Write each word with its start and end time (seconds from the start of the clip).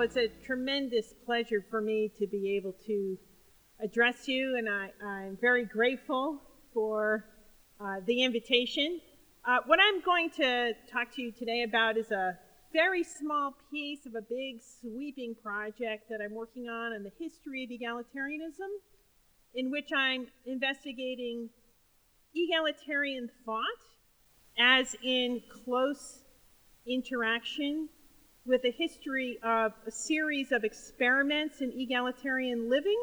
So 0.00 0.04
it's 0.04 0.16
a 0.16 0.28
tremendous 0.46 1.12
pleasure 1.26 1.62
for 1.68 1.82
me 1.82 2.10
to 2.18 2.26
be 2.26 2.56
able 2.56 2.72
to 2.86 3.18
address 3.84 4.26
you, 4.26 4.56
and 4.56 4.66
I, 4.66 4.88
am 5.02 5.36
very 5.38 5.66
grateful 5.66 6.40
for 6.72 7.26
uh, 7.78 7.96
the 8.06 8.22
invitation. 8.22 9.02
Uh, 9.46 9.58
what 9.66 9.78
I'm 9.78 10.00
going 10.00 10.30
to 10.38 10.72
talk 10.90 11.14
to 11.16 11.20
you 11.20 11.32
today 11.32 11.64
about 11.64 11.98
is 11.98 12.10
a 12.12 12.38
very 12.72 13.04
small 13.04 13.54
piece 13.70 14.06
of 14.06 14.14
a 14.14 14.22
big 14.22 14.62
sweeping 14.80 15.34
project 15.42 16.08
that 16.08 16.20
I'm 16.24 16.34
working 16.34 16.70
on 16.70 16.94
on 16.94 17.02
the 17.02 17.12
history 17.18 17.64
of 17.64 17.68
egalitarianism, 17.68 18.70
in 19.54 19.70
which 19.70 19.90
I'm 19.94 20.28
investigating 20.46 21.50
egalitarian 22.34 23.28
thought 23.44 23.82
as 24.58 24.96
in 25.02 25.42
close 25.62 26.22
interaction 26.86 27.90
with 28.50 28.64
a 28.64 28.70
history 28.72 29.38
of 29.44 29.72
a 29.86 29.90
series 29.92 30.50
of 30.50 30.64
experiments 30.64 31.60
in 31.60 31.70
egalitarian 31.70 32.68
living 32.68 33.00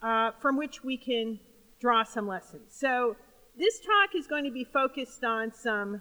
uh, 0.00 0.30
from 0.40 0.56
which 0.56 0.82
we 0.82 0.96
can 0.96 1.38
draw 1.78 2.02
some 2.02 2.26
lessons. 2.26 2.62
So, 2.70 3.14
this 3.54 3.80
talk 3.80 4.16
is 4.16 4.26
going 4.26 4.44
to 4.44 4.50
be 4.50 4.64
focused 4.64 5.24
on 5.24 5.52
some 5.52 6.00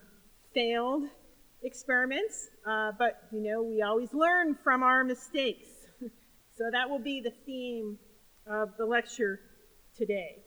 failed 0.54 1.04
experiments, 1.64 2.48
uh, 2.66 2.94
but 2.98 3.24
you 3.34 3.42
know, 3.42 3.62
we 3.62 3.82
always 3.82 4.14
learn 4.14 4.56
from 4.64 4.84
our 4.84 5.04
mistakes. 5.04 5.68
so, 6.58 6.64
that 6.72 6.90
will 6.90 7.04
be 7.04 7.20
the 7.20 7.34
theme 7.46 8.00
of 8.48 8.70
the 8.78 8.86
lecture 8.86 9.42
today. 9.98 10.38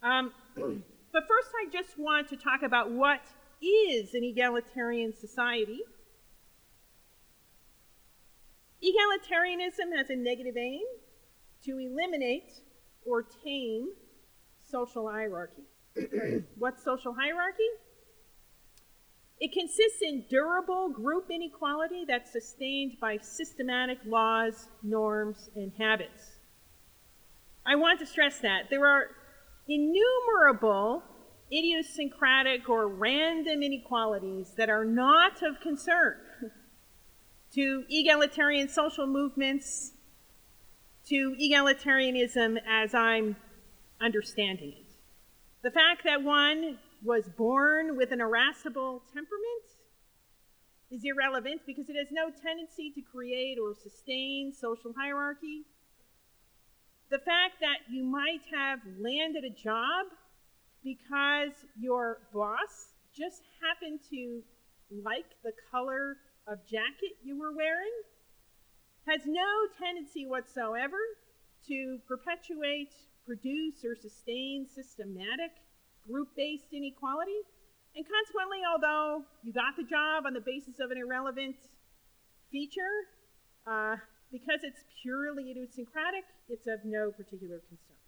Um, 0.00 0.30
but 0.54 1.24
first, 1.26 1.50
I 1.60 1.72
just 1.72 1.98
want 1.98 2.28
to 2.28 2.36
talk 2.36 2.62
about 2.62 2.92
what 2.92 3.22
is 3.60 4.14
an 4.14 4.22
egalitarian 4.22 5.12
society. 5.12 5.80
Egalitarianism 8.82 9.96
has 9.96 10.10
a 10.10 10.16
negative 10.16 10.56
aim 10.56 10.82
to 11.64 11.78
eliminate 11.78 12.52
or 13.04 13.24
tame 13.44 13.88
social 14.70 15.10
hierarchy. 15.10 15.62
What's 16.58 16.84
social 16.84 17.14
hierarchy? 17.14 17.68
It 19.40 19.52
consists 19.52 20.02
in 20.02 20.24
durable 20.28 20.88
group 20.88 21.30
inequality 21.30 22.04
that's 22.06 22.32
sustained 22.32 22.96
by 23.00 23.18
systematic 23.18 23.98
laws, 24.04 24.68
norms, 24.82 25.48
and 25.54 25.72
habits. 25.78 26.38
I 27.64 27.76
want 27.76 28.00
to 28.00 28.06
stress 28.06 28.40
that. 28.40 28.70
There 28.70 28.86
are 28.86 29.04
innumerable 29.68 31.02
idiosyncratic 31.52 32.68
or 32.68 32.88
random 32.88 33.62
inequalities 33.62 34.52
that 34.56 34.68
are 34.68 34.84
not 34.84 35.42
of 35.42 35.60
concern 35.60 36.16
to 37.54 37.84
egalitarian 37.88 38.68
social 38.68 39.06
movements, 39.06 39.92
to 41.08 41.34
egalitarianism 41.40 42.58
as 42.68 42.94
I'm 42.94 43.36
understanding 44.00 44.72
it. 44.72 44.86
The 45.62 45.70
fact 45.70 46.02
that 46.04 46.22
one 46.22 46.78
was 47.02 47.28
born 47.36 47.96
with 47.96 48.12
an 48.12 48.20
irascible 48.20 49.02
temperament 49.12 49.64
is 50.90 51.02
irrelevant 51.04 51.62
because 51.66 51.88
it 51.88 51.96
has 51.96 52.08
no 52.10 52.30
tendency 52.30 52.90
to 52.94 53.02
create 53.02 53.58
or 53.58 53.74
sustain 53.74 54.52
social 54.52 54.92
hierarchy. 54.96 55.64
The 57.10 57.18
fact 57.18 57.60
that 57.60 57.90
you 57.90 58.04
might 58.04 58.40
have 58.54 58.80
landed 59.00 59.44
a 59.44 59.50
job 59.50 60.06
because 60.84 61.52
your 61.78 62.18
boss 62.32 62.92
just 63.16 63.42
happened 63.60 64.00
to 64.10 64.42
like 65.04 65.26
the 65.42 65.52
color 65.70 66.16
of 66.48 66.64
jacket 66.64 67.20
you 67.22 67.38
were 67.38 67.52
wearing 67.52 67.92
has 69.06 69.20
no 69.26 69.68
tendency 69.78 70.26
whatsoever 70.26 70.96
to 71.68 71.98
perpetuate, 72.08 72.92
produce, 73.26 73.84
or 73.84 73.94
sustain 73.94 74.66
systematic 74.68 75.52
group 76.08 76.28
based 76.36 76.72
inequality. 76.72 77.44
And 77.96 78.04
consequently, 78.04 78.64
although 78.64 79.24
you 79.44 79.52
got 79.52 79.76
the 79.76 79.84
job 79.84 80.24
on 80.24 80.32
the 80.32 80.44
basis 80.44 80.80
of 80.80 80.90
an 80.90 80.98
irrelevant 80.98 81.56
feature, 82.50 83.12
uh, 83.66 83.96
because 84.32 84.60
it's 84.64 84.84
purely 85.02 85.50
idiosyncratic, 85.50 86.24
it's 86.48 86.66
of 86.66 86.80
no 86.84 87.10
particular 87.12 87.60
concern. 87.68 88.00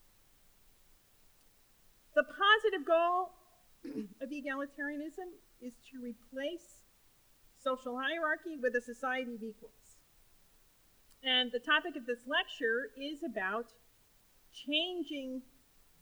The 2.15 2.25
positive 2.25 2.85
goal 2.85 3.33
of 4.21 4.29
egalitarianism 4.29 5.33
is 5.61 5.73
to 5.93 6.01
replace 6.01 6.80
social 7.63 7.99
hierarchy 7.99 8.57
with 8.61 8.75
a 8.75 8.81
society 8.81 9.35
of 9.35 9.43
equals. 9.43 9.99
And 11.23 11.53
the 11.53 11.59
topic 11.59 11.97
of 11.97 12.07
this 12.07 12.21
lecture 12.27 12.91
is 12.97 13.23
about 13.23 13.67
changing 14.53 15.43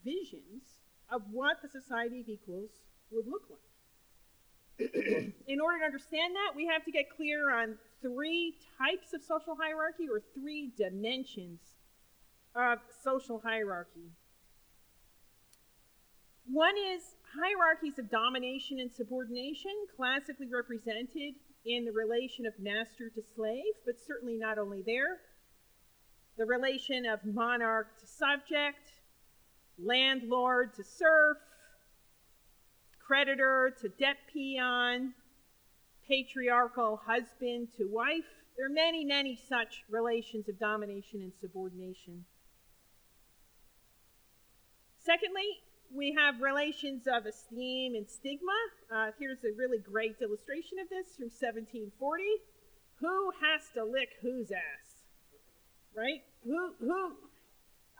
visions 0.04 0.78
of 1.10 1.22
what 1.32 1.56
the 1.62 1.68
society 1.68 2.20
of 2.20 2.28
equals 2.28 2.70
would 3.10 3.26
look 3.26 3.42
like. 3.50 4.94
In 5.48 5.60
order 5.60 5.78
to 5.80 5.84
understand 5.84 6.36
that, 6.36 6.54
we 6.54 6.66
have 6.66 6.84
to 6.84 6.92
get 6.92 7.10
clear 7.10 7.52
on 7.52 7.76
three 8.00 8.54
types 8.78 9.12
of 9.12 9.22
social 9.22 9.56
hierarchy 9.56 10.06
or 10.08 10.22
three 10.34 10.70
dimensions 10.76 11.58
of 12.54 12.78
social 13.02 13.40
hierarchy. 13.44 14.12
One 16.46 16.74
is 16.76 17.02
hierarchies 17.36 17.98
of 17.98 18.10
domination 18.10 18.78
and 18.78 18.90
subordination, 18.92 19.72
classically 19.96 20.46
represented 20.46 21.34
in 21.64 21.84
the 21.84 21.92
relation 21.92 22.46
of 22.46 22.58
master 22.58 23.10
to 23.14 23.22
slave, 23.34 23.74
but 23.84 23.94
certainly 24.06 24.36
not 24.36 24.58
only 24.58 24.82
there. 24.82 25.18
The 26.36 26.46
relation 26.46 27.04
of 27.06 27.24
monarch 27.24 27.98
to 28.00 28.06
subject, 28.06 28.92
landlord 29.78 30.74
to 30.74 30.84
serf, 30.84 31.38
creditor 33.04 33.74
to 33.80 33.88
debt 33.88 34.16
peon, 34.32 35.14
patriarchal 36.06 37.00
husband 37.04 37.68
to 37.76 37.88
wife. 37.90 38.24
There 38.56 38.66
are 38.66 38.70
many, 38.70 39.04
many 39.04 39.38
such 39.48 39.84
relations 39.90 40.48
of 40.48 40.58
domination 40.58 41.20
and 41.22 41.32
subordination. 41.40 42.24
Secondly, 44.98 45.60
we 45.94 46.14
have 46.18 46.40
relations 46.40 47.04
of 47.06 47.26
esteem 47.26 47.94
and 47.94 48.08
stigma. 48.08 48.52
Uh, 48.92 49.10
here's 49.18 49.38
a 49.44 49.56
really 49.56 49.78
great 49.78 50.16
illustration 50.20 50.78
of 50.80 50.88
this 50.88 51.16
from 51.16 51.30
1740. 51.30 52.24
Who 53.00 53.30
has 53.40 53.62
to 53.74 53.84
lick 53.84 54.10
whose 54.22 54.50
ass? 54.50 55.02
Right? 55.96 56.22
Who, 56.44 56.72
who? 56.80 57.12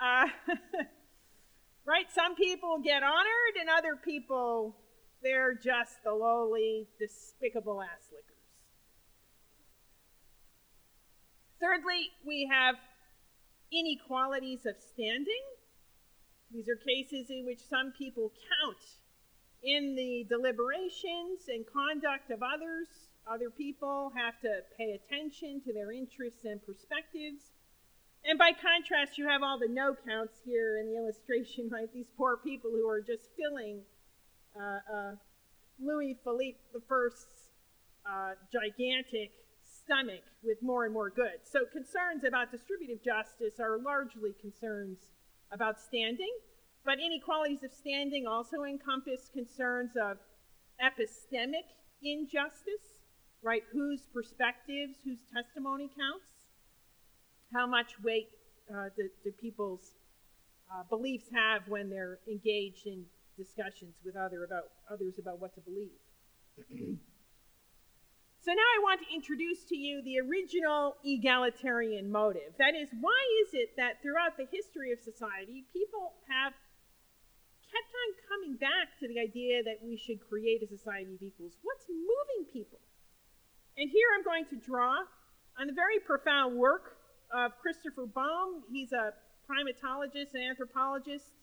Uh, 0.00 0.28
right? 1.84 2.06
Some 2.12 2.34
people 2.36 2.78
get 2.78 3.02
honored, 3.02 3.54
and 3.60 3.68
other 3.68 3.96
people, 3.96 4.76
they're 5.22 5.54
just 5.54 6.02
the 6.04 6.12
lowly, 6.12 6.86
despicable 6.98 7.82
ass 7.82 8.08
lickers. 8.12 8.28
Thirdly, 11.60 12.10
we 12.26 12.48
have 12.52 12.76
inequalities 13.72 14.66
of 14.66 14.76
standing. 14.92 15.42
These 16.52 16.68
are 16.68 16.76
cases 16.76 17.28
in 17.30 17.44
which 17.44 17.60
some 17.68 17.92
people 17.92 18.32
count 18.32 18.84
in 19.62 19.94
the 19.94 20.24
deliberations 20.28 21.48
and 21.48 21.64
conduct 21.66 22.30
of 22.30 22.42
others. 22.42 22.88
Other 23.26 23.50
people 23.50 24.12
have 24.16 24.40
to 24.40 24.60
pay 24.76 24.96
attention 24.96 25.60
to 25.66 25.72
their 25.72 25.92
interests 25.92 26.44
and 26.44 26.64
perspectives. 26.64 27.52
And 28.24 28.38
by 28.38 28.52
contrast, 28.52 29.18
you 29.18 29.28
have 29.28 29.42
all 29.42 29.58
the 29.58 29.68
no 29.68 29.94
counts 30.06 30.40
here 30.44 30.78
in 30.78 30.86
the 30.86 30.96
illustration, 30.96 31.68
right? 31.72 31.92
These 31.92 32.08
poor 32.16 32.38
people 32.38 32.70
who 32.70 32.88
are 32.88 33.02
just 33.02 33.28
filling 33.36 33.82
uh, 34.56 34.80
uh, 34.92 35.12
Louis 35.78 36.16
Philippe 36.24 36.58
I's 36.74 37.26
uh, 38.08 38.32
gigantic 38.50 39.32
stomach 39.84 40.24
with 40.42 40.62
more 40.62 40.84
and 40.84 40.94
more 40.94 41.10
goods. 41.10 41.50
So 41.52 41.60
concerns 41.70 42.24
about 42.26 42.50
distributive 42.50 43.04
justice 43.04 43.60
are 43.60 43.78
largely 43.78 44.32
concerns 44.40 44.98
about 45.52 45.80
standing. 45.80 46.32
but 46.84 46.98
inequalities 47.00 47.62
of 47.64 47.72
standing 47.72 48.26
also 48.26 48.62
encompass 48.64 49.28
concerns 49.34 49.90
of 50.00 50.16
epistemic 50.80 51.66
injustice, 52.02 53.02
right? 53.42 53.62
Whose 53.72 54.06
perspectives, 54.14 54.96
whose 55.04 55.18
testimony 55.34 55.88
counts? 55.88 56.30
How 57.52 57.66
much 57.66 57.92
weight 58.02 58.28
uh, 58.70 58.88
do, 58.96 59.08
do, 59.24 59.32
people's 59.32 59.96
uh, 60.72 60.84
beliefs 60.88 61.26
have 61.34 61.68
when 61.68 61.90
they're 61.90 62.20
engaged 62.28 62.86
in 62.86 63.04
discussions 63.36 63.94
with 64.04 64.16
other 64.16 64.44
about, 64.44 64.64
others 64.90 65.18
about 65.18 65.40
what 65.40 65.54
to 65.54 65.60
believe? 65.60 66.98
So 68.40 68.54
now 68.54 68.62
I 68.62 68.80
want 68.86 69.02
to 69.02 69.10
introduce 69.10 69.64
to 69.66 69.76
you 69.76 70.00
the 70.02 70.22
original 70.22 70.94
egalitarian 71.04 72.10
motive. 72.10 72.54
That 72.58 72.78
is, 72.78 72.88
why 73.00 73.18
is 73.42 73.50
it 73.52 73.74
that 73.76 74.00
throughout 74.00 74.38
the 74.38 74.46
history 74.46 74.92
of 74.92 75.02
society, 75.02 75.66
people 75.74 76.14
have 76.30 76.54
kept 77.66 77.90
on 77.90 78.08
coming 78.30 78.54
back 78.56 78.94
to 79.02 79.08
the 79.10 79.18
idea 79.18 79.66
that 79.66 79.82
we 79.82 79.98
should 79.98 80.22
create 80.22 80.62
a 80.62 80.70
society 80.70 81.18
of 81.18 81.22
equals? 81.22 81.58
What's 81.66 81.90
moving 81.90 82.46
people? 82.52 82.78
And 83.76 83.90
here 83.90 84.06
I'm 84.14 84.22
going 84.22 84.46
to 84.54 84.56
draw 84.56 85.02
on 85.58 85.66
the 85.66 85.74
very 85.74 85.98
profound 85.98 86.56
work 86.56 86.94
of 87.34 87.52
Christopher 87.60 88.06
Boehm. 88.06 88.62
He's 88.70 88.92
a 88.94 89.12
primatologist 89.50 90.34
and 90.34 90.46
anthropologist. 90.46 91.34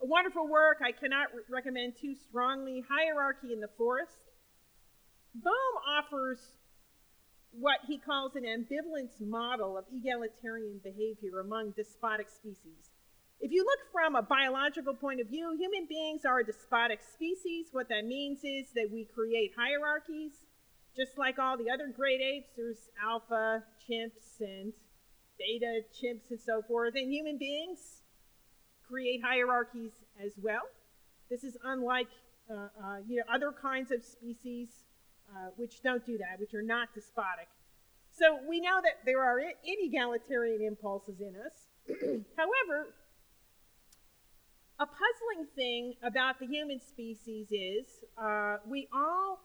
A 0.00 0.06
wonderful 0.06 0.46
work 0.46 0.78
I 0.86 0.92
cannot 0.92 1.34
re- 1.34 1.42
recommend 1.50 1.94
too 2.00 2.14
strongly 2.14 2.84
Hierarchy 2.88 3.52
in 3.52 3.58
the 3.58 3.68
Forest. 3.76 4.27
Boehm 5.34 5.74
offers 5.88 6.38
what 7.52 7.78
he 7.86 7.98
calls 7.98 8.36
an 8.36 8.44
ambivalence 8.44 9.20
model 9.20 9.76
of 9.76 9.84
egalitarian 9.92 10.80
behavior 10.82 11.40
among 11.40 11.70
despotic 11.72 12.28
species. 12.28 12.90
If 13.40 13.52
you 13.52 13.64
look 13.64 13.92
from 13.92 14.16
a 14.16 14.22
biological 14.22 14.94
point 14.94 15.20
of 15.20 15.28
view, 15.28 15.56
human 15.56 15.86
beings 15.88 16.24
are 16.24 16.40
a 16.40 16.44
despotic 16.44 17.00
species. 17.02 17.68
What 17.70 17.88
that 17.88 18.04
means 18.04 18.40
is 18.42 18.72
that 18.74 18.90
we 18.92 19.06
create 19.14 19.52
hierarchies. 19.56 20.32
Just 20.96 21.16
like 21.16 21.38
all 21.38 21.56
the 21.56 21.70
other 21.70 21.86
great 21.86 22.20
apes, 22.20 22.50
there's 22.56 22.90
alpha 23.02 23.62
chimps 23.88 24.40
and 24.40 24.72
beta 25.38 25.82
chimps 25.94 26.30
and 26.30 26.40
so 26.40 26.62
forth. 26.62 26.94
And 26.96 27.12
human 27.12 27.38
beings 27.38 28.02
create 28.88 29.22
hierarchies 29.22 29.92
as 30.20 30.32
well. 30.42 30.62
This 31.30 31.44
is 31.44 31.56
unlike 31.62 32.08
uh, 32.50 32.54
uh, 32.54 32.96
you 33.06 33.18
know, 33.18 33.22
other 33.32 33.52
kinds 33.52 33.92
of 33.92 34.02
species 34.02 34.68
uh, 35.30 35.50
which 35.56 35.82
don't 35.82 36.04
do 36.04 36.18
that, 36.18 36.40
which 36.40 36.54
are 36.54 36.62
not 36.62 36.94
despotic. 36.94 37.48
So 38.10 38.38
we 38.48 38.60
know 38.60 38.80
that 38.82 39.04
there 39.04 39.22
are 39.22 39.38
inegalitarian 39.38 40.66
impulses 40.66 41.20
in 41.20 41.34
us. 41.36 41.68
However, 42.36 42.94
a 44.80 44.86
puzzling 44.86 45.46
thing 45.54 45.94
about 46.02 46.38
the 46.38 46.46
human 46.46 46.80
species 46.80 47.48
is 47.50 48.04
uh, 48.20 48.58
we 48.66 48.88
all 48.92 49.40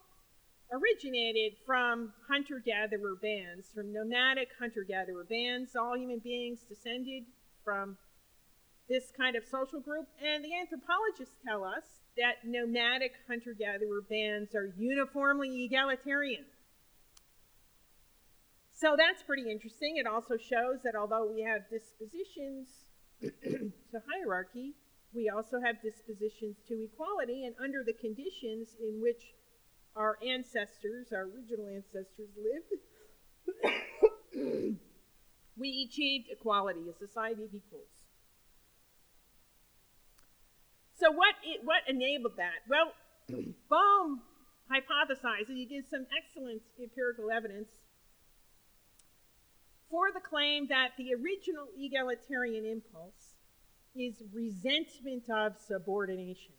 originated 0.71 1.53
from 1.65 2.13
hunter 2.27 2.61
gatherer 2.63 3.15
bands, 3.21 3.69
from 3.73 3.93
nomadic 3.93 4.49
hunter 4.59 4.85
gatherer 4.87 5.23
bands. 5.23 5.75
All 5.75 5.97
human 5.97 6.19
beings 6.19 6.61
descended 6.67 7.23
from 7.63 7.97
this 8.89 9.11
kind 9.15 9.35
of 9.35 9.43
social 9.45 9.79
group. 9.79 10.07
And 10.23 10.43
the 10.43 10.53
anthropologists 10.53 11.35
tell 11.45 11.63
us 11.63 12.02
that 12.17 12.45
nomadic 12.45 13.13
hunter 13.27 13.55
gatherer 13.57 14.01
bands 14.01 14.53
are 14.55 14.73
uniformly 14.77 15.63
egalitarian. 15.65 16.45
So 18.71 18.95
that's 18.97 19.23
pretty 19.23 19.49
interesting. 19.49 19.97
It 19.97 20.07
also 20.07 20.35
shows 20.37 20.81
that 20.83 20.95
although 20.95 21.31
we 21.31 21.41
have 21.41 21.69
dispositions 21.69 22.67
to 23.21 24.01
hierarchy, 24.11 24.73
we 25.13 25.29
also 25.29 25.61
have 25.63 25.81
dispositions 25.81 26.57
to 26.67 26.83
equality, 26.83 27.45
and 27.45 27.55
under 27.63 27.83
the 27.85 27.93
conditions 27.93 28.75
in 28.81 28.99
which 29.01 29.33
our 29.95 30.17
ancestors, 30.27 31.13
our 31.13 31.29
original 31.29 31.67
ancestors, 31.69 32.29
lived, 32.35 32.81
we 35.57 35.87
achieved 35.87 36.29
equality, 36.31 36.81
a 36.89 36.93
society 36.97 37.43
of 37.43 37.53
equals. 37.53 37.92
So 41.03 41.11
what 41.11 41.35
it, 41.43 41.59
what 41.65 41.81
enabled 41.89 42.37
that? 42.37 42.63
Well, 42.69 42.93
Boehm 43.69 44.21
hypothesized, 44.71 45.49
and 45.49 45.57
he 45.57 45.65
gives 45.65 45.89
some 45.89 46.05
excellent 46.17 46.61
empirical 46.81 47.29
evidence 47.29 47.67
for 49.89 50.13
the 50.13 50.21
claim 50.21 50.67
that 50.67 50.91
the 50.97 51.13
original 51.13 51.67
egalitarian 51.77 52.65
impulse 52.65 53.35
is 53.93 54.23
resentment 54.33 55.29
of 55.29 55.57
subordination. 55.67 56.53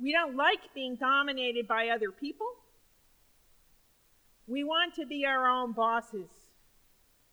We 0.00 0.10
don't 0.12 0.36
like 0.36 0.74
being 0.74 0.96
dominated 0.96 1.68
by 1.68 1.88
other 1.88 2.10
people. 2.10 2.48
We 4.46 4.64
want 4.64 4.94
to 4.94 5.04
be 5.04 5.26
our 5.26 5.46
own 5.46 5.72
bosses. 5.72 6.30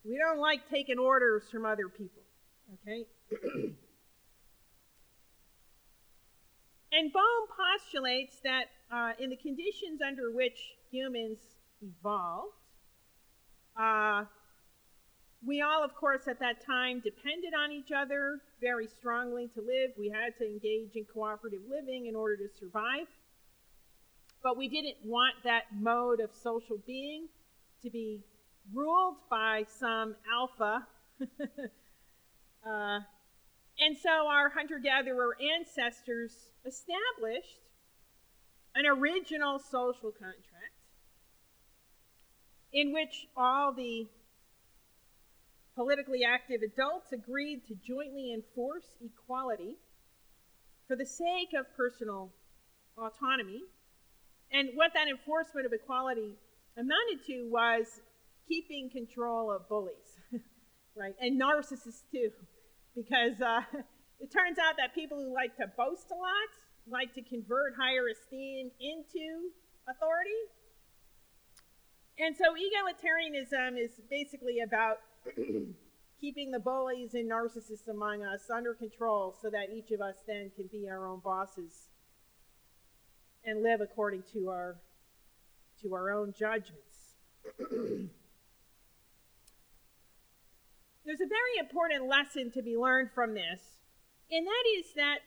We 0.03 0.17
don't 0.17 0.39
like 0.39 0.69
taking 0.69 0.99
orders 0.99 1.43
from 1.49 1.65
other 1.65 1.87
people. 1.87 2.23
Okay? 2.85 3.05
And 6.95 7.11
Boehm 7.11 7.47
postulates 7.49 8.39
that 8.43 8.65
uh, 8.91 9.13
in 9.19 9.31
the 9.31 9.35
conditions 9.35 9.99
under 10.05 10.29
which 10.31 10.59
humans 10.91 11.39
evolved, 11.81 12.53
uh, 13.75 14.25
we 15.43 15.61
all, 15.61 15.83
of 15.83 15.95
course, 15.95 16.27
at 16.27 16.39
that 16.39 16.63
time 16.63 17.01
depended 17.03 17.53
on 17.57 17.71
each 17.71 17.91
other 17.91 18.39
very 18.61 18.87
strongly 18.87 19.49
to 19.55 19.61
live. 19.61 19.91
We 19.97 20.09
had 20.09 20.37
to 20.37 20.45
engage 20.45 20.95
in 20.95 21.05
cooperative 21.11 21.61
living 21.67 22.05
in 22.05 22.15
order 22.15 22.37
to 22.37 22.47
survive. 22.59 23.07
But 24.43 24.55
we 24.55 24.67
didn't 24.67 24.97
want 25.03 25.33
that 25.43 25.63
mode 25.73 26.19
of 26.19 26.29
social 26.43 26.77
being 26.85 27.27
to 27.81 27.89
be 27.89 28.21
ruled 28.71 29.15
by 29.31 29.65
some 29.67 30.15
alpha 30.31 30.85
uh, 32.69 32.99
and 33.79 33.97
so 33.97 34.27
our 34.27 34.49
hunter 34.49 34.79
gatherer 34.79 35.35
ancestors 35.57 36.49
established 36.65 37.59
an 38.75 38.85
original 38.85 39.59
social 39.59 40.11
contract 40.11 40.73
in 42.71 42.91
which 42.91 43.27
all 43.37 43.73
the 43.73 44.07
politically 45.75 46.21
active 46.23 46.61
adults 46.61 47.11
agreed 47.11 47.61
to 47.67 47.75
jointly 47.75 48.33
enforce 48.33 48.85
equality 49.03 49.75
for 50.87 50.95
the 50.95 51.05
sake 51.05 51.53
of 51.57 51.65
personal 51.75 52.31
autonomy. 52.97 53.61
And 54.51 54.69
what 54.75 54.91
that 54.93 55.07
enforcement 55.07 55.65
of 55.65 55.73
equality 55.73 56.35
amounted 56.77 57.25
to 57.27 57.49
was 57.51 58.01
keeping 58.47 58.89
control 58.89 59.51
of 59.51 59.67
bullies, 59.67 60.19
right? 60.95 61.15
And 61.19 61.41
narcissists 61.41 62.03
too 62.11 62.29
because 62.95 63.41
uh, 63.41 63.61
it 64.19 64.31
turns 64.31 64.57
out 64.59 64.75
that 64.77 64.93
people 64.95 65.17
who 65.17 65.33
like 65.33 65.55
to 65.57 65.67
boast 65.77 66.11
a 66.11 66.15
lot 66.15 66.51
like 66.89 67.13
to 67.13 67.21
convert 67.21 67.75
higher 67.75 68.07
esteem 68.09 68.71
into 68.79 69.51
authority. 69.87 70.29
And 72.19 72.35
so 72.35 72.53
egalitarianism 72.53 73.81
is 73.81 73.91
basically 74.09 74.59
about 74.59 74.97
keeping 76.21 76.51
the 76.51 76.59
bullies 76.59 77.13
and 77.13 77.29
narcissists 77.29 77.87
among 77.89 78.23
us 78.23 78.49
under 78.53 78.73
control 78.73 79.35
so 79.41 79.49
that 79.49 79.69
each 79.73 79.91
of 79.91 80.01
us 80.01 80.15
then 80.27 80.51
can 80.55 80.67
be 80.71 80.87
our 80.89 81.07
own 81.07 81.19
bosses 81.19 81.89
and 83.45 83.63
live 83.63 83.81
according 83.81 84.23
to 84.33 84.49
our 84.49 84.77
to 85.81 85.93
our 85.93 86.11
own 86.11 86.33
judgments. 86.37 87.15
There's 91.05 91.21
a 91.21 91.27
very 91.27 91.57
important 91.59 92.07
lesson 92.07 92.51
to 92.51 92.61
be 92.61 92.77
learned 92.77 93.09
from 93.13 93.33
this, 93.33 93.61
and 94.31 94.47
that 94.47 94.63
is 94.77 94.93
that 94.95 95.19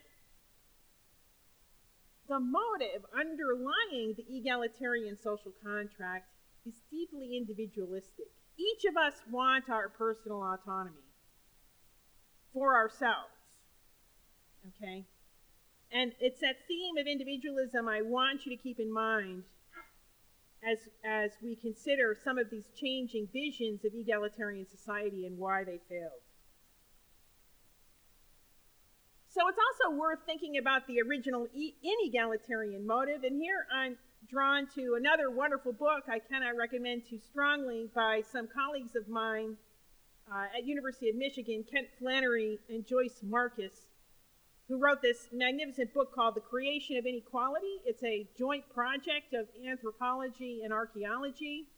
the 2.28 2.40
motive 2.40 3.04
underlying 3.14 4.14
the 4.16 4.24
egalitarian 4.28 5.16
social 5.16 5.52
contract 5.62 6.26
is 6.66 6.74
deeply 6.90 7.36
individualistic. 7.36 8.26
Each 8.58 8.84
of 8.88 8.96
us 8.96 9.14
want 9.30 9.68
our 9.70 9.88
personal 9.88 10.42
autonomy 10.42 10.96
for 12.52 12.74
ourselves. 12.74 13.36
Okay? 14.68 15.04
And 15.92 16.12
it's 16.20 16.40
that 16.40 16.56
theme 16.66 16.96
of 16.96 17.06
individualism 17.06 17.86
I 17.86 18.02
want 18.02 18.44
you 18.44 18.56
to 18.56 18.62
keep 18.62 18.80
in 18.80 18.92
mind 18.92 19.44
as, 20.64 20.78
as 21.04 21.30
we 21.42 21.56
consider 21.56 22.16
some 22.24 22.38
of 22.38 22.50
these 22.50 22.64
changing 22.74 23.28
visions 23.32 23.84
of 23.84 23.92
egalitarian 23.94 24.66
society 24.66 25.26
and 25.26 25.38
why 25.38 25.64
they 25.64 25.80
failed. 25.88 26.22
So 29.28 29.46
it's 29.48 29.58
also 29.58 29.94
worth 29.94 30.20
thinking 30.24 30.56
about 30.56 30.86
the 30.86 31.00
original 31.02 31.46
e- 31.54 31.74
inegalitarian 31.84 32.86
motive, 32.86 33.22
and 33.22 33.36
here 33.40 33.66
I'm 33.70 33.96
drawn 34.30 34.66
to 34.74 34.94
another 34.98 35.30
wonderful 35.30 35.72
book 35.72 36.04
I 36.08 36.18
cannot 36.18 36.56
recommend 36.56 37.02
too 37.08 37.18
strongly 37.18 37.90
by 37.94 38.22
some 38.32 38.48
colleagues 38.48 38.96
of 38.96 39.08
mine 39.08 39.56
uh, 40.32 40.46
at 40.56 40.66
University 40.66 41.10
of 41.10 41.16
Michigan, 41.16 41.64
Kent 41.70 41.88
Flannery 41.98 42.58
and 42.68 42.86
Joyce 42.86 43.20
Marcus, 43.22 43.85
who 44.68 44.78
wrote 44.78 45.00
this 45.00 45.28
magnificent 45.32 45.94
book 45.94 46.12
called 46.14 46.34
The 46.34 46.40
Creation 46.40 46.96
of 46.96 47.06
Inequality. 47.06 47.80
It's 47.84 48.02
a 48.02 48.26
joint 48.36 48.64
project 48.74 49.32
of 49.32 49.46
anthropology 49.68 50.62
and 50.64 50.72
archaeology, 50.72 51.68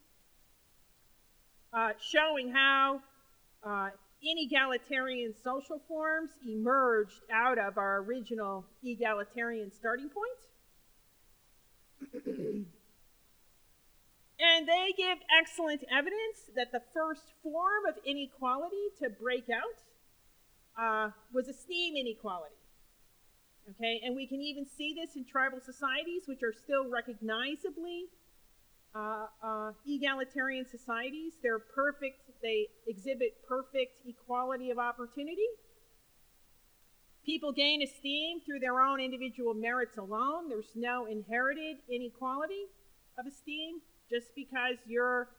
uh, 1.71 1.91
showing 2.01 2.51
how 2.51 3.01
uh, 3.63 3.89
inegalitarian 4.25 5.33
social 5.43 5.79
forms 5.87 6.31
emerged 6.47 7.21
out 7.31 7.59
of 7.59 7.77
our 7.77 7.97
original 7.99 8.65
egalitarian 8.83 9.71
starting 9.71 10.09
point. 10.09 10.39
and 14.39 14.67
they 14.67 14.93
give 14.97 15.17
excellent 15.39 15.83
evidence 15.91 16.49
that 16.55 16.71
the 16.71 16.81
first 16.93 17.33
form 17.43 17.85
of 17.87 17.95
inequality 18.03 18.89
to 19.01 19.09
break 19.09 19.45
out 19.49 19.83
uh, 20.81 21.11
was 21.33 21.47
esteem 21.47 21.95
inequality. 21.95 22.55
Okay, 23.69 24.01
and 24.03 24.15
we 24.15 24.25
can 24.25 24.41
even 24.41 24.65
see 24.65 24.95
this 24.95 25.15
in 25.15 25.25
tribal 25.25 25.59
societies, 25.59 26.23
which 26.25 26.41
are 26.41 26.53
still 26.53 26.89
recognizably 26.89 28.05
uh, 28.95 29.27
uh, 29.43 29.71
egalitarian 29.85 30.65
societies. 30.65 31.33
They're 31.43 31.59
perfect, 31.59 32.17
they 32.41 32.67
exhibit 32.87 33.45
perfect 33.47 34.07
equality 34.07 34.71
of 34.71 34.79
opportunity. 34.79 35.45
People 37.23 37.51
gain 37.51 37.83
esteem 37.83 38.39
through 38.41 38.59
their 38.59 38.81
own 38.81 38.99
individual 38.99 39.53
merits 39.53 39.97
alone. 39.97 40.49
There's 40.49 40.71
no 40.73 41.05
inherited 41.05 41.77
inequality 41.89 42.65
of 43.19 43.27
esteem. 43.27 43.81
Just 44.09 44.33
because 44.35 44.77
your 44.87 45.29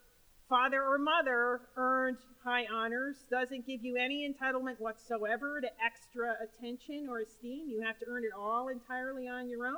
father 0.51 0.83
or 0.83 0.99
mother 0.99 1.61
earned 1.77 2.19
high 2.45 2.67
honors 2.75 3.25
doesn't 3.31 3.65
give 3.67 3.85
you 3.85 3.97
any 3.97 4.29
entitlement 4.29 4.81
whatsoever 4.81 5.61
to 5.61 5.69
extra 5.83 6.35
attention 6.43 7.07
or 7.09 7.21
esteem. 7.21 7.69
You 7.69 7.81
have 7.87 8.01
to 8.01 8.07
earn 8.09 8.25
it 8.25 8.33
all 8.37 8.67
entirely 8.69 9.29
on 9.29 9.49
your 9.49 9.65
own. 9.65 9.77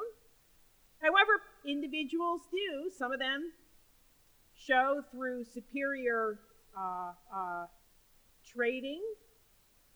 However, 0.99 1.43
individuals 1.67 2.41
do. 2.51 2.91
Some 2.97 3.13
of 3.13 3.19
them 3.19 3.53
show 4.55 5.03
through 5.13 5.45
superior 5.45 6.39
uh, 6.77 7.13
uh, 7.35 7.67
trading, 8.47 9.03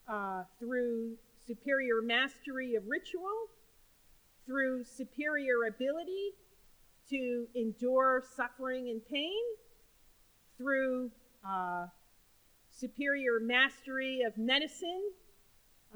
uh, 0.07 0.43
through 0.59 1.15
superior 1.47 2.03
mastery 2.03 2.75
of 2.75 2.83
ritual, 2.87 3.47
through 4.45 4.83
superior 4.83 5.65
ability 5.67 6.33
to 7.09 7.47
endure 7.55 8.21
suffering 8.35 8.89
and 8.89 9.01
pain, 9.09 9.41
through 10.57 11.11
uh, 11.47 11.87
superior 12.69 13.39
mastery 13.41 14.21
of 14.25 14.37
medicine, 14.37 15.11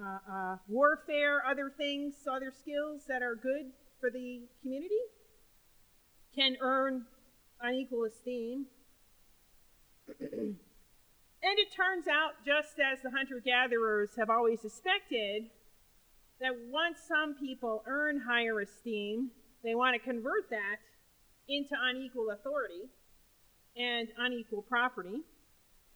uh, 0.01 0.17
uh, 0.31 0.55
warfare, 0.67 1.43
other 1.45 1.71
things, 1.75 2.13
other 2.31 2.51
skills 2.51 3.01
that 3.07 3.21
are 3.21 3.35
good 3.35 3.71
for 3.99 4.09
the 4.09 4.41
community, 4.61 4.95
can 6.33 6.55
earn 6.61 7.05
unequal 7.61 8.05
esteem. 8.05 8.65
and 10.19 10.55
it 11.41 11.71
turns 11.75 12.07
out, 12.07 12.31
just 12.45 12.79
as 12.79 13.01
the 13.01 13.11
hunter 13.11 13.41
gatherers 13.43 14.11
have 14.17 14.29
always 14.29 14.61
suspected, 14.61 15.43
that 16.39 16.53
once 16.69 16.99
some 17.07 17.35
people 17.35 17.83
earn 17.85 18.21
higher 18.27 18.59
esteem, 18.61 19.29
they 19.63 19.75
want 19.75 19.93
to 19.93 19.99
convert 19.99 20.49
that 20.49 20.77
into 21.47 21.75
unequal 21.79 22.31
authority 22.31 22.89
and 23.75 24.09
unequal 24.17 24.61
property. 24.63 25.21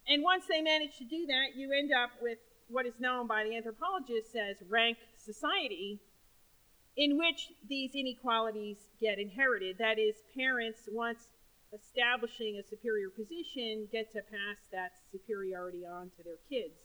And 0.08 0.24
once 0.24 0.46
they 0.48 0.62
manage 0.62 0.98
to 0.98 1.04
do 1.04 1.26
that, 1.28 1.56
you 1.56 1.72
end 1.72 1.92
up 1.92 2.12
with 2.22 2.38
what 2.68 2.86
is 2.86 3.00
known 3.00 3.28
by 3.28 3.44
the 3.44 3.56
anthropologists 3.56 4.36
as 4.36 4.58
rank 4.70 4.98
society, 5.18 6.00
in 6.98 7.18
which 7.18 7.50
these 7.68 7.92
inequalities 7.94 8.78
get 9.00 9.20
inherited. 9.20 9.78
That 9.78 10.00
is, 10.00 10.16
parents, 10.36 10.88
once 10.92 11.28
establishing 11.74 12.58
a 12.58 12.64
superior 12.64 13.10
position 13.10 13.88
get 13.92 14.12
to 14.14 14.22
pass 14.22 14.58
that 14.72 14.94
superiority 15.12 15.86
on 15.86 16.10
to 16.18 16.24
their 16.24 16.40
kids. 16.50 16.80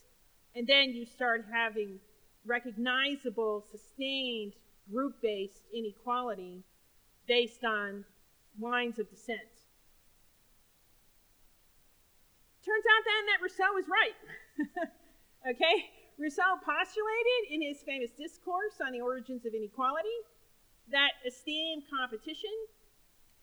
And 0.54 0.66
then 0.66 0.90
you 0.90 1.06
start 1.06 1.46
having 1.52 2.00
recognizable, 2.44 3.64
sustained, 3.70 4.54
group 4.90 5.22
based 5.22 5.62
inequality 5.72 6.64
based 7.28 7.64
on 7.64 8.04
lines 8.60 8.98
of 8.98 9.08
descent. 9.08 9.59
Turns 12.60 12.84
out 12.84 13.02
then 13.08 13.22
that 13.32 13.38
Rousseau 13.40 13.72
was 13.72 13.88
right. 13.88 14.16
okay? 15.50 15.76
Rousseau 16.20 16.60
postulated 16.60 17.42
in 17.48 17.64
his 17.64 17.80
famous 17.82 18.12
discourse 18.12 18.76
on 18.84 18.92
the 18.92 19.00
origins 19.00 19.46
of 19.46 19.54
inequality 19.56 20.12
that 20.92 21.16
esteem 21.26 21.80
competition 21.88 22.52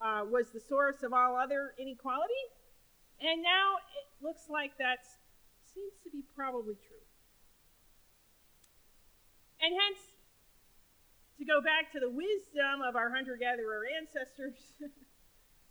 uh, 0.01 0.21
was 0.29 0.51
the 0.53 0.59
source 0.59 1.01
of 1.01 1.13
all 1.13 1.35
other 1.35 1.73
inequality. 1.79 2.43
And 3.17 3.41
now 3.41 3.81
it 3.97 4.05
looks 4.21 4.45
like 4.49 4.77
that 4.77 5.01
seems 5.73 5.97
to 6.03 6.09
be 6.13 6.21
probably 6.35 6.77
true. 6.77 7.01
And 9.57 9.73
hence, 9.73 10.21
to 11.41 11.45
go 11.45 11.61
back 11.61 11.89
to 11.93 11.99
the 11.99 12.09
wisdom 12.09 12.85
of 12.85 12.95
our 12.95 13.09
hunter 13.09 13.37
gatherer 13.37 13.89
ancestors, 13.89 14.57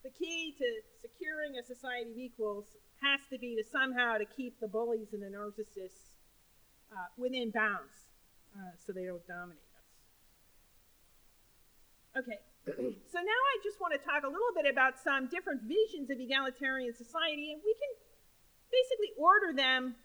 the 0.06 0.14
key 0.14 0.54
to 0.54 0.66
securing 1.02 1.58
a 1.58 1.64
society 1.66 2.14
of 2.14 2.18
equals 2.18 2.78
has 3.02 3.18
to 3.26 3.38
be 3.38 3.58
to 3.58 3.64
somehow 3.66 4.14
to 4.14 4.24
keep 4.24 4.54
the 4.62 4.68
bullies 4.70 5.10
and 5.12 5.18
the 5.22 5.26
narcissists 5.26 6.14
uh, 6.94 7.10
within 7.18 7.50
bounds 7.50 8.06
uh, 8.54 8.70
so 8.78 8.94
they 8.94 9.02
don't 9.02 9.26
dominate 9.26 9.58
us. 9.74 9.86
Okay, 12.22 12.38
so 13.10 13.18
now 13.18 13.40
I 13.50 13.54
just 13.66 13.82
want 13.82 13.98
to 13.98 14.00
talk 14.06 14.22
a 14.22 14.30
little 14.30 14.54
bit 14.54 14.70
about 14.70 14.94
some 15.02 15.26
different 15.26 15.66
visions 15.66 16.06
of 16.08 16.22
egalitarian 16.22 16.94
society, 16.94 17.50
and 17.50 17.60
we 17.66 17.74
can 17.74 17.92
basically 18.70 19.10
order 19.18 19.50
them 19.50 19.98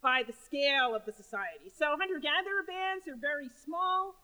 by 0.00 0.24
the 0.24 0.32
scale 0.32 0.96
of 0.96 1.04
the 1.04 1.12
society. 1.12 1.68
So 1.76 1.92
hunter 2.00 2.16
gatherer 2.16 2.64
bands 2.64 3.04
are 3.04 3.18
very 3.20 3.52
small. 3.60 4.16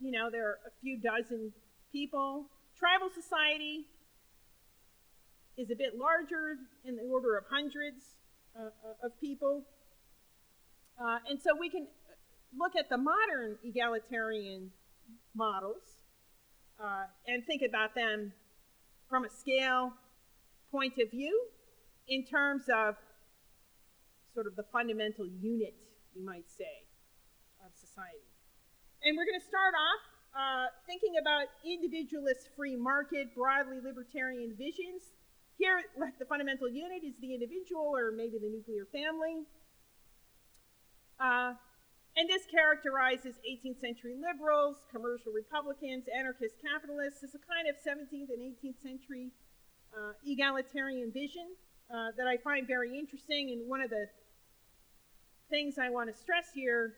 You 0.00 0.12
know, 0.12 0.28
there 0.28 0.48
are 0.48 0.58
a 0.68 0.72
few 0.84 1.00
dozen 1.00 1.52
people. 1.92 2.46
Tribal 2.80 3.10
society 3.12 3.84
is 5.58 5.70
a 5.70 5.76
bit 5.76 5.98
larger 5.98 6.56
in 6.82 6.96
the 6.96 7.02
order 7.02 7.36
of 7.36 7.44
hundreds 7.50 8.16
uh, 8.56 8.62
uh 8.64 9.06
of 9.06 9.20
people. 9.20 9.64
Uh, 10.98 11.18
and 11.28 11.38
so 11.38 11.50
we 11.60 11.68
can 11.68 11.86
look 12.56 12.72
at 12.76 12.88
the 12.88 12.96
modern 12.96 13.58
egalitarian 13.62 14.70
models 15.34 16.00
uh, 16.82 17.04
and 17.26 17.44
think 17.44 17.60
about 17.60 17.94
them 17.94 18.32
from 19.10 19.26
a 19.26 19.28
scale 19.28 19.92
point 20.70 20.94
of 20.98 21.10
view 21.10 21.38
in 22.08 22.24
terms 22.24 22.62
of 22.74 22.96
sort 24.32 24.46
of 24.46 24.56
the 24.56 24.64
fundamental 24.72 25.26
unit, 25.26 25.74
you 26.14 26.24
might 26.24 26.48
say, 26.48 26.88
of 27.60 27.72
society. 27.74 28.24
And 29.04 29.18
we're 29.18 29.26
going 29.26 29.40
to 29.40 29.46
start 29.46 29.74
off 29.74 30.09
uh, 30.34 30.66
thinking 30.86 31.18
about 31.20 31.46
individualist 31.64 32.48
free 32.56 32.76
market, 32.76 33.34
broadly 33.34 33.78
libertarian 33.82 34.54
visions. 34.56 35.14
Here, 35.58 35.82
like 35.98 36.18
the 36.22 36.24
fundamental 36.24 36.68
unit 36.68 37.02
is 37.04 37.14
the 37.20 37.34
individual 37.34 37.92
or 37.94 38.12
maybe 38.12 38.38
the 38.38 38.48
nuclear 38.48 38.86
family. 38.92 39.44
Uh, 41.18 41.54
and 42.16 42.28
this 42.28 42.42
characterizes 42.46 43.36
18th 43.46 43.80
century 43.80 44.16
liberals, 44.18 44.78
commercial 44.90 45.32
Republicans, 45.32 46.04
anarchist 46.08 46.56
capitalists 46.60 47.22
as 47.22 47.34
a 47.34 47.38
kind 47.38 47.68
of 47.68 47.76
17th 47.76 48.30
and 48.34 48.40
18th 48.42 48.82
century 48.82 49.30
uh, 49.94 50.12
egalitarian 50.26 51.12
vision 51.12 51.46
uh, 51.92 52.10
that 52.16 52.26
I 52.26 52.36
find 52.36 52.66
very 52.66 52.98
interesting. 52.98 53.50
And 53.50 53.68
one 53.68 53.80
of 53.80 53.90
the 53.90 54.06
things 55.50 55.78
I 55.78 55.90
want 55.90 56.12
to 56.12 56.16
stress 56.16 56.46
here 56.54 56.94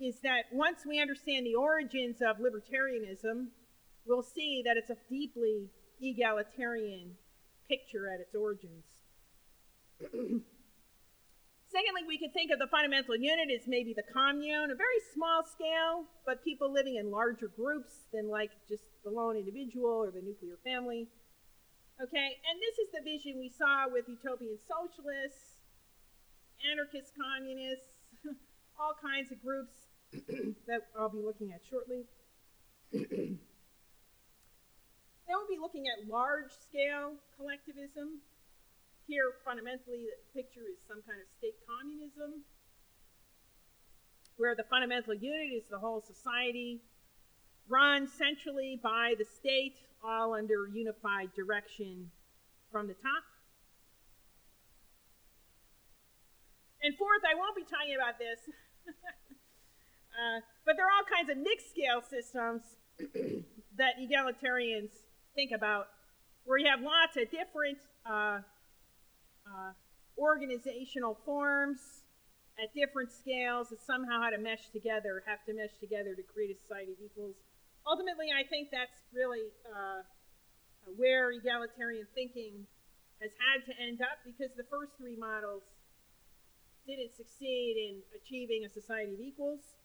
is 0.00 0.20
that 0.22 0.44
once 0.52 0.86
we 0.86 1.00
understand 1.00 1.44
the 1.46 1.54
origins 1.54 2.22
of 2.22 2.38
libertarianism, 2.38 3.48
we'll 4.06 4.22
see 4.22 4.62
that 4.64 4.76
it's 4.76 4.90
a 4.90 4.96
deeply 5.10 5.70
egalitarian 6.00 7.16
picture 7.68 8.08
at 8.08 8.20
its 8.20 8.34
origins. 8.34 8.84
Secondly, 11.68 12.02
we 12.06 12.16
could 12.16 12.32
think 12.32 12.50
of 12.50 12.58
the 12.58 12.66
fundamental 12.70 13.14
unit 13.14 13.50
as 13.52 13.68
maybe 13.68 13.92
the 13.92 14.06
commune, 14.14 14.70
a 14.70 14.74
very 14.74 15.00
small 15.12 15.44
scale, 15.44 16.06
but 16.24 16.42
people 16.42 16.72
living 16.72 16.96
in 16.96 17.10
larger 17.10 17.48
groups 17.48 18.08
than 18.12 18.30
like 18.30 18.50
just 18.68 18.84
the 19.04 19.10
lone 19.10 19.36
individual 19.36 19.90
or 19.90 20.10
the 20.10 20.22
nuclear 20.22 20.56
family. 20.64 21.08
Okay, 22.00 22.30
and 22.48 22.56
this 22.62 22.78
is 22.78 22.88
the 22.94 23.02
vision 23.04 23.36
we 23.36 23.50
saw 23.50 23.84
with 23.90 24.08
utopian 24.08 24.56
socialists, 24.64 25.60
anarchist 26.64 27.12
communists, 27.18 28.00
all 28.80 28.94
kinds 29.02 29.30
of 29.30 29.42
groups 29.42 29.87
that 30.12 30.88
I'll 30.98 31.10
be 31.10 31.22
looking 31.22 31.52
at 31.52 31.60
shortly. 31.68 32.04
then 32.92 33.38
we'll 35.28 35.48
be 35.48 35.60
looking 35.60 35.84
at 35.88 36.08
large 36.08 36.50
scale 36.50 37.14
collectivism, 37.36 38.20
here, 39.08 39.32
fundamentally, 39.42 40.04
the 40.04 40.20
picture 40.36 40.68
is 40.68 40.76
some 40.84 41.00
kind 41.08 41.16
of 41.16 41.26
state 41.40 41.56
communism, 41.64 42.44
where 44.36 44.54
the 44.54 44.68
fundamental 44.68 45.14
unit 45.16 45.48
is 45.56 45.64
the 45.72 45.78
whole 45.78 46.04
society, 46.04 46.84
run 47.68 48.06
centrally 48.06 48.78
by 48.82 49.14
the 49.16 49.24
state, 49.24 49.80
all 50.04 50.34
under 50.34 50.68
unified 50.68 51.32
direction 51.32 52.12
from 52.70 52.86
the 52.86 52.94
top. 53.00 53.24
And 56.84 56.94
fourth, 56.94 57.24
I 57.24 57.34
won't 57.34 57.56
be 57.56 57.64
talking 57.64 57.96
about 57.96 58.20
this, 58.20 58.44
uh, 60.18 60.40
but 60.66 60.74
there 60.76 60.84
are 60.84 60.90
all 60.90 61.06
kinds 61.06 61.30
of 61.30 61.38
mixed 61.38 61.70
scale 61.70 62.02
systems 62.02 62.62
that 63.78 63.94
egalitarians 64.02 64.90
think 65.34 65.52
about, 65.54 65.86
where 66.44 66.58
you 66.58 66.66
have 66.66 66.80
lots 66.82 67.16
of 67.16 67.30
different 67.30 67.78
uh, 68.04 68.42
uh, 69.46 69.72
organizational 70.18 71.16
forms 71.24 72.02
at 72.58 72.74
different 72.74 73.12
scales 73.12 73.70
that 73.70 73.78
somehow 73.80 74.20
how 74.20 74.30
to 74.30 74.38
mesh 74.38 74.68
together, 74.74 75.22
have 75.26 75.38
to 75.46 75.54
mesh 75.54 75.78
together 75.78 76.18
to 76.18 76.22
create 76.26 76.50
a 76.50 76.58
society 76.58 76.92
of 76.92 76.98
equals. 76.98 77.38
Ultimately, 77.86 78.34
I 78.34 78.42
think 78.42 78.74
that's 78.74 79.06
really 79.14 79.46
uh, 79.70 80.02
where 80.98 81.30
egalitarian 81.30 82.10
thinking 82.14 82.66
has 83.22 83.30
had 83.38 83.62
to 83.70 83.72
end 83.78 84.02
up 84.02 84.18
because 84.26 84.50
the 84.58 84.66
first 84.66 84.90
three 84.98 85.14
models 85.14 85.62
didn't 86.86 87.14
succeed 87.14 87.78
in 87.78 88.02
achieving 88.18 88.66
a 88.66 88.70
society 88.70 89.14
of 89.14 89.20
equals. 89.20 89.77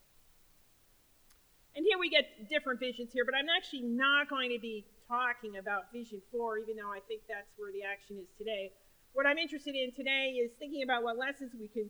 And 1.75 1.85
here 1.89 1.97
we 1.97 2.09
get 2.09 2.49
different 2.49 2.79
visions 2.79 3.09
here, 3.11 3.25
but 3.25 3.33
I'm 3.33 3.49
actually 3.49 3.81
not 3.81 4.29
going 4.29 4.51
to 4.53 4.61
be 4.61 4.85
talking 5.09 5.57
about 5.57 5.91
Vision 5.91 6.21
4, 6.31 6.59
even 6.59 6.77
though 6.77 6.93
I 6.93 6.99
think 7.07 7.21
that's 7.27 7.49
where 7.57 7.73
the 7.73 7.81
action 7.81 8.17
is 8.21 8.29
today. 8.37 8.71
What 9.13 9.25
I'm 9.25 9.37
interested 9.37 9.73
in 9.73 9.91
today 9.91 10.37
is 10.37 10.51
thinking 10.59 10.83
about 10.83 11.01
what 11.01 11.17
lessons 11.17 11.53
we 11.57 11.67
can 11.67 11.89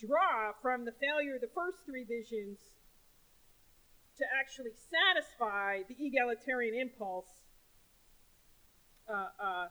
draw 0.00 0.52
from 0.62 0.84
the 0.84 0.92
failure 0.96 1.36
of 1.36 1.40
the 1.40 1.52
first 1.52 1.84
three 1.84 2.04
visions 2.04 2.58
to 4.16 4.24
actually 4.40 4.72
satisfy 4.88 5.80
the 5.88 5.96
egalitarian 5.96 6.74
impulse 6.76 7.28
uh, 9.08 9.28
uh, 9.36 9.66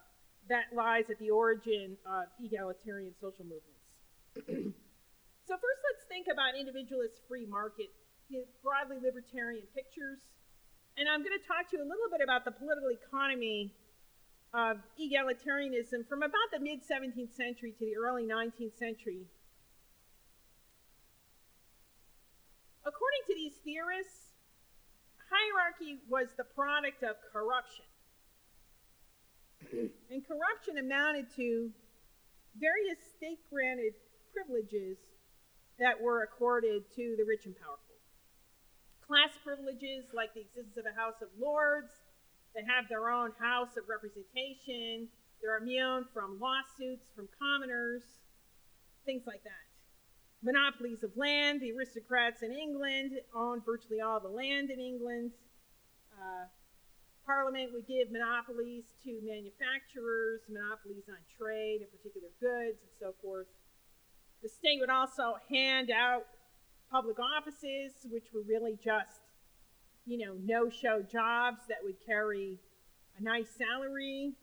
that 0.49 0.65
lies 0.73 1.05
at 1.09 1.17
the 1.19 1.29
origin 1.29 1.97
of 2.05 2.25
egalitarian 2.41 3.13
social 3.21 3.45
movements. 3.45 3.81
so, 5.45 5.53
first, 5.53 5.81
let's 5.89 6.05
think 6.09 6.25
about 6.31 6.57
individualist 6.57 7.21
free 7.27 7.45
market, 7.45 7.89
know, 8.37 8.45
broadly 8.61 8.97
libertarian 9.01 9.65
pictures. 9.73 10.21
And 10.97 11.09
I'm 11.09 11.25
going 11.25 11.33
to 11.33 11.45
talk 11.47 11.69
to 11.71 11.77
you 11.77 11.83
a 11.83 11.89
little 11.89 12.09
bit 12.11 12.21
about 12.21 12.45
the 12.45 12.51
political 12.51 12.93
economy 12.93 13.73
of 14.53 14.77
egalitarianism 14.97 16.05
from 16.07 16.21
about 16.21 16.49
the 16.53 16.59
mid 16.59 16.81
17th 16.85 17.33
century 17.33 17.73
to 17.77 17.85
the 17.85 17.97
early 17.97 18.25
19th 18.25 18.77
century. 18.77 19.25
According 22.85 23.23
to 23.27 23.35
these 23.35 23.53
theorists, 23.63 24.33
hierarchy 25.29 26.01
was 26.09 26.29
the 26.37 26.43
product 26.43 27.03
of 27.03 27.15
corruption. 27.31 27.85
and 30.09 30.25
corruption 30.25 30.77
amounted 30.77 31.25
to 31.35 31.69
various 32.57 32.97
state 33.15 33.39
granted 33.51 33.93
privileges 34.33 34.97
that 35.77 36.01
were 36.01 36.23
accorded 36.23 36.83
to 36.95 37.15
the 37.17 37.23
rich 37.23 37.45
and 37.45 37.55
powerful. 37.59 37.88
Class 39.09 39.33
privileges 39.43 40.05
like 40.13 40.37
the 40.37 40.45
existence 40.45 40.77
of 40.77 40.85
a 40.85 40.93
House 40.93 41.17
of 41.25 41.29
Lords, 41.41 41.89
they 42.53 42.61
have 42.61 42.85
their 42.93 43.09
own 43.09 43.33
House 43.41 43.73
of 43.73 43.89
Representation, 43.89 45.09
they're 45.41 45.57
immune 45.57 46.05
from 46.13 46.37
lawsuits 46.37 47.09
from 47.15 47.27
commoners, 47.41 48.03
things 49.09 49.23
like 49.25 49.41
that. 49.41 49.65
Monopolies 50.45 51.01
of 51.01 51.09
land, 51.17 51.59
the 51.59 51.73
aristocrats 51.73 52.43
in 52.43 52.53
England 52.53 53.17
owned 53.33 53.65
virtually 53.65 53.99
all 53.99 54.19
the 54.19 54.29
land 54.29 54.69
in 54.69 54.79
England. 54.79 55.31
Uh, 56.13 56.45
Parliament 57.25 57.73
would 57.73 57.87
give 57.87 58.11
monopolies 58.11 58.93
to 59.03 59.17
manufacturers, 59.25 60.45
monopolies 60.45 61.09
on 61.09 61.17
trade 61.33 61.81
and 61.81 61.89
particular 61.89 62.29
goods, 62.37 62.85
and 62.85 62.93
so 63.01 63.17
forth. 63.23 63.47
The 64.43 64.49
state 64.49 64.77
would 64.79 64.93
also 64.93 65.41
hand 65.49 65.89
out 65.89 66.29
public 66.91 67.17
offices, 67.19 67.91
which 68.09 68.25
were 68.33 68.41
really 68.47 68.77
just, 68.83 69.21
you 70.05 70.17
know, 70.25 70.33
no 70.43 70.69
show 70.69 71.01
jobs 71.01 71.61
that 71.69 71.77
would 71.83 71.97
carry 72.05 72.57
a 73.17 73.23
nice 73.23 73.49
salary. 73.57 74.33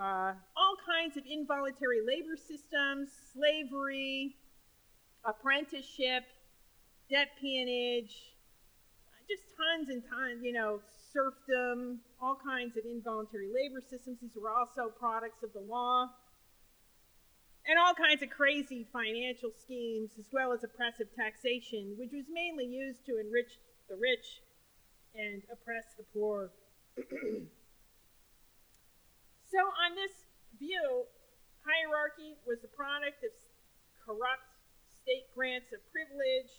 Uh, 0.00 0.32
all 0.56 0.76
kinds 0.86 1.16
of 1.16 1.24
involuntary 1.30 2.00
labor 2.06 2.36
systems, 2.36 3.10
slavery, 3.32 4.36
apprenticeship, 5.24 6.24
debt 7.10 7.28
peonage, 7.40 8.14
just 9.28 9.42
tons 9.54 9.88
and 9.90 10.02
tons, 10.08 10.42
you 10.42 10.52
know, 10.52 10.80
serfdom, 11.12 12.00
all 12.20 12.38
kinds 12.42 12.76
of 12.76 12.84
involuntary 12.84 13.48
labor 13.48 13.82
systems. 13.88 14.18
These 14.20 14.36
were 14.40 14.50
also 14.50 14.90
products 14.98 15.42
of 15.42 15.52
the 15.52 15.60
law. 15.60 16.08
And 17.70 17.78
all 17.78 17.94
kinds 17.94 18.18
of 18.18 18.34
crazy 18.34 18.82
financial 18.90 19.54
schemes, 19.54 20.18
as 20.18 20.26
well 20.34 20.50
as 20.50 20.66
oppressive 20.66 21.06
taxation, 21.14 21.94
which 21.94 22.10
was 22.10 22.26
mainly 22.26 22.66
used 22.66 23.06
to 23.06 23.14
enrich 23.22 23.62
the 23.86 23.94
rich 23.94 24.42
and 25.14 25.46
oppress 25.46 25.94
the 25.94 26.02
poor. 26.10 26.50
so, 29.54 29.60
on 29.86 29.94
this 29.94 30.10
view, 30.58 31.06
hierarchy 31.62 32.34
was 32.42 32.58
the 32.58 32.74
product 32.74 33.22
of 33.22 33.30
corrupt 34.02 34.50
state 35.06 35.30
grants 35.30 35.70
of 35.70 35.78
privilege 35.94 36.50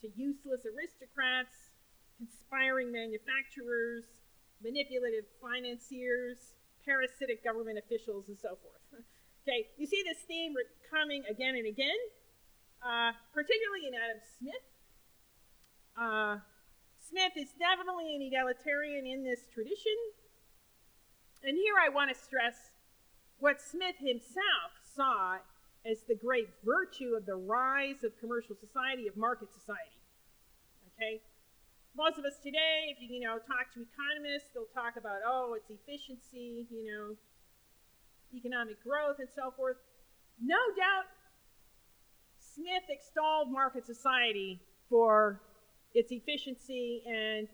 to 0.00 0.08
useless 0.16 0.64
aristocrats 0.64 1.76
conspiring 2.16 2.88
manufacturers, 2.88 4.24
manipulative 4.64 5.28
financiers, 5.44 6.56
parasitic 6.88 7.44
government 7.44 7.76
officials, 7.76 8.32
and 8.32 8.40
so 8.40 8.56
forth. 8.64 9.04
okay, 9.48 9.66
you 9.78 9.86
see 9.86 10.04
this 10.04 10.20
theme 10.28 10.52
coming 10.92 11.24
again 11.24 11.56
and 11.56 11.66
again, 11.66 11.96
uh, 12.84 13.12
particularly 13.32 13.88
in 13.88 13.94
Adam 13.96 14.20
Smith. 14.36 14.64
Uh, 15.96 16.36
Smith 17.00 17.32
is 17.36 17.48
definitely 17.56 18.14
an 18.14 18.20
egalitarian 18.20 19.06
in 19.06 19.24
this 19.24 19.48
tradition. 19.52 19.96
And 21.42 21.56
here 21.56 21.74
I 21.80 21.88
want 21.88 22.12
to 22.12 22.16
stress 22.16 22.76
what 23.38 23.60
Smith 23.60 23.96
himself 23.96 24.76
saw 24.94 25.38
as 25.86 26.04
the 26.06 26.14
great 26.14 26.48
virtue 26.64 27.16
of 27.16 27.24
the 27.24 27.36
rise 27.36 28.04
of 28.04 28.12
commercial 28.20 28.56
society, 28.60 29.08
of 29.08 29.16
market 29.16 29.48
society. 29.54 29.96
Okay? 30.92 31.22
most 31.98 32.14
of 32.14 32.24
us 32.24 32.38
today, 32.38 32.94
if 32.94 33.02
you, 33.02 33.10
you 33.10 33.26
know, 33.26 33.42
talk 33.42 33.74
to 33.74 33.82
economists, 33.82 34.54
they'll 34.54 34.70
talk 34.70 34.94
about, 34.94 35.18
oh, 35.26 35.58
it's 35.58 35.66
efficiency, 35.66 36.70
you 36.70 36.86
know, 36.86 37.18
economic 38.34 38.82
growth 38.82 39.16
and 39.18 39.28
so 39.34 39.50
forth. 39.56 39.76
No 40.40 40.58
doubt 40.76 41.04
Smith 42.38 42.84
extolled 42.88 43.50
market 43.50 43.86
society 43.86 44.60
for 44.88 45.40
its 45.94 46.12
efficiency 46.12 47.02
and 47.06 47.48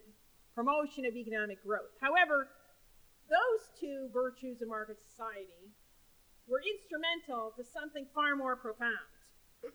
promotion 0.53 1.05
of 1.05 1.15
economic 1.15 1.61
growth. 1.63 1.91
However, 2.01 2.47
those 3.29 3.69
two 3.79 4.09
virtues 4.13 4.61
of 4.61 4.69
market 4.69 4.97
society 5.01 5.73
were 6.47 6.61
instrumental 6.61 7.53
to 7.57 7.63
something 7.63 8.05
far 8.13 8.35
more 8.35 8.55
profound. 8.55 9.09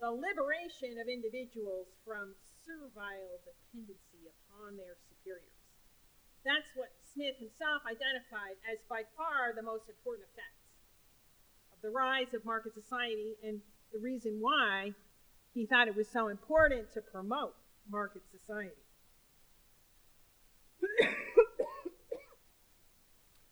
the 0.00 0.10
liberation 0.10 1.00
of 1.00 1.08
individuals 1.08 1.88
from 2.04 2.34
servile 2.66 3.40
dependency 3.46 4.30
upon 4.30 4.76
their 4.76 4.96
superiors. 5.10 5.64
That's 6.44 6.68
what 6.76 6.92
Smith 7.14 7.38
himself 7.38 7.86
identified 7.86 8.58
as 8.66 8.82
by 8.90 9.06
far 9.16 9.54
the 9.54 9.62
most 9.62 9.86
important 9.86 10.26
effects 10.34 10.66
of 11.70 11.78
the 11.78 11.90
rise 11.90 12.34
of 12.34 12.44
market 12.44 12.74
society 12.74 13.38
and 13.46 13.62
the 13.94 14.02
reason 14.02 14.42
why 14.42 14.90
he 15.54 15.64
thought 15.64 15.86
it 15.86 15.94
was 15.94 16.10
so 16.10 16.26
important 16.26 16.90
to 16.92 17.00
promote 17.00 17.54
market 17.88 18.22
society. 18.34 18.82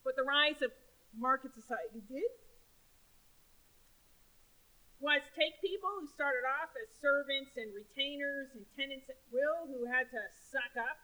what 0.03 0.16
the 0.18 0.27
rise 0.27 0.59
of 0.61 0.75
market 1.14 1.55
society 1.55 2.03
did 2.11 2.27
was 4.98 5.22
take 5.38 5.55
people 5.62 5.90
who 6.03 6.07
started 6.11 6.42
off 6.59 6.75
as 6.83 6.90
servants 6.98 7.55
and 7.55 7.70
retainers 7.70 8.51
and 8.59 8.66
tenants 8.75 9.07
at 9.07 9.22
will 9.31 9.70
who 9.70 9.87
had 9.87 10.11
to 10.11 10.18
suck 10.51 10.75
up 10.75 10.98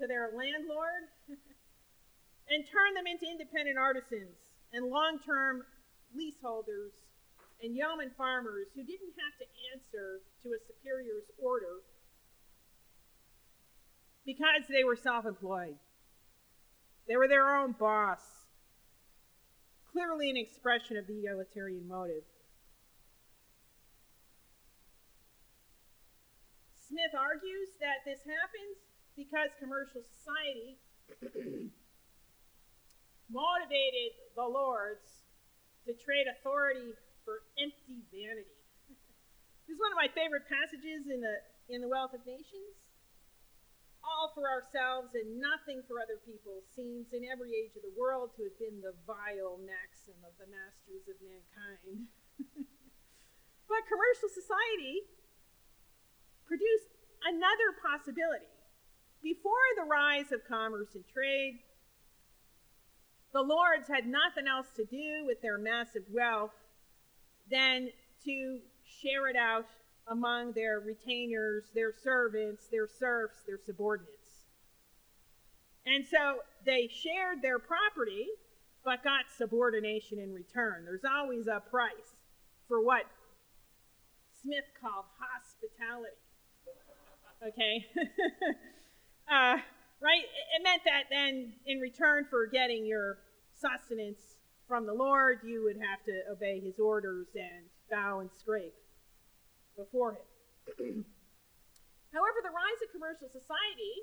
to 0.00 0.08
their 0.08 0.32
landlord 0.32 1.12
and 2.52 2.68
turn 2.68 2.92
them 2.92 3.08
into 3.08 3.24
independent 3.24 3.78
artisans 3.80 4.36
and 4.76 4.84
long 4.84 5.18
term 5.24 5.64
leaseholders 6.14 6.92
and 7.64 7.74
yeoman 7.74 8.10
farmers 8.16 8.68
who 8.76 8.84
didn't 8.84 9.16
have 9.16 9.32
to 9.40 9.48
answer 9.72 10.20
to 10.44 10.52
a 10.52 10.60
superior's 10.68 11.24
order 11.40 11.80
because 14.26 14.68
they 14.68 14.84
were 14.84 14.96
self 14.96 15.24
employed. 15.24 15.76
They 17.08 17.16
were 17.16 17.28
their 17.28 17.56
own 17.56 17.72
boss. 17.72 18.20
clearly 19.92 20.30
an 20.30 20.36
expression 20.36 20.96
of 20.96 21.06
the 21.06 21.18
egalitarian 21.18 21.88
motive. 21.88 22.24
Smith 26.88 27.12
argues 27.16 27.68
that 27.80 28.04
this 28.04 28.20
happens 28.20 28.76
because 29.16 29.48
commercial 29.60 30.02
society 30.04 30.76
motivated 33.32 34.12
the 34.36 34.44
lords 34.44 35.24
to 35.88 35.96
trade 35.96 36.28
authority 36.28 36.92
for 37.24 37.42
empty 37.56 38.04
vanity. 38.12 38.60
this 39.66 39.74
is 39.74 39.80
one 39.80 39.90
of 39.90 39.98
my 39.98 40.12
favorite 40.12 40.44
passages 40.46 41.08
in 41.08 41.24
the 41.24 41.36
in 41.72 41.80
the 41.80 41.88
Wealth 41.88 42.12
of 42.12 42.22
Nations. 42.28 42.76
All 44.04 44.34
for 44.34 44.44
ourselves 44.44 45.14
and 45.14 45.40
nothing 45.40 45.80
for 45.86 46.02
other 46.02 46.18
people 46.26 46.60
seems 46.74 47.14
in 47.14 47.22
every 47.24 47.54
age 47.54 47.72
of 47.78 47.86
the 47.86 47.94
world 47.96 48.34
to 48.36 48.50
have 48.50 48.58
been 48.58 48.82
the 48.82 48.92
vile 49.06 49.62
maxim 49.62 50.18
of 50.26 50.34
the 50.36 50.50
masters 50.50 51.06
of 51.06 51.16
mankind. 51.22 52.10
but 53.70 53.80
commercial 53.86 54.26
society 54.26 55.06
produced 56.44 56.92
another 57.24 57.78
possibility. 57.78 58.50
Before 59.22 59.66
the 59.78 59.86
rise 59.86 60.34
of 60.34 60.42
commerce 60.50 60.98
and 60.98 61.06
trade, 61.06 61.62
the 63.32 63.40
lords 63.40 63.88
had 63.88 64.06
nothing 64.06 64.46
else 64.46 64.66
to 64.76 64.84
do 64.84 65.24
with 65.26 65.40
their 65.40 65.58
massive 65.58 66.04
wealth 66.12 66.52
than 67.50 67.88
to 68.24 68.58
share 68.84 69.28
it 69.28 69.36
out 69.36 69.66
among 70.08 70.52
their 70.52 70.80
retainers, 70.80 71.64
their 71.74 71.92
servants, 72.02 72.66
their 72.70 72.86
serfs, 72.86 73.42
their 73.46 73.58
subordinates. 73.64 74.46
And 75.86 76.06
so 76.06 76.38
they 76.64 76.88
shared 76.88 77.42
their 77.42 77.58
property, 77.58 78.26
but 78.84 79.02
got 79.02 79.24
subordination 79.36 80.18
in 80.18 80.32
return. 80.32 80.84
There's 80.84 81.04
always 81.04 81.46
a 81.46 81.60
price 81.70 82.16
for 82.68 82.84
what 82.84 83.02
Smith 84.42 84.64
called 84.80 85.06
hospitality. 85.18 86.16
Okay? 87.46 87.86
uh, 89.32 89.56
right? 90.02 90.26
It 90.58 90.62
meant 90.62 90.82
that 90.84 91.04
then, 91.08 91.52
in 91.64 91.78
return 91.78 92.26
for 92.28 92.46
getting 92.46 92.84
your 92.84 93.18
sustenance 93.54 94.36
from 94.66 94.84
the 94.86 94.92
Lord, 94.92 95.38
you 95.46 95.62
would 95.62 95.76
have 95.76 96.02
to 96.04 96.30
obey 96.30 96.58
his 96.58 96.78
orders 96.78 97.28
and 97.34 97.70
bow 97.90 98.20
and 98.20 98.30
scrape 98.38 98.74
before 99.76 100.18
him. 100.18 101.06
However, 102.12 102.38
the 102.42 102.50
rise 102.50 102.80
of 102.84 102.92
commercial 102.92 103.28
society 103.30 103.94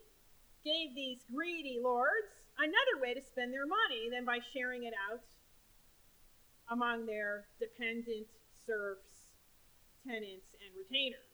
gave 0.64 0.96
these 0.96 1.20
greedy 1.34 1.80
lords 1.84 2.32
another 2.58 3.02
way 3.02 3.14
to 3.14 3.22
spend 3.22 3.54
their 3.54 3.68
money 3.68 4.10
than 4.12 4.26
by 4.26 4.40
sharing 4.54 4.84
it 4.84 4.94
out 5.12 5.24
among 6.72 7.06
their 7.06 7.46
dependent 7.60 8.28
serfs, 8.66 9.36
tenants, 10.06 10.56
and 10.60 10.72
retainers. 10.76 11.29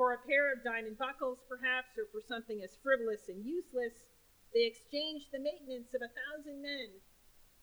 For 0.00 0.16
a 0.16 0.24
pair 0.24 0.48
of 0.48 0.64
diamond 0.64 0.96
buckles, 0.96 1.44
perhaps, 1.44 1.92
or 2.00 2.08
for 2.08 2.24
something 2.24 2.64
as 2.64 2.72
frivolous 2.80 3.28
and 3.28 3.44
useless, 3.44 3.92
they 4.56 4.64
exchanged 4.64 5.28
the 5.28 5.44
maintenance 5.44 5.92
of 5.92 6.00
a 6.00 6.08
thousand 6.08 6.64
men 6.64 7.04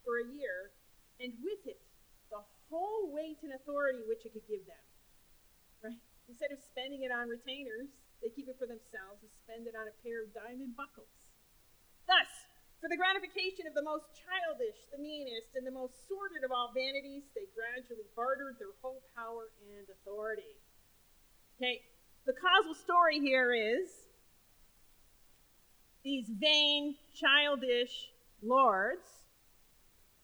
for 0.05 0.21
a 0.21 0.29
year, 0.29 0.69
and 1.17 1.33
with 1.41 1.65
it, 1.65 1.81
the 2.29 2.45
whole 2.69 3.09
weight 3.09 3.41
and 3.41 3.57
authority 3.57 4.05
which 4.05 4.21
it 4.21 4.37
could 4.37 4.45
give 4.45 4.61
them. 4.69 4.85
Right? 5.81 5.97
Instead 6.29 6.53
of 6.53 6.61
spending 6.61 7.01
it 7.01 7.09
on 7.09 7.25
retainers, 7.25 7.89
they 8.21 8.29
keep 8.29 8.45
it 8.45 8.61
for 8.61 8.69
themselves 8.69 9.25
and 9.25 9.33
spend 9.41 9.65
it 9.65 9.73
on 9.73 9.89
a 9.89 9.99
pair 10.05 10.21
of 10.21 10.29
diamond 10.29 10.77
buckles. 10.77 11.09
Thus, 12.05 12.29
for 12.77 12.85
the 12.85 13.01
gratification 13.01 13.65
of 13.65 13.73
the 13.73 13.81
most 13.81 14.13
childish, 14.13 14.77
the 14.93 15.01
meanest, 15.01 15.57
and 15.57 15.65
the 15.65 15.73
most 15.73 16.05
sordid 16.05 16.45
of 16.45 16.53
all 16.53 16.69
vanities, 16.69 17.25
they 17.33 17.49
gradually 17.57 18.05
bartered 18.13 18.61
their 18.61 18.77
whole 18.85 19.01
power 19.17 19.49
and 19.73 19.89
authority. 19.89 20.53
Okay, 21.57 21.81
the 22.27 22.33
causal 22.33 22.75
story 22.75 23.19
here 23.19 23.53
is 23.53 23.87
these 26.03 26.27
vain, 26.39 26.95
childish 27.15 28.11
lords, 28.43 29.07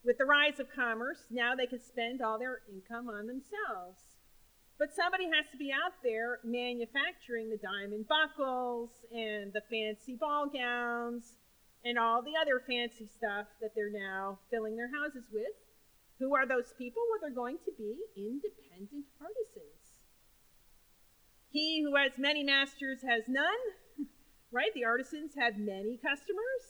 with 0.04 0.18
the 0.18 0.26
rise 0.26 0.60
of 0.60 0.68
commerce, 0.76 1.24
now 1.32 1.56
they 1.56 1.66
can 1.66 1.80
spend 1.80 2.22
all 2.22 2.38
their 2.38 2.60
income 2.68 3.08
on 3.08 3.26
themselves. 3.26 4.20
But 4.78 4.94
somebody 4.94 5.32
has 5.32 5.48
to 5.52 5.58
be 5.58 5.72
out 5.72 5.96
there 6.04 6.39
manufacturing 6.44 7.50
the 7.50 7.58
diamond 7.63 8.06
buckles 8.12 8.89
and 9.13 9.54
the 9.54 9.63
fancy 9.72 10.18
ball 10.20 10.52
gowns 10.52 11.36
and 11.86 11.98
all 11.98 12.22
the 12.22 12.36
other 12.36 12.62
fancy 12.68 13.08
stuff 13.08 13.48
that 13.62 13.72
they're 13.76 13.96
now 13.96 14.39
filling 14.52 14.76
their 14.76 14.92
houses 14.92 15.24
with. 15.32 15.56
Who 16.20 16.36
are 16.36 16.46
those 16.46 16.74
people? 16.78 17.02
Well, 17.10 17.20
they're 17.22 17.36
going 17.36 17.60
to 17.63 17.72
be 17.78 17.96
independent 18.18 19.06
artisans. 19.22 19.73
He 21.54 21.84
who 21.84 21.96
has 21.96 22.13
many 22.18 22.44
masters 22.44 23.04
has 23.08 23.26
none, 23.28 23.62
right? 24.52 24.74
The 24.74 24.86
artisans 24.86 25.34
have 25.38 25.56
many 25.56 25.98
customers. 26.02 26.63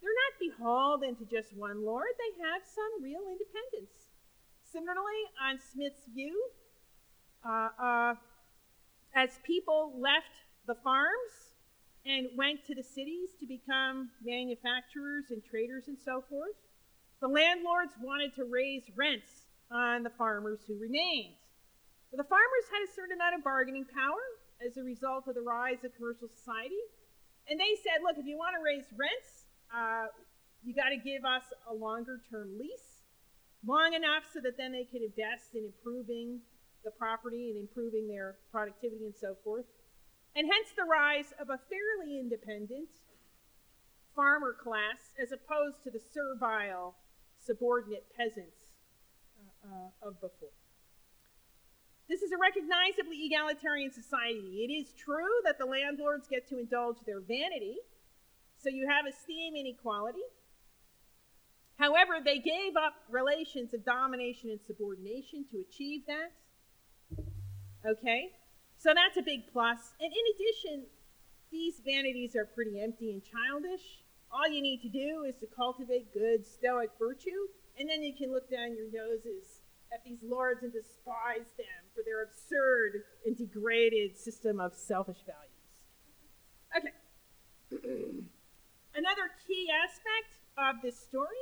They're 0.00 0.14
not 0.14 0.38
beholden 0.38 1.16
to 1.16 1.24
just 1.24 1.56
one 1.56 1.84
lord, 1.84 2.14
they 2.16 2.40
have 2.44 2.62
some 2.64 3.02
real 3.02 3.22
independence. 3.26 4.14
Similarly, 4.62 5.22
on 5.42 5.58
Smith's 5.58 6.06
view, 6.14 6.40
uh, 7.44 7.68
uh, 7.82 8.14
as 9.16 9.40
people 9.44 9.92
left 9.98 10.30
the 10.68 10.76
farms 10.84 11.56
and 12.04 12.28
went 12.36 12.64
to 12.66 12.76
the 12.76 12.84
cities 12.84 13.30
to 13.40 13.46
become 13.46 14.10
manufacturers 14.24 15.24
and 15.30 15.42
traders 15.44 15.88
and 15.88 15.98
so 15.98 16.22
forth, 16.30 16.54
the 17.20 17.26
landlords 17.26 17.94
wanted 18.00 18.36
to 18.36 18.44
raise 18.44 18.84
rents 18.94 19.46
on 19.68 20.04
the 20.04 20.10
farmers 20.10 20.60
who 20.68 20.78
remained. 20.78 21.34
The 22.16 22.24
farmers 22.24 22.66
had 22.72 22.80
a 22.80 22.90
certain 22.96 23.12
amount 23.12 23.36
of 23.36 23.44
bargaining 23.44 23.84
power 23.84 24.24
as 24.64 24.80
a 24.80 24.82
result 24.82 25.28
of 25.28 25.36
the 25.36 25.44
rise 25.44 25.84
of 25.84 25.92
commercial 26.00 26.32
society. 26.32 26.80
And 27.44 27.60
they 27.60 27.76
said, 27.84 28.00
look, 28.00 28.16
if 28.16 28.24
you 28.24 28.40
want 28.40 28.56
to 28.56 28.64
raise 28.64 28.88
rents, 28.96 29.52
uh, 29.68 30.08
you 30.64 30.72
got 30.72 30.88
to 30.88 30.96
give 30.96 31.28
us 31.28 31.44
a 31.68 31.74
longer 31.76 32.24
term 32.32 32.56
lease, 32.56 33.04
long 33.68 33.92
enough 33.92 34.24
so 34.32 34.40
that 34.40 34.56
then 34.56 34.72
they 34.72 34.88
could 34.88 35.04
invest 35.04 35.52
in 35.52 35.68
improving 35.68 36.40
the 36.88 36.90
property 36.90 37.52
and 37.52 37.60
improving 37.60 38.08
their 38.08 38.40
productivity 38.50 39.04
and 39.04 39.14
so 39.14 39.36
forth. 39.44 39.68
And 40.34 40.48
hence 40.48 40.72
the 40.72 40.88
rise 40.88 41.36
of 41.36 41.52
a 41.52 41.60
fairly 41.68 42.18
independent 42.18 42.88
farmer 44.16 44.56
class 44.56 45.12
as 45.20 45.32
opposed 45.32 45.84
to 45.84 45.90
the 45.92 46.00
servile, 46.00 46.96
subordinate 47.44 48.08
peasants 48.16 48.72
uh, 49.36 49.68
uh, 49.68 50.08
of 50.08 50.20
before. 50.20 50.56
This 52.08 52.22
is 52.22 52.30
a 52.30 52.38
recognizably 52.38 53.26
egalitarian 53.26 53.90
society. 53.90 54.62
It 54.62 54.70
is 54.70 54.94
true 54.94 55.42
that 55.44 55.58
the 55.58 55.66
landlords 55.66 56.28
get 56.28 56.48
to 56.48 56.58
indulge 56.58 56.98
their 57.04 57.18
vanity, 57.18 57.78
so 58.58 58.68
you 58.68 58.86
have 58.88 59.06
esteem 59.06 59.56
inequality. 59.56 60.22
However, 61.78 62.22
they 62.24 62.38
gave 62.38 62.76
up 62.76 62.94
relations 63.10 63.74
of 63.74 63.84
domination 63.84 64.50
and 64.50 64.60
subordination 64.66 65.44
to 65.50 65.58
achieve 65.68 66.02
that. 66.06 66.30
Okay? 67.84 68.30
So 68.78 68.94
that's 68.94 69.16
a 69.18 69.22
big 69.22 69.52
plus. 69.52 69.92
And 70.00 70.12
in 70.12 70.24
addition, 70.34 70.86
these 71.50 71.82
vanities 71.84 72.36
are 72.36 72.46
pretty 72.46 72.80
empty 72.80 73.10
and 73.10 73.22
childish. 73.22 74.04
All 74.30 74.48
you 74.48 74.62
need 74.62 74.80
to 74.82 74.88
do 74.88 75.24
is 75.24 75.34
to 75.40 75.46
cultivate 75.46 76.14
good 76.14 76.46
stoic 76.46 76.90
virtue, 76.98 77.50
and 77.78 77.90
then 77.90 78.02
you 78.02 78.14
can 78.16 78.32
look 78.32 78.48
down 78.48 78.76
your 78.76 78.90
noses 78.94 79.66
at 79.92 80.04
these 80.04 80.22
lords 80.22 80.62
and 80.62 80.72
despise 80.72 81.50
them 81.58 81.85
for 81.96 82.04
their 82.04 82.20
absurd 82.20 83.08
and 83.24 83.32
degraded 83.32 84.16
system 84.16 84.60
of 84.60 84.76
selfish 84.76 85.24
values. 85.24 85.64
Okay. 86.76 86.92
Another 89.00 89.32
key 89.48 89.72
aspect 89.72 90.36
of 90.60 90.84
this 90.84 91.00
story 91.00 91.40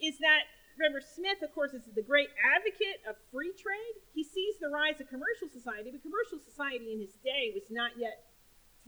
is 0.00 0.16
that, 0.18 0.48
remember, 0.80 1.04
Smith, 1.04 1.44
of 1.44 1.52
course, 1.52 1.76
is 1.76 1.84
the 1.92 2.02
great 2.02 2.32
advocate 2.40 3.04
of 3.04 3.16
free 3.28 3.52
trade. 3.52 3.96
He 4.16 4.24
sees 4.24 4.56
the 4.60 4.72
rise 4.72 5.00
of 5.00 5.12
commercial 5.12 5.52
society, 5.52 5.92
but 5.92 6.00
commercial 6.00 6.40
society 6.40 6.96
in 6.96 7.00
his 7.04 7.12
day 7.20 7.52
was 7.52 7.68
not 7.68 8.00
yet 8.00 8.32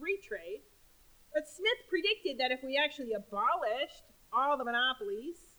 free 0.00 0.16
trade. 0.24 0.64
But 1.36 1.44
Smith 1.44 1.84
predicted 1.92 2.40
that 2.40 2.50
if 2.50 2.64
we 2.64 2.80
actually 2.80 3.12
abolished 3.12 4.08
all 4.32 4.56
the 4.56 4.64
monopolies 4.64 5.56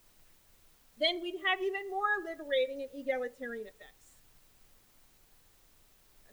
then 0.99 1.21
we'd 1.21 1.37
have 1.45 1.61
even 1.61 1.89
more 1.93 2.25
liberating 2.25 2.81
and 2.81 2.91
egalitarian 2.93 3.69
effects. 3.69 3.96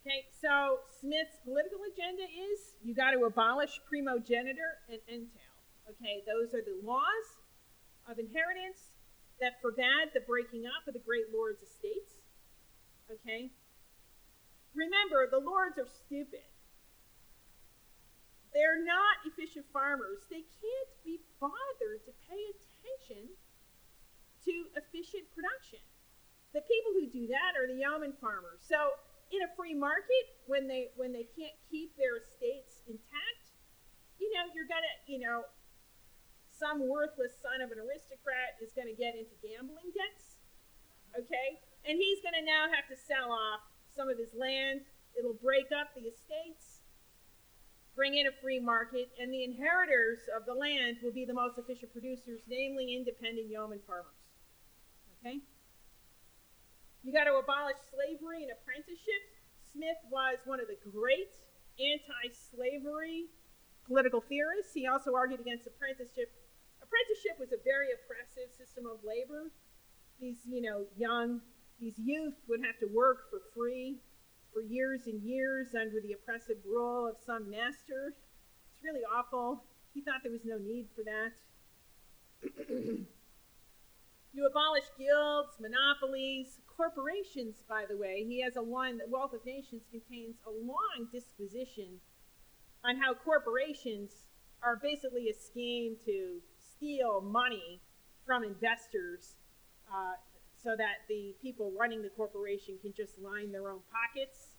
Okay, 0.04 0.28
so 0.36 0.84
Smith's 1.00 1.40
political 1.48 1.80
agenda 1.88 2.28
is 2.28 2.76
you 2.84 2.92
got 2.92 3.16
to 3.16 3.24
abolish 3.24 3.80
primogeniture 3.88 4.84
and 4.92 5.00
entail. 5.08 5.56
Okay, 5.88 6.20
those 6.28 6.52
are 6.52 6.60
the 6.60 6.76
laws 6.84 7.40
of 8.04 8.20
inheritance 8.20 8.92
that 9.40 9.56
forbade 9.64 10.12
the 10.12 10.20
breaking 10.28 10.68
up 10.68 10.84
of 10.84 10.92
the 10.92 11.00
great 11.00 11.32
lord's 11.32 11.64
estates. 11.64 12.20
Okay? 13.08 13.48
Remember, 14.76 15.24
the 15.24 15.40
lords 15.40 15.80
are 15.80 15.88
stupid. 15.88 16.44
They're 18.52 18.84
not 18.84 19.24
efficient 19.24 19.64
farmers. 19.72 20.28
They 20.28 20.44
can't 20.44 20.92
be 21.00 21.24
bothered 21.40 22.04
to 22.04 22.12
pay 22.28 22.44
attention 22.52 23.32
to 24.44 24.52
efficient 24.76 25.32
production. 25.32 25.80
The 26.52 26.60
people 26.68 26.92
who 26.92 27.08
do 27.08 27.24
that 27.32 27.56
are 27.56 27.64
the 27.64 27.80
yeoman 27.80 28.12
farmers. 28.20 28.60
So 28.68 29.00
in 29.34 29.42
a 29.42 29.50
free 29.58 29.74
market, 29.74 30.38
when 30.46 30.68
they 30.70 30.94
when 30.96 31.12
they 31.12 31.26
can't 31.34 31.58
keep 31.70 31.96
their 31.98 32.22
estates 32.22 32.80
intact, 32.86 33.44
you 34.18 34.30
know, 34.32 34.46
you're 34.54 34.70
gonna, 34.70 34.94
you 35.06 35.18
know, 35.18 35.44
some 36.54 36.86
worthless 36.86 37.34
son 37.42 37.60
of 37.60 37.74
an 37.74 37.82
aristocrat 37.82 38.54
is 38.62 38.70
gonna 38.72 38.94
get 38.94 39.18
into 39.18 39.34
gambling 39.42 39.90
debts. 39.90 40.38
Okay? 41.18 41.58
And 41.84 41.98
he's 41.98 42.22
gonna 42.22 42.46
now 42.46 42.70
have 42.70 42.86
to 42.88 42.96
sell 42.96 43.34
off 43.34 43.60
some 43.90 44.08
of 44.08 44.18
his 44.18 44.34
land. 44.34 44.86
It'll 45.18 45.38
break 45.38 45.70
up 45.70 45.94
the 45.94 46.06
estates, 46.10 46.82
bring 47.94 48.14
in 48.14 48.26
a 48.26 48.34
free 48.42 48.58
market, 48.58 49.10
and 49.18 49.32
the 49.32 49.44
inheritors 49.44 50.26
of 50.34 50.46
the 50.46 50.54
land 50.54 50.98
will 51.02 51.12
be 51.12 51.24
the 51.24 51.34
most 51.34 51.58
efficient 51.58 51.92
producers, 51.92 52.42
namely 52.48 52.94
independent 52.94 53.46
yeoman 53.46 53.80
farmers. 53.86 54.18
Okay? 55.20 55.38
You 57.04 57.12
got 57.12 57.28
to 57.28 57.36
abolish 57.36 57.76
slavery 57.92 58.48
and 58.48 58.50
apprenticeships. 58.56 59.36
Smith 59.68 60.00
was 60.08 60.40
one 60.48 60.56
of 60.56 60.72
the 60.72 60.80
great 60.88 61.36
anti 61.76 62.32
slavery 62.32 63.28
political 63.84 64.24
theorists. 64.24 64.72
He 64.72 64.88
also 64.88 65.12
argued 65.12 65.40
against 65.40 65.68
apprenticeship. 65.68 66.32
Apprenticeship 66.80 67.36
was 67.36 67.52
a 67.52 67.60
very 67.60 67.92
oppressive 67.92 68.48
system 68.56 68.88
of 68.88 69.04
labor. 69.04 69.52
These, 70.16 70.48
you 70.48 70.64
know, 70.64 70.88
young, 70.96 71.44
these 71.78 72.00
youth 72.00 72.40
would 72.48 72.64
have 72.64 72.80
to 72.80 72.88
work 72.88 73.28
for 73.28 73.44
free 73.52 74.00
for 74.54 74.62
years 74.62 75.04
and 75.04 75.20
years 75.20 75.76
under 75.76 76.00
the 76.00 76.16
oppressive 76.16 76.56
rule 76.64 77.06
of 77.06 77.16
some 77.20 77.50
master. 77.50 78.16
It's 78.72 78.80
really 78.80 79.04
awful. 79.04 79.60
He 79.92 80.00
thought 80.00 80.24
there 80.24 80.32
was 80.32 80.48
no 80.48 80.56
need 80.56 80.88
for 80.96 81.04
that. 81.04 81.36
you 84.34 84.46
abolish 84.46 84.90
guilds, 84.98 85.54
monopolies, 85.60 86.58
corporations, 86.76 87.62
by 87.68 87.84
the 87.88 87.96
way, 87.96 88.24
he 88.26 88.42
has 88.42 88.56
a 88.56 88.60
line 88.60 88.98
that 88.98 89.08
Wealth 89.08 89.32
of 89.32 89.46
Nations 89.46 89.82
contains 89.90 90.36
a 90.46 90.50
long 90.50 91.06
disquisition 91.12 92.00
on 92.84 92.96
how 92.96 93.14
corporations 93.14 94.26
are 94.62 94.76
basically 94.82 95.28
a 95.30 95.34
scheme 95.34 95.96
to 96.04 96.40
steal 96.58 97.20
money 97.20 97.80
from 98.26 98.42
investors 98.42 99.36
uh, 99.88 100.18
so 100.56 100.74
that 100.76 101.06
the 101.08 101.36
people 101.40 101.72
running 101.78 102.02
the 102.02 102.10
corporation 102.10 102.76
can 102.82 102.92
just 102.96 103.18
line 103.18 103.52
their 103.52 103.70
own 103.70 103.80
pockets. 103.92 104.56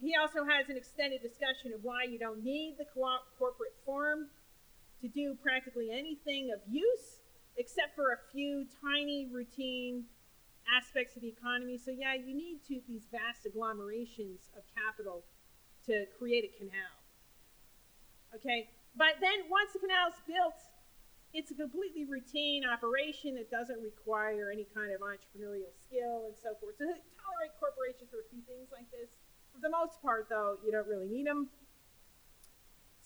He 0.00 0.14
also 0.14 0.44
has 0.44 0.70
an 0.70 0.76
extended 0.76 1.20
discussion 1.20 1.74
of 1.74 1.82
why 1.82 2.04
you 2.04 2.18
don't 2.18 2.42
need 2.42 2.76
the 2.78 2.86
co- 2.94 3.26
corporate 3.38 3.74
form 3.84 4.28
to 5.02 5.08
do 5.08 5.36
practically 5.42 5.90
anything 5.92 6.50
of 6.54 6.60
use 6.72 7.20
except 7.58 7.94
for 7.94 8.14
a 8.14 8.18
few 8.32 8.64
tiny 8.80 9.26
routine 9.26 10.04
aspects 10.70 11.16
of 11.16 11.22
the 11.22 11.28
economy. 11.28 11.76
So 11.76 11.90
yeah, 11.90 12.14
you 12.14 12.32
need 12.32 12.62
to 12.68 12.80
these 12.86 13.10
vast 13.10 13.44
agglomerations 13.44 14.48
of 14.56 14.62
capital 14.72 15.24
to 15.86 16.06
create 16.18 16.46
a 16.46 16.52
canal. 16.56 16.94
Okay, 18.34 18.70
but 18.96 19.18
then 19.20 19.50
once 19.50 19.72
the 19.72 19.80
canal 19.80 20.08
is 20.08 20.20
built, 20.22 20.60
it's 21.34 21.50
a 21.50 21.56
completely 21.56 22.04
routine 22.04 22.64
operation 22.64 23.34
that 23.36 23.50
doesn't 23.50 23.80
require 23.82 24.52
any 24.52 24.64
kind 24.72 24.92
of 24.92 25.00
entrepreneurial 25.00 25.72
skill 25.84 26.28
and 26.28 26.36
so 26.36 26.56
forth. 26.60 26.76
So 26.78 26.88
tolerate 26.88 27.52
corporations 27.60 28.08
for 28.08 28.20
a 28.24 28.28
few 28.30 28.40
things 28.48 28.68
like 28.72 28.88
this. 28.92 29.12
For 29.52 29.60
the 29.60 29.72
most 29.72 30.00
part, 30.00 30.28
though, 30.28 30.56
you 30.64 30.72
don't 30.72 30.88
really 30.88 31.08
need 31.08 31.26
them. 31.26 31.48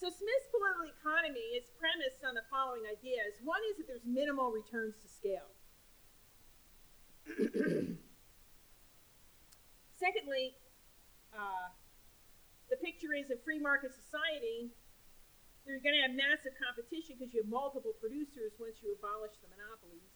So 0.03 0.11
Smith's 0.11 0.51
political 0.51 0.91
economy 0.99 1.55
is 1.55 1.71
premised 1.79 2.27
on 2.27 2.35
the 2.35 2.43
following 2.51 2.83
ideas. 2.91 3.39
One 3.47 3.63
is 3.71 3.79
that 3.79 3.87
there's 3.87 4.03
minimal 4.03 4.51
returns 4.51 4.99
to 4.99 5.07
scale. 5.07 5.47
Secondly, 10.03 10.59
uh, 11.31 11.71
the 12.67 12.83
picture 12.83 13.15
is 13.15 13.31
a 13.31 13.39
free 13.47 13.63
market 13.63 13.95
society. 13.95 14.75
You're 15.71 15.79
going 15.79 15.95
to 15.95 16.03
have 16.03 16.19
massive 16.19 16.59
competition 16.59 17.15
because 17.15 17.31
you 17.31 17.47
have 17.47 17.51
multiple 17.55 17.95
producers 18.03 18.59
once 18.59 18.83
you 18.83 18.99
abolish 18.99 19.39
the 19.39 19.55
monopolies. 19.55 20.11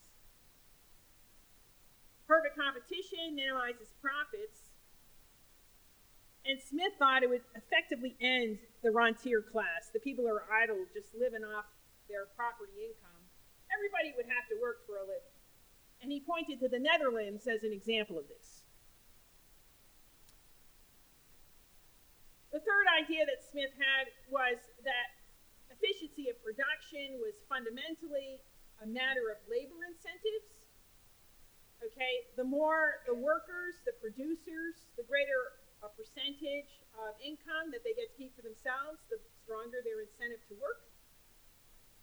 Perfect 2.26 2.58
competition 2.58 3.38
minimizes 3.38 3.94
profits. 4.02 4.66
And 6.42 6.58
Smith 6.58 6.98
thought 6.98 7.22
it 7.22 7.30
would 7.30 7.46
effectively 7.54 8.18
end 8.18 8.58
the 8.86 8.94
rentier 8.94 9.42
class, 9.42 9.90
the 9.90 9.98
people 9.98 10.22
who 10.22 10.30
are 10.30 10.46
idle, 10.46 10.78
just 10.94 11.10
living 11.18 11.42
off 11.42 11.66
their 12.06 12.30
property 12.38 12.86
income. 12.86 13.18
Everybody 13.74 14.14
would 14.14 14.30
have 14.30 14.46
to 14.46 14.54
work 14.62 14.86
for 14.86 15.02
a 15.02 15.04
living. 15.10 15.34
And 15.98 16.14
he 16.14 16.22
pointed 16.22 16.62
to 16.62 16.70
the 16.70 16.78
Netherlands 16.78 17.50
as 17.50 17.66
an 17.66 17.74
example 17.74 18.14
of 18.14 18.30
this. 18.30 18.62
The 22.54 22.62
third 22.62 22.86
idea 22.94 23.26
that 23.26 23.42
Smith 23.42 23.74
had 23.74 24.06
was 24.30 24.62
that 24.86 25.08
efficiency 25.74 26.30
of 26.30 26.38
production 26.46 27.18
was 27.18 27.34
fundamentally 27.50 28.38
a 28.78 28.86
matter 28.86 29.34
of 29.34 29.42
labor 29.50 29.82
incentives. 29.82 30.46
Okay, 31.82 32.30
the 32.38 32.46
more 32.46 33.02
the 33.02 33.18
workers, 33.18 33.82
the 33.82 33.98
producers, 33.98 34.86
the 34.94 35.02
greater 35.10 35.58
a 35.84 35.92
percentage 35.92 36.80
of 36.98 37.14
income 37.20 37.72
that 37.72 37.84
they 37.84 37.92
get 37.92 38.12
to 38.12 38.16
keep 38.16 38.34
for 38.34 38.42
themselves, 38.42 39.00
the 39.10 39.20
stronger 39.44 39.84
their 39.84 40.00
incentive 40.02 40.42
to 40.48 40.54
work. 40.58 40.86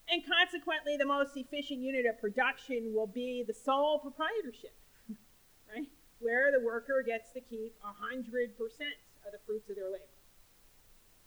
And 0.10 0.21
consequently, 0.23 0.97
the 0.97 1.06
most 1.06 1.36
efficient 1.36 1.79
unit 1.79 2.06
of 2.06 2.19
production 2.19 2.93
will 2.93 3.08
be 3.08 3.43
the 3.45 3.53
sole 3.53 3.99
proprietorship, 3.99 4.75
right? 5.71 5.88
Where 6.19 6.51
the 6.51 6.63
worker 6.63 7.03
gets 7.06 7.32
to 7.34 7.41
keep 7.41 7.75
100% 7.82 8.53
of 9.25 9.32
the 9.32 9.39
fruits 9.45 9.69
of 9.69 9.75
their 9.75 9.89
labor. 9.89 10.19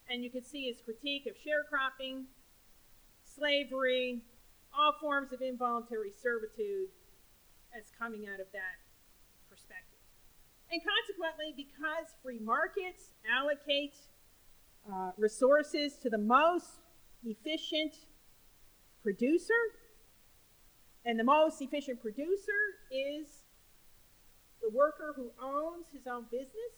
And 0.08 0.22
you 0.22 0.30
can 0.30 0.44
see 0.44 0.68
his 0.68 0.80
critique 0.80 1.26
of 1.26 1.34
sharecropping, 1.34 2.24
slavery, 3.24 4.22
all 4.76 4.94
forms 5.00 5.32
of 5.32 5.40
involuntary 5.40 6.12
servitude 6.12 6.88
as 7.76 7.90
coming 7.98 8.26
out 8.28 8.40
of 8.40 8.46
that. 8.52 8.85
And 10.70 10.80
consequently, 10.82 11.54
because 11.56 12.14
free 12.22 12.40
markets 12.40 13.10
allocate 13.30 13.94
uh, 14.90 15.12
resources 15.16 15.94
to 16.02 16.10
the 16.10 16.18
most 16.18 16.80
efficient 17.24 17.94
producer, 19.02 19.62
and 21.04 21.18
the 21.18 21.24
most 21.24 21.62
efficient 21.62 22.02
producer 22.02 22.82
is 22.90 23.46
the 24.60 24.70
worker 24.70 25.14
who 25.14 25.30
owns 25.40 25.86
his 25.92 26.06
own 26.06 26.26
business, 26.30 26.74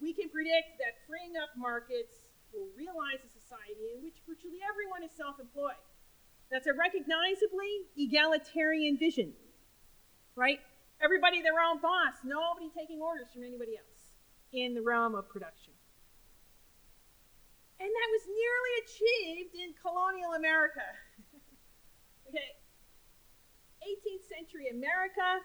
we 0.00 0.12
can 0.12 0.28
predict 0.28 0.76
that 0.78 1.00
freeing 1.08 1.32
up 1.40 1.50
markets 1.56 2.20
will 2.52 2.68
realize 2.76 3.20
a 3.24 3.30
society 3.40 3.96
in 3.96 4.04
which 4.04 4.20
virtually 4.28 4.60
everyone 4.68 5.02
is 5.02 5.10
self 5.16 5.40
employed. 5.40 5.80
That's 6.50 6.66
a 6.66 6.74
recognizably 6.74 7.88
egalitarian 7.96 8.98
vision, 8.98 9.32
right? 10.34 10.60
Everybody 11.02 11.40
their 11.40 11.58
own 11.60 11.80
boss, 11.80 12.20
nobody 12.24 12.68
taking 12.76 13.00
orders 13.00 13.28
from 13.32 13.42
anybody 13.42 13.76
else 13.76 14.12
in 14.52 14.74
the 14.74 14.82
realm 14.82 15.14
of 15.14 15.28
production. 15.28 15.72
And 17.80 17.88
that 17.88 18.08
was 18.12 18.24
nearly 18.28 18.72
achieved 18.84 19.54
in 19.56 19.72
colonial 19.80 20.36
America. 20.36 20.84
okay. 22.28 22.52
18th 23.80 24.28
century 24.28 24.68
America 24.68 25.40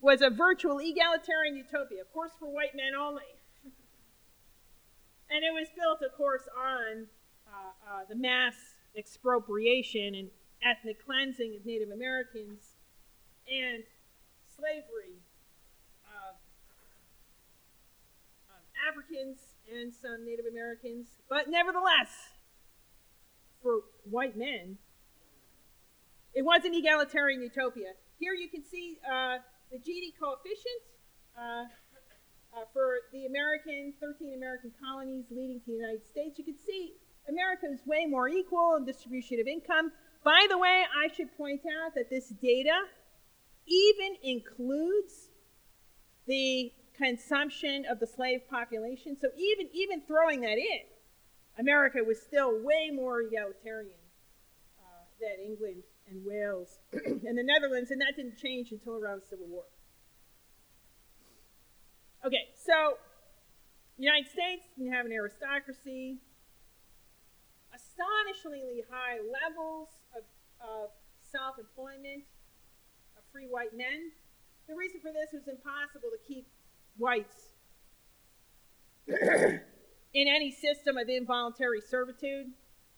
was 0.00 0.22
a 0.22 0.30
virtual 0.30 0.78
egalitarian 0.78 1.56
utopia, 1.56 2.02
of 2.02 2.12
course, 2.12 2.30
for 2.38 2.46
white 2.46 2.74
men 2.76 2.94
only. 2.94 3.26
and 5.30 5.42
it 5.42 5.52
was 5.52 5.66
built, 5.74 6.02
of 6.02 6.16
course, 6.16 6.46
on 6.54 7.06
uh, 7.46 7.74
uh, 7.90 8.04
the 8.08 8.14
mass 8.14 8.54
expropriation 8.96 10.14
and 10.14 10.30
ethnic 10.62 11.04
cleansing 11.04 11.56
of 11.58 11.66
Native 11.66 11.90
Americans 11.90 12.76
and 13.50 13.82
slavery 14.62 15.18
of 16.06 16.38
Africans 18.78 19.38
and 19.66 19.92
some 19.92 20.24
Native 20.24 20.46
Americans. 20.46 21.08
But 21.28 21.50
nevertheless, 21.50 22.38
for 23.60 23.82
white 24.04 24.36
men, 24.36 24.78
it 26.34 26.44
was 26.44 26.64
an 26.64 26.74
egalitarian 26.74 27.42
utopia. 27.42 27.98
Here 28.20 28.34
you 28.34 28.48
can 28.48 28.62
see 28.62 28.98
uh, 29.02 29.38
the 29.72 29.78
Gini 29.78 30.14
coefficient 30.14 30.82
uh, 31.36 31.66
uh, 32.54 32.64
for 32.72 33.10
the 33.12 33.26
American, 33.26 33.94
13 34.00 34.34
American 34.36 34.70
colonies 34.78 35.24
leading 35.30 35.58
to 35.60 35.66
the 35.66 35.72
United 35.72 36.06
States. 36.06 36.38
You 36.38 36.44
can 36.44 36.58
see 36.64 36.94
America 37.28 37.66
is 37.66 37.80
way 37.84 38.06
more 38.06 38.28
equal 38.28 38.76
in 38.76 38.84
distribution 38.84 39.40
of 39.40 39.48
income. 39.48 39.90
By 40.22 40.46
the 40.48 40.56
way, 40.56 40.84
I 40.86 41.12
should 41.12 41.36
point 41.36 41.62
out 41.66 41.96
that 41.96 42.08
this 42.10 42.28
data 42.28 42.86
even 43.66 44.16
includes 44.22 45.28
the 46.26 46.72
consumption 46.96 47.84
of 47.90 48.00
the 48.00 48.06
slave 48.06 48.48
population. 48.48 49.16
So 49.20 49.28
even 49.36 49.68
even 49.72 50.02
throwing 50.02 50.40
that 50.42 50.58
in, 50.58 50.86
America 51.58 51.98
was 52.06 52.20
still 52.20 52.62
way 52.62 52.90
more 52.92 53.22
egalitarian 53.22 53.98
uh, 54.78 55.04
than 55.20 55.44
England 55.44 55.82
and 56.08 56.24
Wales 56.24 56.78
and 56.92 57.38
the 57.38 57.42
Netherlands, 57.42 57.90
and 57.90 58.00
that 58.00 58.14
didn't 58.16 58.36
change 58.36 58.72
until 58.72 58.96
around 58.96 59.22
the 59.22 59.26
Civil 59.26 59.46
War. 59.46 59.64
Okay, 62.24 62.54
so 62.54 62.98
United 63.98 64.30
States, 64.30 64.62
you 64.76 64.92
have 64.92 65.06
an 65.06 65.12
aristocracy, 65.12 66.18
astonishingly 67.74 68.84
high 68.90 69.18
levels 69.18 69.88
of, 70.16 70.22
of 70.60 70.90
self 71.30 71.58
employment 71.58 72.22
of 72.22 72.41
free 73.32 73.46
white 73.48 73.76
men. 73.76 74.12
The 74.68 74.74
reason 74.74 75.00
for 75.00 75.10
this 75.10 75.32
was 75.32 75.48
impossible 75.48 76.10
to 76.12 76.20
keep 76.28 76.46
whites 76.98 77.50
in 79.08 80.28
any 80.28 80.52
system 80.52 80.96
of 80.96 81.08
involuntary 81.08 81.80
servitude. 81.80 82.46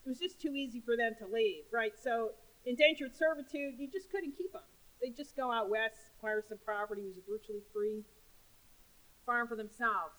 It 0.05 0.09
was 0.09 0.19
just 0.19 0.41
too 0.41 0.55
easy 0.55 0.83
for 0.85 0.97
them 0.97 1.15
to 1.21 1.27
leave, 1.27 1.65
right? 1.73 1.93
So, 2.03 2.33
indentured 2.67 3.17
servitude, 3.17 3.75
you 3.79 3.89
just 3.91 4.11
couldn't 4.11 4.37
keep 4.37 4.53
them. 4.53 4.63
They'd 5.01 5.17
just 5.17 5.37
go 5.37 5.51
out 5.51 5.71
west, 5.71 5.97
acquire 6.17 6.43
some 6.47 6.59
property, 6.65 7.03
was 7.03 7.25
virtually 7.29 7.63
free, 7.73 8.03
farm 9.25 9.49
for 9.49 9.57
themselves. 9.57 10.15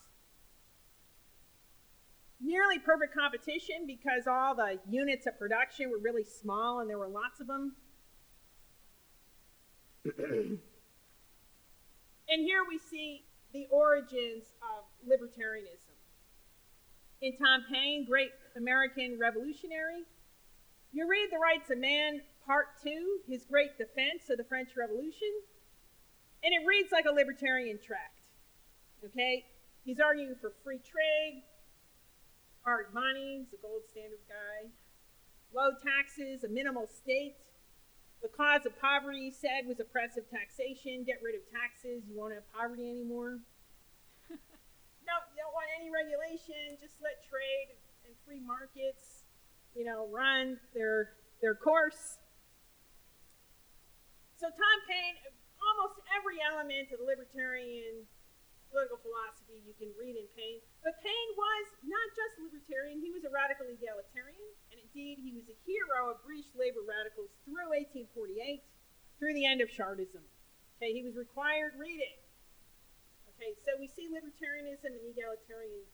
Nearly 2.40 2.78
perfect 2.78 3.14
competition 3.14 3.86
because 3.86 4.26
all 4.26 4.54
the 4.54 4.78
units 4.88 5.26
of 5.26 5.38
production 5.38 5.90
were 5.90 5.98
really 5.98 6.24
small 6.24 6.80
and 6.80 6.90
there 6.90 6.98
were 6.98 7.08
lots 7.08 7.40
of 7.40 7.46
them. 7.46 7.76
and 10.18 10.60
here 12.28 12.62
we 12.68 12.78
see 12.78 13.24
the 13.52 13.66
origins 13.70 14.44
of 14.62 14.84
libertarianism. 15.08 15.96
In 17.22 17.36
Tom 17.36 17.64
Paine, 17.72 18.04
great 18.04 18.30
American 18.56 19.18
revolutionary, 19.18 20.04
you 20.92 21.08
read 21.08 21.28
The 21.32 21.38
Rights 21.38 21.70
of 21.70 21.78
Man, 21.78 22.20
Part 22.44 22.66
2, 22.84 23.20
his 23.28 23.44
great 23.46 23.76
defense 23.78 24.30
of 24.30 24.38
the 24.38 24.44
French 24.44 24.70
Revolution, 24.76 25.32
and 26.44 26.54
it 26.54 26.64
reads 26.66 26.92
like 26.92 27.06
a 27.06 27.12
libertarian 27.12 27.78
tract. 27.84 28.20
Okay? 29.04 29.44
He's 29.84 29.98
arguing 29.98 30.36
for 30.40 30.52
free 30.62 30.78
trade, 30.78 31.42
hard 32.64 32.94
money, 32.94 33.38
he's 33.42 33.58
a 33.58 33.62
gold 33.62 33.82
standard 33.90 34.22
guy, 34.28 34.70
low 35.52 35.70
taxes, 35.82 36.44
a 36.44 36.48
minimal 36.48 36.86
state, 36.86 37.34
the 38.22 38.28
cause 38.32 38.64
of 38.66 38.72
poverty, 38.80 39.28
he 39.28 39.32
said, 39.32 39.68
was 39.68 39.80
oppressive 39.80 40.24
taxation. 40.30 41.04
Get 41.04 41.20
rid 41.22 41.36
of 41.36 41.44
taxes, 41.52 42.04
you 42.08 42.16
won't 42.16 42.34
have 42.34 42.46
poverty 42.52 42.88
anymore. 42.88 43.40
no, 44.30 45.14
you 45.32 45.38
don't 45.38 45.54
want 45.54 45.68
any 45.76 45.92
regulation. 45.92 46.80
Just 46.80 46.98
let 47.04 47.20
trade 47.28 47.76
and 48.08 48.14
free 48.24 48.40
markets, 48.40 49.28
you 49.76 49.84
know, 49.84 50.08
run 50.08 50.58
their 50.72 51.16
their 51.42 51.54
course. 51.54 52.18
So 54.36 54.48
Tom 54.48 54.78
Paine, 54.88 55.16
almost 55.60 56.00
every 56.12 56.40
element 56.40 56.92
of 56.92 57.00
the 57.00 57.06
libertarian 57.08 58.04
political 58.70 59.00
philosophy 59.00 59.62
you 59.64 59.72
can 59.78 59.88
read 59.96 60.18
in 60.18 60.26
Paine. 60.36 60.60
But 60.84 60.98
Paine 61.00 61.30
was 61.38 61.66
not 61.86 62.06
just 62.12 62.36
libertarian, 62.36 63.00
he 63.00 63.08
was 63.08 63.24
a 63.24 63.32
radical 63.32 63.64
egalitarian, 63.64 64.52
indeed 64.96 65.20
he 65.20 65.36
was 65.36 65.44
a 65.52 65.58
hero 65.68 66.08
of 66.08 66.24
British 66.24 66.48
labor 66.56 66.80
radicals 66.80 67.28
through 67.44 67.68
1848, 67.68 68.64
through 69.20 69.36
the 69.36 69.44
end 69.44 69.60
of 69.60 69.68
Chartism. 69.68 70.24
Okay, 70.80 70.96
he 70.96 71.04
was 71.04 71.12
required 71.20 71.76
reading. 71.76 72.16
Okay, 73.36 73.52
so 73.60 73.76
we 73.76 73.92
see 73.92 74.08
libertarianism 74.08 74.96
and 74.96 75.04
egalitarian 75.04 75.84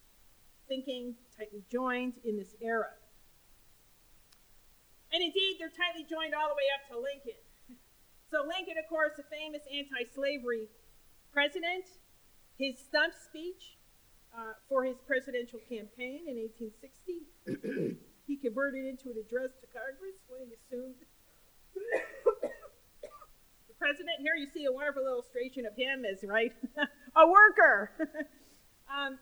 thinking 0.71 1.19
tightly 1.35 1.67
joined 1.67 2.15
in 2.23 2.38
this 2.38 2.55
era. 2.62 2.95
And 5.11 5.19
indeed, 5.19 5.59
they're 5.59 5.75
tightly 5.75 6.07
joined 6.07 6.38
all 6.38 6.47
the 6.47 6.55
way 6.55 6.71
up 6.71 6.87
to 6.95 6.97
Lincoln. 7.03 7.43
So, 8.31 8.47
Lincoln, 8.47 8.79
of 8.79 8.87
course, 8.87 9.19
a 9.19 9.27
famous 9.27 9.67
anti 9.67 10.07
slavery 10.15 10.71
president, 11.35 11.91
his 12.57 12.79
stump 12.79 13.19
speech 13.19 13.83
uh, 14.31 14.55
for 14.71 14.85
his 14.87 14.97
presidential 15.05 15.59
campaign 15.69 16.31
in 16.31 16.38
1860, 16.38 17.99
he 18.27 18.37
converted 18.37 18.85
into 18.87 19.11
an 19.11 19.19
address 19.19 19.51
to 19.61 19.67
Congress 19.71 20.17
when 20.29 20.41
he 20.47 20.55
assumed 20.55 20.95
the 23.69 23.75
president. 23.79 24.21
Here 24.21 24.37
you 24.37 24.47
see 24.47 24.65
a 24.65 24.73
wonderful 24.73 25.07
illustration 25.07 25.67
of 25.67 25.75
him 25.75 26.05
as, 26.07 26.23
right, 26.23 26.53
a 27.17 27.25
worker. 27.27 27.91
um, 28.93 29.19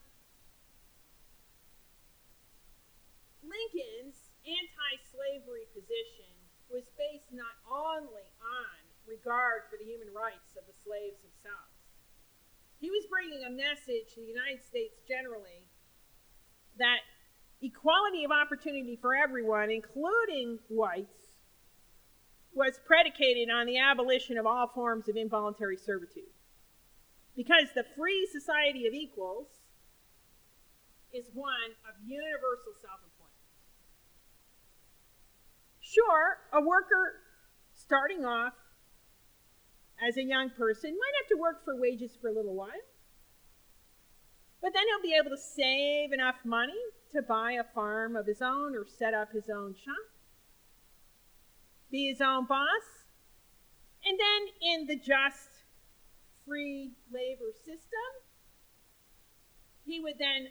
Lincoln's 3.42 4.30
anti 4.44 4.92
slavery 5.10 5.66
position 5.74 6.30
was 6.70 6.86
based 6.94 7.34
not 7.34 7.58
only 7.66 8.30
on 8.38 8.78
regard 9.08 9.66
for 9.66 9.74
the 9.74 9.84
human 9.88 10.14
rights 10.14 10.54
of 10.54 10.62
the 10.70 10.76
slaves 10.86 11.18
themselves, 11.24 11.74
he 12.78 12.88
was 12.88 13.04
bringing 13.10 13.44
a 13.44 13.52
message 13.52 14.14
to 14.14 14.22
the 14.22 14.30
United 14.30 14.64
States 14.64 15.02
generally 15.04 15.66
that 16.78 17.04
equality 17.62 18.24
of 18.24 18.30
opportunity 18.30 18.96
for 19.00 19.14
everyone, 19.14 19.70
including 19.70 20.58
whites, 20.68 21.36
was 22.54 22.80
predicated 22.86 23.48
on 23.50 23.66
the 23.66 23.78
abolition 23.78 24.38
of 24.38 24.46
all 24.46 24.66
forms 24.66 25.08
of 25.08 25.16
involuntary 25.16 25.76
servitude. 25.76 26.24
Because 27.36 27.68
the 27.74 27.84
free 27.96 28.28
society 28.30 28.86
of 28.86 28.94
equals 28.94 29.46
is 31.12 31.26
one 31.32 31.74
of 31.88 31.94
universal 32.04 32.74
self 32.80 33.00
employment. 33.04 33.34
Sure, 35.80 36.38
a 36.52 36.60
worker 36.60 37.14
starting 37.74 38.24
off 38.24 38.54
as 40.06 40.16
a 40.16 40.22
young 40.22 40.50
person 40.50 40.90
might 40.90 41.14
have 41.20 41.28
to 41.28 41.40
work 41.40 41.64
for 41.64 41.80
wages 41.80 42.16
for 42.20 42.28
a 42.28 42.32
little 42.32 42.54
while. 42.54 42.70
But 44.60 44.72
then 44.74 44.82
he'll 44.88 45.10
be 45.10 45.16
able 45.18 45.30
to 45.30 45.40
save 45.40 46.12
enough 46.12 46.36
money 46.44 46.78
to 47.12 47.22
buy 47.22 47.52
a 47.52 47.64
farm 47.74 48.16
of 48.16 48.26
his 48.26 48.42
own 48.42 48.74
or 48.74 48.86
set 48.86 49.14
up 49.14 49.32
his 49.32 49.48
own 49.48 49.74
shop, 49.74 50.06
be 51.90 52.08
his 52.08 52.20
own 52.20 52.46
boss, 52.46 53.06
and 54.04 54.18
then 54.18 54.42
in 54.62 54.86
the 54.86 54.96
just 54.96 55.50
free 56.46 56.92
labor 57.12 57.52
system, 57.64 58.10
he 59.84 60.00
would 60.00 60.18
then 60.18 60.48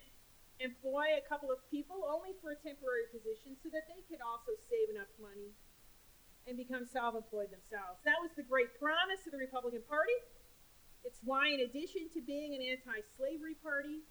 employ 0.60 1.15
a 1.15 1.24
couple 1.24 1.48
of 1.48 1.63
people 1.72 2.04
only 2.04 2.36
for 2.43 2.52
a 2.52 2.60
temporary 2.60 3.08
position 3.12 3.56
so 3.63 3.72
that 3.72 3.88
they 3.88 4.04
could 4.12 4.19
also 4.19 4.52
save 4.67 4.91
enough 4.91 5.10
money 5.19 5.56
and 6.48 6.60
become 6.60 6.84
self 6.84 7.15
employed 7.15 7.48
themselves. 7.52 8.04
That 8.04 8.19
was 8.19 8.32
the 8.36 8.43
great 8.43 8.76
promise 8.76 9.24
of 9.24 9.32
the 9.32 9.39
Republican 9.39 9.84
Party. 9.88 10.15
It's 11.08 11.24
why, 11.24 11.48
in 11.56 11.63
addition 11.63 12.12
to 12.12 12.19
being 12.19 12.52
an 12.52 12.62
anti 12.62 13.00
slavery 13.15 13.56
party, 13.63 14.04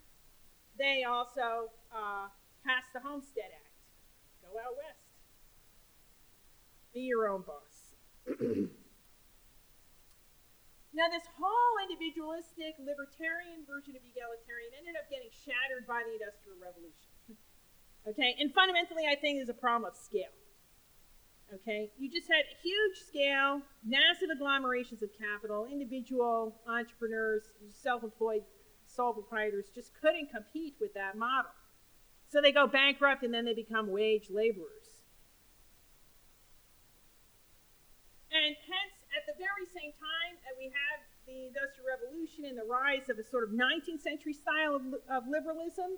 they 0.79 1.05
also 1.05 1.69
uh, 1.93 2.33
passed 2.65 2.93
the 2.93 3.01
Homestead 3.01 3.51
Act. 3.53 3.75
Go 4.43 4.57
out 4.59 4.77
west, 4.79 5.09
be 6.95 7.05
your 7.05 7.29
own 7.29 7.43
boss. 7.45 7.95
now, 10.97 11.09
this 11.13 11.27
whole 11.37 11.75
individualistic, 11.85 12.81
libertarian 12.81 13.69
version 13.69 13.93
of 13.95 14.03
egalitarian 14.03 14.73
ended 14.77 14.97
up 14.97 15.07
getting 15.13 15.29
shattered 15.31 15.85
by 15.87 16.01
the 16.07 16.17
Industrial 16.17 16.57
Revolution. 16.57 17.13
okay, 18.11 18.37
and 18.41 18.53
fundamentally, 18.57 19.05
I 19.05 19.17
think, 19.21 19.39
there's 19.39 19.53
a 19.53 19.57
problem 19.57 19.89
of 19.91 19.97
scale. 19.97 20.33
Okay, 21.49 21.91
you 21.97 22.11
just 22.13 22.29
had 22.29 22.45
huge 22.61 22.99
scale, 23.09 23.63
massive 23.81 24.29
agglomerations 24.29 25.01
of 25.01 25.09
capital, 25.17 25.65
individual 25.65 26.61
entrepreneurs, 26.69 27.49
self 27.73 28.05
employed 28.05 28.45
sole 28.89 29.13
proprietors 29.13 29.71
just 29.75 29.93
couldn't 30.01 30.31
compete 30.31 30.75
with 30.81 30.93
that 30.95 31.17
model. 31.17 31.51
So 32.29 32.41
they 32.41 32.53
go 32.53 32.67
bankrupt 32.67 33.25
and 33.25 33.33
then 33.33 33.45
they 33.45 33.55
become 33.55 33.89
wage 33.89 34.29
laborers. 34.29 35.01
And 38.29 38.53
hence, 38.53 38.95
at 39.17 39.25
the 39.25 39.33
very 39.41 39.65
same 39.73 39.97
time 39.97 40.37
that 40.45 40.53
we 40.61 40.69
have 40.69 41.01
the 41.25 41.49
Industrial 41.49 41.89
Revolution 41.89 42.45
and 42.45 42.57
the 42.61 42.69
rise 42.69 43.09
of 43.09 43.17
a 43.17 43.25
sort 43.25 43.49
of 43.49 43.57
19th 43.57 44.05
century 44.05 44.37
style 44.37 44.77
of, 44.77 44.85
of 45.09 45.25
liberalism, 45.25 45.97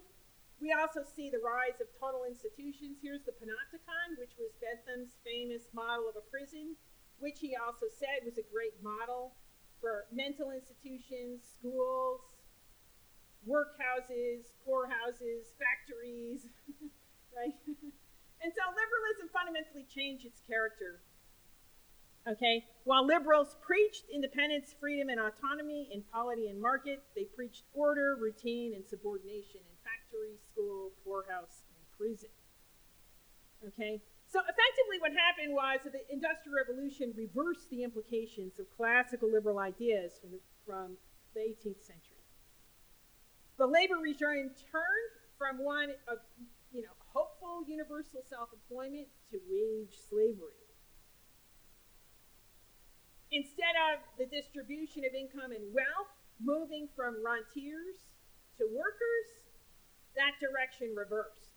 we 0.63 0.71
also 0.71 1.03
see 1.03 1.31
the 1.31 1.43
rise 1.43 1.83
of 1.83 1.91
total 1.99 2.23
institutions. 2.23 3.03
Here's 3.03 3.27
the 3.27 3.35
Panopticon, 3.35 4.15
which 4.21 4.39
was 4.39 4.55
Bentham's 4.63 5.19
famous 5.27 5.73
model 5.75 6.07
of 6.07 6.15
a 6.15 6.25
prison, 6.31 6.77
which 7.19 7.41
he 7.43 7.57
also 7.57 7.91
said 7.91 8.23
was 8.23 8.39
a 8.39 8.47
great 8.47 8.79
model 8.79 9.35
for 9.81 10.05
mental 10.13 10.53
institutions, 10.53 11.43
schools, 11.59 12.21
workhouses, 13.49 14.53
poorhouses, 14.65 15.55
factories, 15.57 16.47
right? 17.37 17.55
and 18.43 18.53
so 18.53 18.63
liberalism 18.73 19.29
fundamentally 19.33 19.87
changed 19.89 20.27
its 20.27 20.41
character. 20.47 21.01
Okay, 22.29 22.67
while 22.85 23.07
liberals 23.07 23.57
preached 23.63 24.05
independence, 24.13 24.75
freedom, 24.79 25.09
and 25.09 25.19
autonomy 25.19 25.89
in 25.91 26.03
polity 26.13 26.49
and 26.49 26.61
market, 26.61 27.03
they 27.17 27.25
preached 27.25 27.65
order, 27.73 28.15
routine, 28.21 28.75
and 28.75 28.85
subordination 28.87 29.65
in 29.65 29.77
factory, 29.81 30.37
school, 30.53 30.93
poorhouse, 31.03 31.65
and 31.73 31.81
prison. 31.97 32.29
Okay? 33.67 34.03
So 34.29 34.41
effectively, 34.41 35.01
what 35.01 35.13
happened 35.13 35.55
was 35.55 35.81
that 35.85 35.93
the 35.93 36.05
Industrial 36.13 36.55
Revolution 36.55 37.13
reversed 37.17 37.69
the 37.71 37.83
implications 37.83 38.61
of 38.61 38.67
classical 38.77 39.31
liberal 39.31 39.59
ideas 39.59 40.13
from 40.21 40.31
the, 40.31 40.41
from 40.65 40.97
the 41.35 41.41
18th 41.41 41.83
century. 41.83 42.10
The 43.61 43.69
labor 43.69 44.01
regime 44.01 44.57
turned 44.73 45.13
from 45.37 45.61
one 45.61 45.93
of, 46.09 46.25
you 46.73 46.81
know, 46.81 46.97
hopeful 47.13 47.61
universal 47.69 48.25
self-employment 48.25 49.05
to 49.29 49.37
wage 49.53 49.93
slavery. 50.09 50.65
Instead 53.31 53.77
of 53.93 54.01
the 54.17 54.25
distribution 54.25 55.05
of 55.05 55.13
income 55.13 55.53
and 55.53 55.61
wealth 55.77 56.09
moving 56.41 56.89
from 56.97 57.21
rentiers 57.21 58.09
to 58.57 58.65
workers, 58.65 59.29
that 60.17 60.41
direction 60.41 60.97
reversed. 60.97 61.53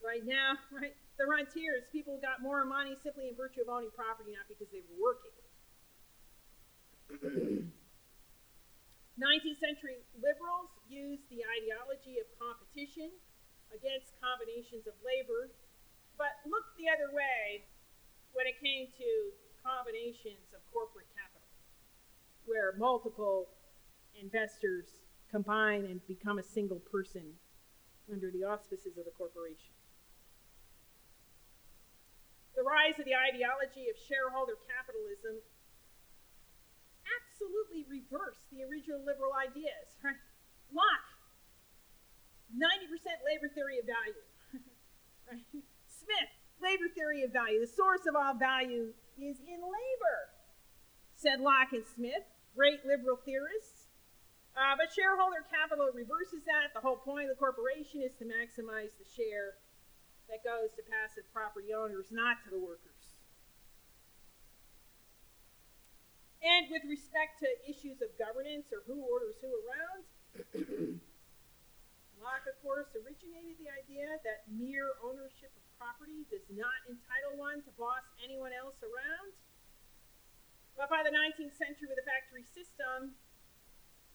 Right 0.00 0.24
now, 0.24 0.56
right, 0.72 0.96
the 1.20 1.28
rentiers, 1.28 1.84
people 1.92 2.16
got 2.16 2.40
more 2.40 2.64
money 2.64 2.96
simply 3.04 3.28
in 3.28 3.36
virtue 3.36 3.60
of 3.60 3.68
owning 3.68 3.92
property, 3.92 4.32
not 4.32 4.48
because 4.48 4.72
they 4.72 4.80
were 4.88 4.96
working. 5.04 5.36
19th 9.20 9.60
century 9.60 10.00
liberals 10.16 10.72
used 10.88 11.28
the 11.28 11.44
ideology 11.44 12.16
of 12.16 12.24
competition 12.40 13.12
against 13.68 14.16
combinations 14.24 14.88
of 14.88 14.96
labor, 15.04 15.52
but 16.16 16.40
looked 16.48 16.72
the 16.80 16.88
other 16.88 17.12
way 17.12 17.68
when 18.32 18.48
it 18.48 18.56
came 18.60 18.88
to 18.96 19.10
combinations 19.60 20.48
of 20.56 20.64
corporate 20.72 21.08
capital, 21.12 21.44
where 22.48 22.72
multiple 22.80 23.52
investors 24.16 25.04
combine 25.28 25.84
and 25.84 26.00
become 26.08 26.40
a 26.40 26.44
single 26.44 26.80
person 26.88 27.36
under 28.08 28.32
the 28.32 28.44
auspices 28.44 28.96
of 28.96 29.04
the 29.04 29.14
corporation. 29.16 29.76
The 32.56 32.64
rise 32.64 32.96
of 33.00 33.04
the 33.04 33.16
ideology 33.16 33.88
of 33.88 33.96
shareholder 33.96 34.60
capitalism 34.68 35.40
absolutely 37.42 37.82
reversed 37.90 38.46
the 38.54 38.62
original 38.62 39.02
liberal 39.02 39.34
ideas. 39.34 39.98
Right? 40.02 40.18
Locke, 40.70 41.10
90% 42.54 43.26
labor 43.26 43.50
theory 43.50 43.82
of 43.82 43.86
value. 43.86 44.22
right? 45.28 45.46
Smith, 45.90 46.30
labor 46.62 46.86
theory 46.94 47.26
of 47.26 47.32
value. 47.34 47.58
The 47.58 47.70
source 47.70 48.06
of 48.06 48.14
all 48.14 48.34
value 48.38 48.94
is 49.18 49.42
in 49.42 49.60
labor, 49.60 50.18
said 51.14 51.42
Locke 51.42 51.74
and 51.74 51.86
Smith, 51.86 52.24
great 52.54 52.86
liberal 52.86 53.18
theorists. 53.18 53.90
Uh, 54.52 54.76
but 54.76 54.92
shareholder 54.92 55.40
capital 55.48 55.88
reverses 55.96 56.44
that. 56.44 56.76
The 56.76 56.84
whole 56.84 57.00
point 57.00 57.24
of 57.24 57.32
the 57.32 57.40
corporation 57.40 58.04
is 58.04 58.12
to 58.20 58.28
maximize 58.28 58.92
the 59.00 59.08
share 59.08 59.56
that 60.28 60.44
goes 60.44 60.76
to 60.76 60.84
passive 60.84 61.24
property 61.32 61.72
owners, 61.72 62.12
not 62.12 62.44
to 62.44 62.52
the 62.52 62.60
workers. 62.60 62.91
And 66.42 66.66
with 66.74 66.82
respect 66.90 67.38
to 67.38 67.48
issues 67.70 68.02
of 68.02 68.10
governance 68.18 68.74
or 68.74 68.82
who 68.90 68.98
orders 69.06 69.38
who 69.38 69.50
around, 69.62 70.02
Locke, 72.18 72.46
of 72.50 72.58
course, 72.62 72.90
originated 72.98 73.62
the 73.62 73.70
idea 73.70 74.18
that 74.26 74.50
mere 74.50 74.98
ownership 75.06 75.54
of 75.54 75.62
property 75.78 76.26
does 76.30 76.46
not 76.50 76.82
entitle 76.90 77.38
one 77.38 77.62
to 77.62 77.70
boss 77.78 78.02
anyone 78.22 78.50
else 78.50 78.78
around. 78.82 79.30
But 80.74 80.90
by 80.90 81.06
the 81.06 81.14
19th 81.14 81.54
century, 81.54 81.86
with 81.86 81.98
the 81.98 82.06
factory 82.06 82.42
system, 82.42 83.14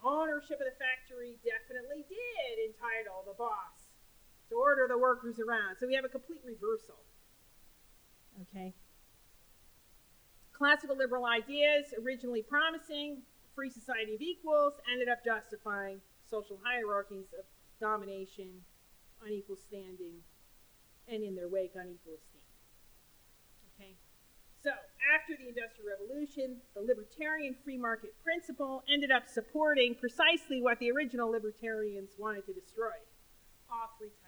ownership 0.04 0.60
of 0.60 0.68
the 0.68 0.76
factory 0.76 1.40
definitely 1.44 2.04
did 2.12 2.56
entitle 2.72 3.24
the 3.24 3.36
boss 3.40 3.88
to 4.52 4.56
order 4.56 4.88
the 4.88 5.00
workers 5.00 5.40
around. 5.40 5.80
So 5.80 5.88
we 5.88 5.96
have 5.96 6.08
a 6.08 6.12
complete 6.12 6.44
reversal. 6.44 7.00
Okay? 8.48 8.76
Classical 10.58 10.97
liberal 10.97 11.26
ideas, 11.26 11.93
originally 12.03 12.41
promising 12.41 13.22
free 13.53 13.70
society 13.70 14.16
of 14.16 14.22
equals, 14.22 14.74
ended 14.91 15.08
up 15.08 15.24
justifying 15.24 16.01
social 16.30 16.60
hierarchies 16.66 17.28
of 17.38 17.45
domination, 17.80 18.49
unequal 19.24 19.55
standing, 19.55 20.18
and 21.08 21.24
in 21.24 21.36
their 21.36 21.47
wake, 21.47 21.74
unequal 21.76 22.18
esteem. 22.18 22.41
Okay? 23.78 23.93
So, 24.64 24.72
after 25.14 25.38
the 25.38 25.47
Industrial 25.47 25.86
Revolution, 25.93 26.58
the 26.74 26.82
libertarian 26.82 27.55
free 27.64 27.78
market 27.78 28.16
principle 28.24 28.84
ended 28.89 29.12
up 29.12 29.28
supporting 29.28 29.93
precisely 29.93 30.62
what 30.62 30.80
the 30.80 30.89
original 30.91 31.30
libertarians 31.30 32.12
wanted 32.18 32.45
to 32.47 32.53
destroy 32.53 32.97
three 33.97 34.10
types 34.10 34.27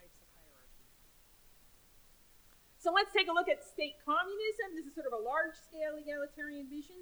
so 2.90 2.98
let's 2.98 3.14
take 3.14 3.30
a 3.30 3.36
look 3.38 3.46
at 3.46 3.62
state 3.62 4.02
communism. 4.02 4.74
This 4.74 4.90
is 4.90 4.98
sort 4.98 5.06
of 5.06 5.14
a 5.14 5.22
large 5.22 5.54
scale 5.54 5.94
egalitarian 6.02 6.66
vision. 6.66 6.98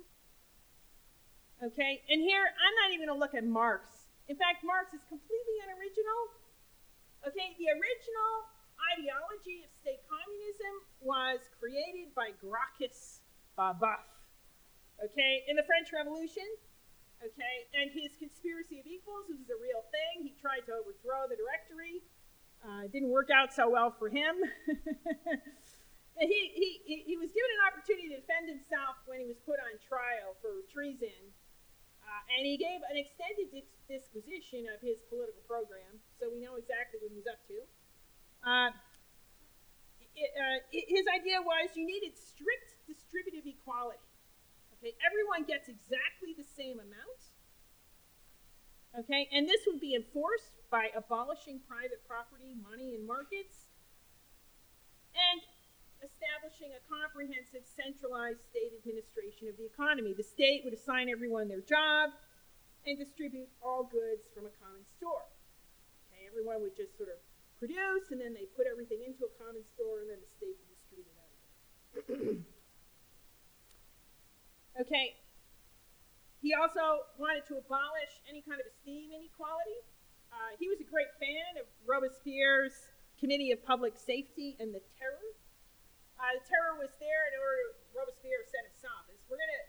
Okay, 1.63 2.03
and 2.11 2.19
here 2.19 2.43
I'm 2.43 2.75
not 2.83 2.91
even 2.91 3.07
going 3.07 3.15
to 3.15 3.15
look 3.15 3.31
at 3.31 3.47
Marx. 3.47 4.11
In 4.27 4.35
fact, 4.35 4.67
Marx 4.67 4.91
is 4.91 4.99
completely 5.07 5.63
unoriginal. 5.63 6.35
Okay, 7.23 7.55
the 7.55 7.71
original 7.71 8.51
ideology 8.99 9.63
of 9.63 9.71
state 9.79 10.03
communism 10.11 10.83
was 10.99 11.39
created 11.55 12.11
by 12.11 12.35
Gracchus 12.35 13.23
Babeuf. 13.55 14.03
Okay, 14.99 15.47
in 15.47 15.55
the 15.55 15.63
French 15.63 15.95
Revolution. 15.95 16.51
Okay, 17.23 17.55
and 17.79 17.95
his 17.95 18.11
conspiracy 18.19 18.83
of 18.83 18.85
equals 18.91 19.31
was 19.31 19.47
a 19.47 19.55
real 19.55 19.87
thing. 19.87 20.27
He 20.27 20.35
tried 20.35 20.67
to 20.67 20.83
overthrow 20.83 21.31
the 21.31 21.39
Directory. 21.39 22.03
Uh, 22.59 22.83
it 22.83 22.91
didn't 22.91 23.09
work 23.09 23.31
out 23.31 23.55
so 23.55 23.71
well 23.71 23.95
for 23.95 24.11
him. 24.11 24.35
he, 26.25 26.81
he, 26.81 27.05
he 27.05 27.15
was 27.17 27.29
given 27.29 27.49
an 27.61 27.63
opportunity 27.69 28.09
to 28.09 28.17
defend 28.17 28.49
himself 28.49 28.97
when 29.05 29.21
he 29.21 29.27
was 29.29 29.37
put 29.45 29.61
on 29.61 29.77
trial 29.77 30.33
for 30.41 30.65
treason. 30.65 31.33
Uh, 32.01 32.33
and 32.37 32.47
he 32.47 32.55
gave 32.55 32.79
an 32.87 32.95
extended 32.95 33.51
dis- 33.51 33.75
disquisition 33.85 34.65
of 34.71 34.79
his 34.79 35.03
political 35.11 35.43
program, 35.43 35.99
so 36.15 36.31
we 36.31 36.39
know 36.39 36.55
exactly 36.55 36.97
what 37.03 37.11
he 37.11 37.19
was 37.19 37.27
up 37.27 37.43
to. 37.45 37.59
Uh, 38.41 38.71
it, 40.15 40.31
uh, 40.33 40.59
it, 40.71 40.85
his 40.87 41.05
idea 41.11 41.43
was 41.43 41.75
you 41.75 41.85
needed 41.85 42.15
strict 42.15 42.79
distributive 42.87 43.45
equality. 43.45 44.01
Okay, 44.79 44.95
everyone 45.03 45.43
gets 45.43 45.67
exactly 45.67 46.31
the 46.33 46.47
same 46.47 46.79
amount. 46.79 47.21
Okay, 48.97 49.27
and 49.35 49.45
this 49.45 49.67
would 49.67 49.83
be 49.83 49.93
enforced 49.93 50.57
by 50.71 50.89
abolishing 50.95 51.59
private 51.67 52.01
property, 52.07 52.55
money, 52.57 52.95
and 52.95 53.05
markets. 53.05 53.66
Establishing 56.57 56.73
a 56.73 56.81
comprehensive 56.89 57.61
centralized 57.69 58.41
state 58.49 58.73
administration 58.73 59.45
of 59.45 59.57
the 59.61 59.65
economy. 59.69 60.13
The 60.17 60.25
state 60.25 60.65
would 60.65 60.73
assign 60.73 61.05
everyone 61.05 61.45
their 61.47 61.61
job 61.61 62.17
and 62.81 62.97
distribute 62.97 63.45
all 63.61 63.85
goods 63.85 64.25
from 64.33 64.49
a 64.49 64.53
common 64.57 64.81
store. 64.97 65.29
Okay, 66.09 66.25
everyone 66.25 66.65
would 66.65 66.73
just 66.73 66.97
sort 66.97 67.13
of 67.13 67.21
produce 67.61 68.09
and 68.09 68.17
then 68.17 68.33
they 68.33 68.49
put 68.57 68.65
everything 68.65 69.05
into 69.05 69.29
a 69.29 69.33
common 69.37 69.61
store 69.77 70.01
and 70.01 70.09
then 70.09 70.17
the 70.17 70.31
state 70.33 70.57
would 70.57 70.71
distribute 70.73 71.13
it 71.13 72.41
okay. 74.81 75.13
He 76.41 76.57
also 76.57 77.05
wanted 77.21 77.45
to 77.53 77.61
abolish 77.61 78.17
any 78.25 78.41
kind 78.41 78.57
of 78.57 78.65
esteem 78.65 79.13
inequality. 79.13 79.85
Uh, 80.33 80.57
he 80.57 80.65
was 80.73 80.81
a 80.81 80.89
great 80.89 81.13
fan 81.21 81.61
of 81.61 81.69
Robespierre's 81.85 82.89
Committee 83.21 83.53
of 83.53 83.61
Public 83.61 83.93
Safety 83.93 84.57
and 84.57 84.73
the 84.73 84.81
Terror. 84.97 85.26
Uh, 86.17 86.33
the 86.33 86.43
terror 86.49 86.73
was 86.81 86.89
there 86.97 87.23
in 87.29 87.37
order, 87.37 87.77
Robespierre 87.93 88.41
said 88.49 88.65
himself, 88.73 89.05
is 89.13 89.21
we're 89.29 89.37
going 89.37 89.53
to 89.53 89.65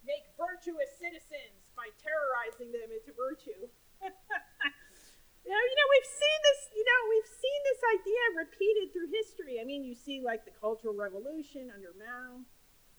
make 0.00 0.24
virtuous 0.40 0.88
citizens 0.96 1.68
by 1.76 1.92
terrorizing 2.00 2.72
them 2.72 2.88
into 2.88 3.12
virtue. 3.12 3.68
you, 5.44 5.50
know, 5.52 5.60
you 5.60 5.76
know, 5.76 5.88
we've 5.92 6.08
seen 6.08 6.38
this, 6.40 6.60
you 6.72 6.84
know, 6.88 7.00
we've 7.12 7.32
seen 7.36 7.60
this 7.68 7.82
idea 8.00 8.22
repeated 8.32 8.86
through 8.96 9.12
history. 9.12 9.60
I 9.60 9.64
mean, 9.68 9.84
you 9.84 9.92
see 9.92 10.24
like 10.24 10.48
the 10.48 10.56
Cultural 10.56 10.96
Revolution 10.96 11.68
under 11.68 11.92
Mao. 12.00 12.48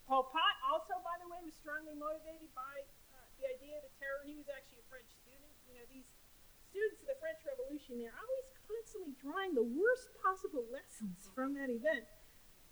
Pol 0.05 0.29
Pot 0.29 0.55
also, 0.69 1.01
by 1.01 1.17
the 1.25 1.27
way, 1.29 1.41
was 1.41 1.57
strongly 1.57 1.97
motivated 1.97 2.53
by 2.53 2.85
uh, 3.17 3.25
the 3.41 3.49
idea 3.49 3.81
of 3.81 3.83
the 3.89 3.93
terror. 3.97 4.21
He 4.29 4.37
was 4.37 4.45
actually 4.45 4.85
a 4.85 4.87
French 4.93 5.09
student. 5.09 5.49
You 5.65 5.81
know, 5.81 5.85
these 5.89 6.05
students 6.69 7.01
of 7.01 7.09
the 7.09 7.17
French 7.17 7.41
Revolution, 7.49 7.97
they're 7.97 8.13
always 8.13 8.47
constantly 8.69 9.17
drawing 9.17 9.57
the 9.57 9.65
worst 9.65 10.13
possible 10.21 10.69
lessons 10.69 11.25
from 11.33 11.57
that 11.57 11.73
event. 11.73 12.05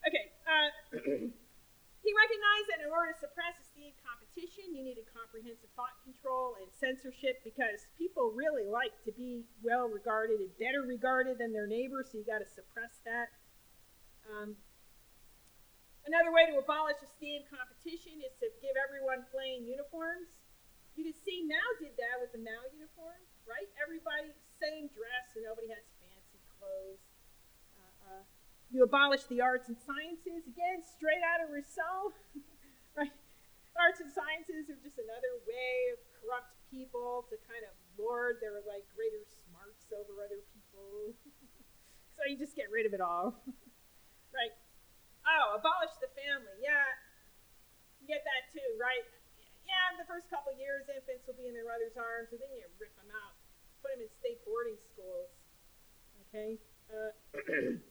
Okay. 0.09 0.33
Uh, 0.41 0.69
he 2.05 2.11
recognized 2.17 2.67
that 2.73 2.81
in 2.81 2.89
order 2.89 3.13
to 3.13 3.17
suppress 3.21 3.53
esteemed 3.61 3.93
competition, 4.01 4.73
you 4.73 4.81
needed 4.81 5.05
comprehensive 5.13 5.69
thought 5.77 5.93
control 6.01 6.57
and 6.57 6.65
censorship 6.73 7.45
because 7.45 7.85
people 7.93 8.33
really 8.33 8.65
like 8.65 8.97
to 9.05 9.13
be 9.13 9.45
well 9.61 9.85
regarded 9.85 10.41
and 10.41 10.49
better 10.57 10.81
regarded 10.81 11.37
than 11.37 11.53
their 11.53 11.69
neighbors, 11.69 12.09
so 12.09 12.17
you 12.17 12.25
got 12.25 12.41
to 12.41 12.49
suppress 12.49 12.97
that. 13.05 13.29
Um, 14.25 14.57
another 16.09 16.33
way 16.33 16.49
to 16.49 16.57
abolish 16.57 16.97
esteemed 17.05 17.45
competition 17.53 18.17
is 18.25 18.33
to 18.41 18.49
give 18.65 18.73
everyone 18.81 19.29
plain 19.29 19.69
uniforms. 19.69 20.33
You 20.97 21.05
can 21.05 21.17
see 21.21 21.45
Mao 21.45 21.69
did 21.77 21.93
that 22.01 22.17
with 22.17 22.33
the 22.33 22.41
Mao 22.41 22.65
uniform, 22.73 23.21
right? 23.45 23.69
Everybody 23.77 24.33
same 24.57 24.89
dress, 24.89 25.37
and 25.37 25.45
nobody 25.45 25.69
has 25.69 25.85
fancy 26.01 26.41
clothes. 26.57 27.08
You 28.69 28.85
abolish 28.85 29.25
the 29.25 29.41
arts 29.41 29.65
and 29.65 29.77
sciences, 29.81 30.45
again, 30.45 30.85
straight 30.85 31.25
out 31.25 31.41
of 31.41 31.49
Rousseau. 31.49 32.13
right? 32.97 33.09
Arts 33.73 33.97
and 33.97 34.13
sciences 34.13 34.69
are 34.69 34.77
just 34.77 35.01
another 35.01 35.33
way 35.49 35.97
of 35.97 35.97
corrupt 36.21 36.53
people 36.69 37.25
to 37.33 37.35
kind 37.49 37.65
of 37.65 37.73
lord 37.97 38.37
their 38.45 38.61
like 38.69 38.85
greater 38.93 39.25
smarts 39.25 39.89
over 39.89 40.21
other 40.21 40.45
people. 40.53 41.17
so 42.13 42.21
you 42.29 42.37
just 42.37 42.53
get 42.53 42.69
rid 42.69 42.85
of 42.85 42.93
it 42.93 43.01
all. 43.01 43.33
right? 44.37 44.53
Oh, 45.25 45.57
abolish 45.57 45.97
the 45.97 46.09
family. 46.13 46.61
Yeah, 46.61 46.85
you 47.97 48.05
get 48.05 48.21
that 48.21 48.53
too, 48.53 48.69
right? 48.77 49.05
Yeah, 49.65 49.97
the 49.97 50.05
first 50.05 50.29
couple 50.29 50.53
years, 50.53 50.85
infants 50.89 51.25
will 51.25 51.37
be 51.37 51.49
in 51.49 51.57
their 51.57 51.65
mother's 51.65 51.97
arms, 51.97 52.29
and 52.33 52.41
then 52.41 52.49
you 52.53 52.65
rip 52.77 52.93
them 52.97 53.09
out, 53.13 53.33
put 53.81 53.93
them 53.97 54.05
in 54.05 54.09
state 54.17 54.41
boarding 54.45 54.77
schools. 54.93 55.29
Okay? 56.29 56.57
Uh, 56.89 57.13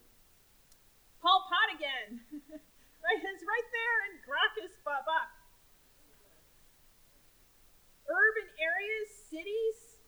Pol 1.21 1.45
Pot 1.47 1.69
again. 1.75 2.23
right? 3.03 3.19
It's 3.19 3.43
right 3.43 3.69
there 3.71 3.97
in 4.09 4.13
Gracchus 4.23 4.73
Babeuf. 4.83 5.29
Urban 8.09 8.49
areas, 8.57 9.09
cities, 9.29 10.01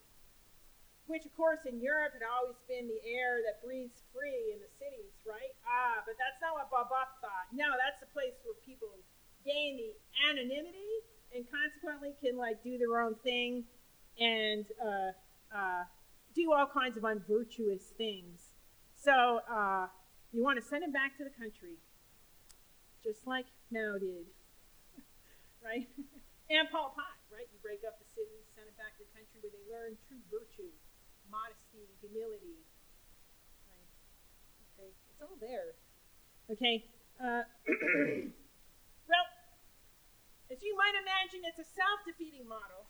which 1.05 1.27
of 1.27 1.33
course 1.37 1.69
in 1.69 1.77
Europe 1.77 2.17
had 2.17 2.25
always 2.25 2.57
been 2.65 2.89
the 2.89 3.01
air 3.05 3.43
that 3.45 3.61
breathes 3.61 4.01
free 4.09 4.55
in 4.55 4.63
the 4.63 4.71
cities, 4.81 5.13
right? 5.27 5.53
Ah, 5.67 6.01
but 6.07 6.17
that's 6.17 6.39
not 6.41 6.57
what 6.57 6.71
Babeuf 6.73 7.11
thought. 7.21 7.51
No, 7.53 7.77
that's 7.77 8.01
the 8.01 8.09
place 8.09 8.33
where 8.41 8.57
people 8.65 8.89
gain 9.45 9.77
the 9.77 9.91
anonymity 10.31 11.05
and 11.35 11.45
consequently 11.45 12.15
can 12.23 12.37
like 12.37 12.63
do 12.63 12.77
their 12.77 13.01
own 13.01 13.15
thing 13.21 13.63
and 14.19 14.65
uh, 14.81 15.11
uh, 15.53 15.83
do 16.33 16.53
all 16.53 16.67
kinds 16.67 16.97
of 16.97 17.03
unvirtuous 17.03 17.93
things. 17.97 18.55
So 18.95 19.41
uh, 19.45 19.87
you 20.31 20.43
want 20.43 20.55
to 20.55 20.63
send 20.63 20.83
them 20.83 20.91
back 20.95 21.15
to 21.19 21.23
the 21.23 21.35
country, 21.35 21.75
just 23.03 23.27
like 23.27 23.45
Mao 23.67 23.99
did, 23.99 24.31
right? 25.67 25.87
and 26.51 26.67
Pol 26.71 26.95
Pot, 26.95 27.19
right? 27.31 27.47
You 27.51 27.59
break 27.59 27.83
up 27.83 27.99
the 27.99 28.07
city, 28.15 28.43
send 28.55 28.67
them 28.67 28.77
back 28.79 28.95
to 28.99 29.03
the 29.03 29.11
country 29.11 29.43
where 29.43 29.51
they 29.51 29.65
learn 29.67 29.99
true 30.07 30.23
virtue, 30.31 30.71
modesty, 31.27 31.87
humility. 31.99 32.63
Right? 33.67 33.91
Okay, 34.75 34.89
it's 35.11 35.19
all 35.19 35.35
there. 35.39 35.75
Okay. 36.51 36.83
Uh, 37.19 37.43
well, 39.07 39.27
as 40.51 40.59
you 40.63 40.75
might 40.75 40.95
imagine, 40.95 41.47
it's 41.47 41.59
a 41.59 41.67
self-defeating 41.75 42.47
model. 42.47 42.87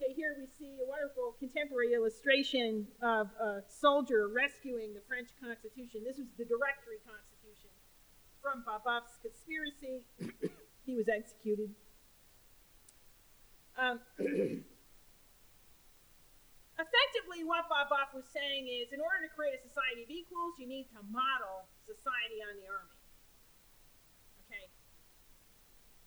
Okay, 0.00 0.16
here 0.16 0.32
we 0.32 0.48
see 0.56 0.80
a 0.80 0.88
wonderful 0.88 1.36
contemporary 1.36 1.92
illustration 1.92 2.88
of 3.04 3.28
a 3.36 3.60
soldier 3.68 4.32
rescuing 4.32 4.96
the 4.96 5.04
French 5.04 5.28
Constitution. 5.36 6.00
This 6.08 6.16
was 6.16 6.24
the 6.40 6.48
Directory 6.48 7.04
Constitution 7.04 7.68
from 8.40 8.64
Babeuf's 8.64 9.20
conspiracy. 9.20 10.08
he 10.88 10.96
was 10.96 11.04
executed. 11.04 11.76
Um, 13.76 14.00
effectively, 16.80 17.44
what 17.44 17.68
Babeuf 17.68 18.16
was 18.16 18.24
saying 18.32 18.72
is 18.72 18.96
in 18.96 19.04
order 19.04 19.20
to 19.28 19.30
create 19.36 19.60
a 19.60 19.62
society 19.68 20.08
of 20.08 20.08
equals, 20.08 20.56
you 20.56 20.64
need 20.64 20.88
to 20.96 21.04
model 21.12 21.68
society 21.84 22.40
on 22.40 22.56
the 22.56 22.72
army. 22.72 22.96
Okay? 24.48 24.64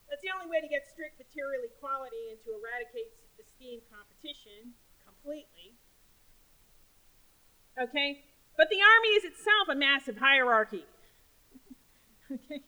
That's 0.10 0.26
the 0.26 0.34
only 0.34 0.50
way 0.50 0.66
to 0.66 0.70
get 0.72 0.90
strict 0.90 1.22
material 1.22 1.62
equality 1.70 2.34
and 2.34 2.42
to 2.42 2.58
eradicate 2.58 3.14
competition 3.88 4.76
completely. 5.04 5.80
Okay? 7.80 8.28
But 8.60 8.70
the 8.70 8.84
army 8.84 9.12
is 9.18 9.24
itself 9.24 9.72
a 9.72 9.78
massive 9.78 10.20
hierarchy. 10.20 10.86
okay? 12.28 12.60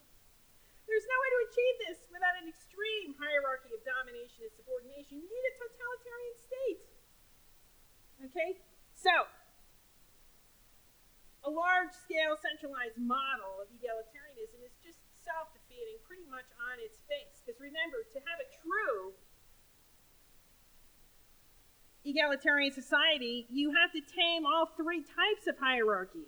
There's 0.85 1.07
no 1.11 1.17
way 1.19 1.29
to 1.35 1.39
achieve 1.51 1.75
this 1.89 1.99
without 2.07 2.39
an 2.39 2.47
extreme 2.47 3.17
hierarchy 3.19 3.75
of 3.75 3.83
domination 3.83 4.47
and 4.47 4.53
subordination. 4.55 5.19
You 5.19 5.27
need 5.27 5.45
a 5.51 5.55
totalitarian 5.59 6.35
state. 6.39 6.81
Okay? 8.31 8.49
So, 8.95 9.27
a 11.43 11.51
large 11.51 11.93
scale 11.93 12.39
centralized 12.39 12.97
model 12.97 13.61
of 13.61 13.69
egalitarianism 13.75 14.63
is 14.65 14.73
just 14.81 15.03
self 15.21 15.53
defeating 15.53 16.01
pretty 16.07 16.25
much 16.31 16.49
on 16.71 16.81
its 16.81 16.97
face. 17.05 17.43
Because 17.43 17.61
remember, 17.61 18.01
to 18.15 18.19
have 18.25 18.39
a 18.41 18.47
true 18.61 19.13
egalitarian 22.05 22.71
society, 22.71 23.47
you 23.49 23.73
have 23.73 23.91
to 23.91 23.99
tame 23.99 24.45
all 24.45 24.69
three 24.77 25.01
types 25.01 25.47
of 25.47 25.57
hierarchy 25.59 26.27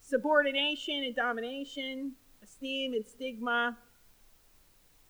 subordination 0.00 1.04
and 1.06 1.14
domination, 1.14 2.12
esteem 2.42 2.94
and 2.94 3.06
stigma, 3.06 3.78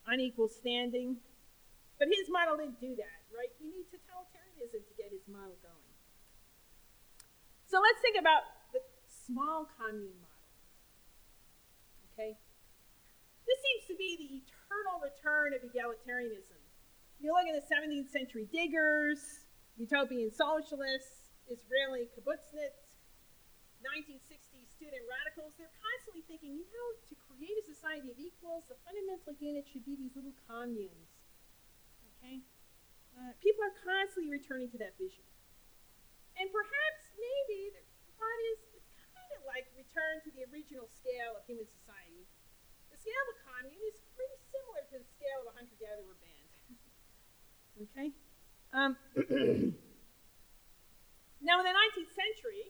unequal 0.06 0.48
standing. 0.48 1.16
But 1.98 2.08
his 2.08 2.28
model 2.28 2.58
didn't 2.58 2.80
do 2.80 2.92
that, 2.96 3.20
right? 3.32 3.48
You 3.64 3.72
need 3.72 3.88
totalitarianism 3.88 4.84
to 4.84 4.94
get 5.00 5.08
his 5.08 5.24
model 5.24 5.56
going. 5.64 5.94
So 7.64 7.80
let's 7.80 8.00
think 8.02 8.20
about 8.20 8.44
the 8.74 8.80
small 9.08 9.68
commune 9.80 10.20
model. 10.20 10.52
Okay? 12.12 12.36
This 13.46 13.58
seems 13.64 13.88
to 13.88 13.96
be 13.96 14.20
the 14.20 14.30
eternal 14.44 15.00
return 15.00 15.56
of 15.56 15.64
egalitarianism 15.64 16.59
you 17.20 17.36
look 17.36 17.44
at 17.44 17.56
the 17.56 17.66
17th 17.68 18.08
century 18.08 18.48
diggers, 18.48 19.44
utopian 19.76 20.32
socialists, 20.32 21.28
Israeli 21.48 22.08
kibbutzniks, 22.16 22.90
1960s 23.84 24.68
student 24.76 25.04
radicals, 25.08 25.56
they're 25.56 25.72
constantly 25.80 26.24
thinking, 26.28 26.56
you 26.56 26.68
know, 26.68 26.88
to 27.08 27.14
create 27.28 27.56
a 27.60 27.64
society 27.64 28.12
of 28.12 28.16
equals, 28.20 28.64
the 28.68 28.76
fundamental 28.84 29.32
unit 29.40 29.64
should 29.68 29.84
be 29.84 29.96
these 29.96 30.12
little 30.16 30.36
communes. 30.48 31.12
Okay? 32.16 32.44
Uh, 33.16 33.32
people 33.40 33.64
are 33.64 33.76
constantly 33.80 34.28
returning 34.28 34.68
to 34.72 34.78
that 34.80 34.96
vision. 35.00 35.24
And 36.36 36.48
perhaps, 36.48 37.02
maybe, 37.16 37.76
the 37.76 38.12
thought 38.16 38.40
is 38.52 38.80
it's 38.80 38.92
kind 39.12 39.30
of 39.36 39.44
like 39.48 39.68
return 39.76 40.24
to 40.24 40.30
the 40.32 40.48
original 40.48 40.88
scale 40.92 41.36
of 41.36 41.44
human 41.44 41.68
society. 41.68 42.24
The 42.92 42.96
scale 43.00 43.20
of 43.28 43.28
a 43.32 43.38
commune 43.44 43.84
is 43.92 44.00
pretty 44.16 44.38
similar 44.48 44.80
to 44.92 44.94
the 45.04 45.08
scale 45.16 45.44
of 45.44 45.52
a 45.52 45.54
hunter 45.56 45.76
gatherer 45.76 46.16
band. 46.20 46.29
Okay? 47.80 48.12
Um, 48.72 48.96
now, 51.40 51.56
in 51.58 51.64
the 51.64 51.72
19th 51.72 52.12
century, 52.12 52.68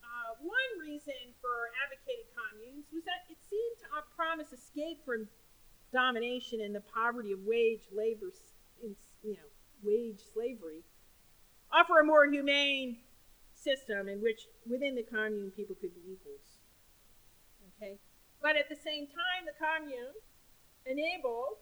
uh, 0.00 0.40
one 0.40 0.72
reason 0.80 1.36
for 1.40 1.68
advocating 1.84 2.24
communes 2.32 2.88
was 2.92 3.04
that 3.04 3.28
it 3.28 3.36
seemed 3.50 3.76
to 3.84 3.88
promise 4.16 4.52
escape 4.52 5.04
from 5.04 5.28
domination 5.92 6.60
and 6.60 6.74
the 6.74 6.80
poverty 6.80 7.32
of 7.32 7.38
wage 7.44 7.84
labor, 7.94 8.32
in, 8.82 8.96
you 9.22 9.34
know, 9.34 9.48
wage 9.82 10.20
slavery, 10.32 10.82
offer 11.72 12.00
a 12.00 12.04
more 12.04 12.26
humane 12.26 12.98
system 13.54 14.08
in 14.08 14.20
which 14.22 14.48
within 14.68 14.94
the 14.94 15.02
commune 15.02 15.52
people 15.54 15.76
could 15.76 15.94
be 15.94 16.00
equals. 16.12 16.58
Okay? 17.76 17.98
But 18.40 18.56
at 18.56 18.68
the 18.68 18.76
same 18.76 19.06
time, 19.06 19.46
the 19.46 19.54
commune 19.58 20.14
enabled 20.86 21.60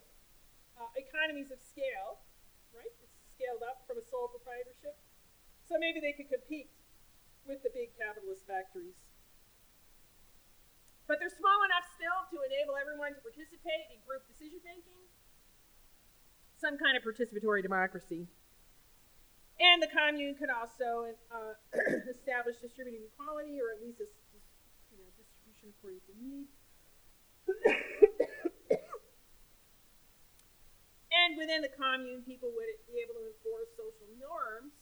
uh, 0.78 0.88
economies 0.96 1.50
of 1.50 1.58
scale 1.60 2.20
scaled 3.36 3.60
up 3.60 3.84
from 3.84 4.00
a 4.00 4.04
sole 4.08 4.32
proprietorship. 4.32 4.96
So 5.68 5.76
maybe 5.76 6.00
they 6.00 6.16
could 6.16 6.32
compete 6.32 6.72
with 7.44 7.60
the 7.60 7.70
big 7.70 7.92
capitalist 8.00 8.48
factories. 8.48 8.96
But 11.04 11.22
they're 11.22 11.30
small 11.30 11.60
enough 11.68 11.86
still 11.94 12.26
to 12.34 12.36
enable 12.42 12.74
everyone 12.74 13.14
to 13.14 13.22
participate 13.22 13.94
in 13.94 14.02
group 14.02 14.26
decision 14.26 14.58
making, 14.66 15.06
some 16.58 16.74
kind 16.80 16.98
of 16.98 17.06
participatory 17.06 17.62
democracy. 17.62 18.26
And 19.62 19.78
the 19.80 19.86
commune 19.86 20.34
could 20.34 20.50
also 20.50 21.14
uh, 21.30 21.54
establish 22.10 22.58
distributive 22.58 23.06
equality, 23.14 23.62
or 23.62 23.70
at 23.70 23.80
least 23.80 24.02
a 24.02 24.08
you 24.90 24.98
know, 24.98 25.08
distribution 25.14 25.70
according 25.78 26.02
to 26.10 26.12
need. 26.18 26.46
And 31.26 31.34
within 31.34 31.58
the 31.58 31.74
commune, 31.74 32.22
people 32.22 32.54
would 32.54 32.70
be 32.86 33.02
able 33.02 33.18
to 33.18 33.26
enforce 33.26 33.74
social 33.74 34.06
norms 34.14 34.78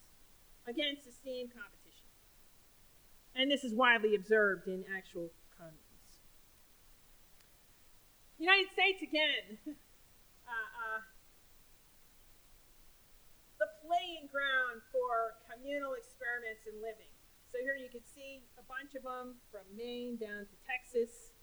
against 0.69 1.09
esteemed 1.09 1.57
competition. 1.57 2.05
And 3.33 3.49
this 3.49 3.65
is 3.65 3.73
widely 3.73 4.13
observed 4.13 4.69
in 4.69 4.85
actual 4.93 5.33
communes. 5.57 6.13
United 8.37 8.69
States 8.77 9.01
again. 9.01 9.57
Uh, 10.45 11.01
uh, 11.01 11.01
the 13.57 13.65
playing 13.81 14.29
ground 14.29 14.85
for 14.93 15.41
communal 15.49 15.97
experiments 15.97 16.69
in 16.69 16.77
living. 16.85 17.09
So 17.49 17.65
here 17.65 17.81
you 17.81 17.89
can 17.89 18.05
see 18.05 18.45
a 18.61 18.65
bunch 18.69 18.93
of 18.93 19.09
them 19.09 19.41
from 19.49 19.65
Maine 19.73 20.21
down 20.21 20.45
to 20.45 20.57
Texas. 20.69 21.34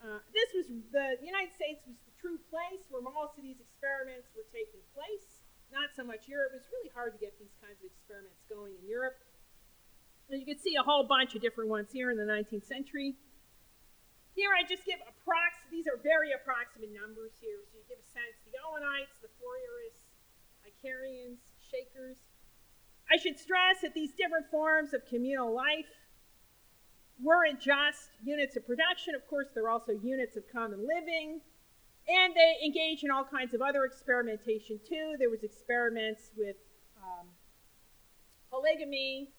Uh, 0.00 0.20
this 0.30 0.52
was 0.52 0.66
the 0.92 1.16
United 1.24 1.56
States 1.56 1.80
was 1.88 1.96
the 2.04 2.14
true 2.20 2.36
place 2.52 2.84
where 2.92 3.00
most 3.00 3.36
of 3.36 3.42
these 3.42 3.60
experiments 3.60 4.28
were 4.36 4.46
taking 4.52 4.82
place. 4.92 5.44
Not 5.72 5.90
so 5.96 6.04
much 6.06 6.28
Europe. 6.30 6.54
It 6.54 6.62
was 6.62 6.70
really 6.70 6.92
hard 6.94 7.16
to 7.16 7.20
get 7.20 7.34
these 7.40 7.54
kinds 7.58 7.80
of 7.82 7.90
experiments 7.90 8.44
going 8.46 8.76
in 8.78 8.84
Europe. 8.86 9.18
And 10.30 10.38
you 10.38 10.46
can 10.46 10.58
see 10.58 10.74
a 10.76 10.84
whole 10.84 11.06
bunch 11.06 11.34
of 11.34 11.42
different 11.42 11.70
ones 11.70 11.90
here 11.90 12.10
in 12.10 12.18
the 12.18 12.26
19th 12.26 12.66
century. 12.66 13.14
Here 14.34 14.52
I 14.52 14.66
just 14.68 14.84
give 14.84 15.00
approx. 15.06 15.64
These 15.72 15.88
are 15.88 15.96
very 16.02 16.36
approximate 16.36 16.92
numbers 16.92 17.32
here, 17.40 17.64
so 17.66 17.80
you 17.80 17.84
give 17.88 17.98
a 17.98 18.10
sense. 18.10 18.36
The 18.44 18.60
Owenites, 18.60 19.16
the 19.24 19.32
Fourierists, 19.40 20.12
Icarians, 20.66 21.40
Shakers. 21.56 22.20
I 23.10 23.16
should 23.16 23.38
stress 23.38 23.80
that 23.82 23.94
these 23.94 24.12
different 24.12 24.50
forms 24.50 24.92
of 24.92 25.06
communal 25.06 25.54
life 25.54 25.88
weren't 27.22 27.60
just 27.60 28.10
units 28.22 28.56
of 28.56 28.66
production. 28.66 29.14
Of 29.14 29.26
course, 29.28 29.48
they're 29.54 29.68
also 29.68 29.92
units 29.92 30.36
of 30.36 30.44
common 30.52 30.86
living. 30.86 31.40
And 32.08 32.34
they 32.34 32.64
engage 32.64 33.02
in 33.02 33.10
all 33.10 33.24
kinds 33.24 33.52
of 33.54 33.60
other 33.60 33.84
experimentation 33.84 34.78
too. 34.88 35.16
There 35.18 35.30
was 35.30 35.42
experiments 35.42 36.30
with 36.36 36.56
um, 37.02 37.26
polygamy, 38.50 39.32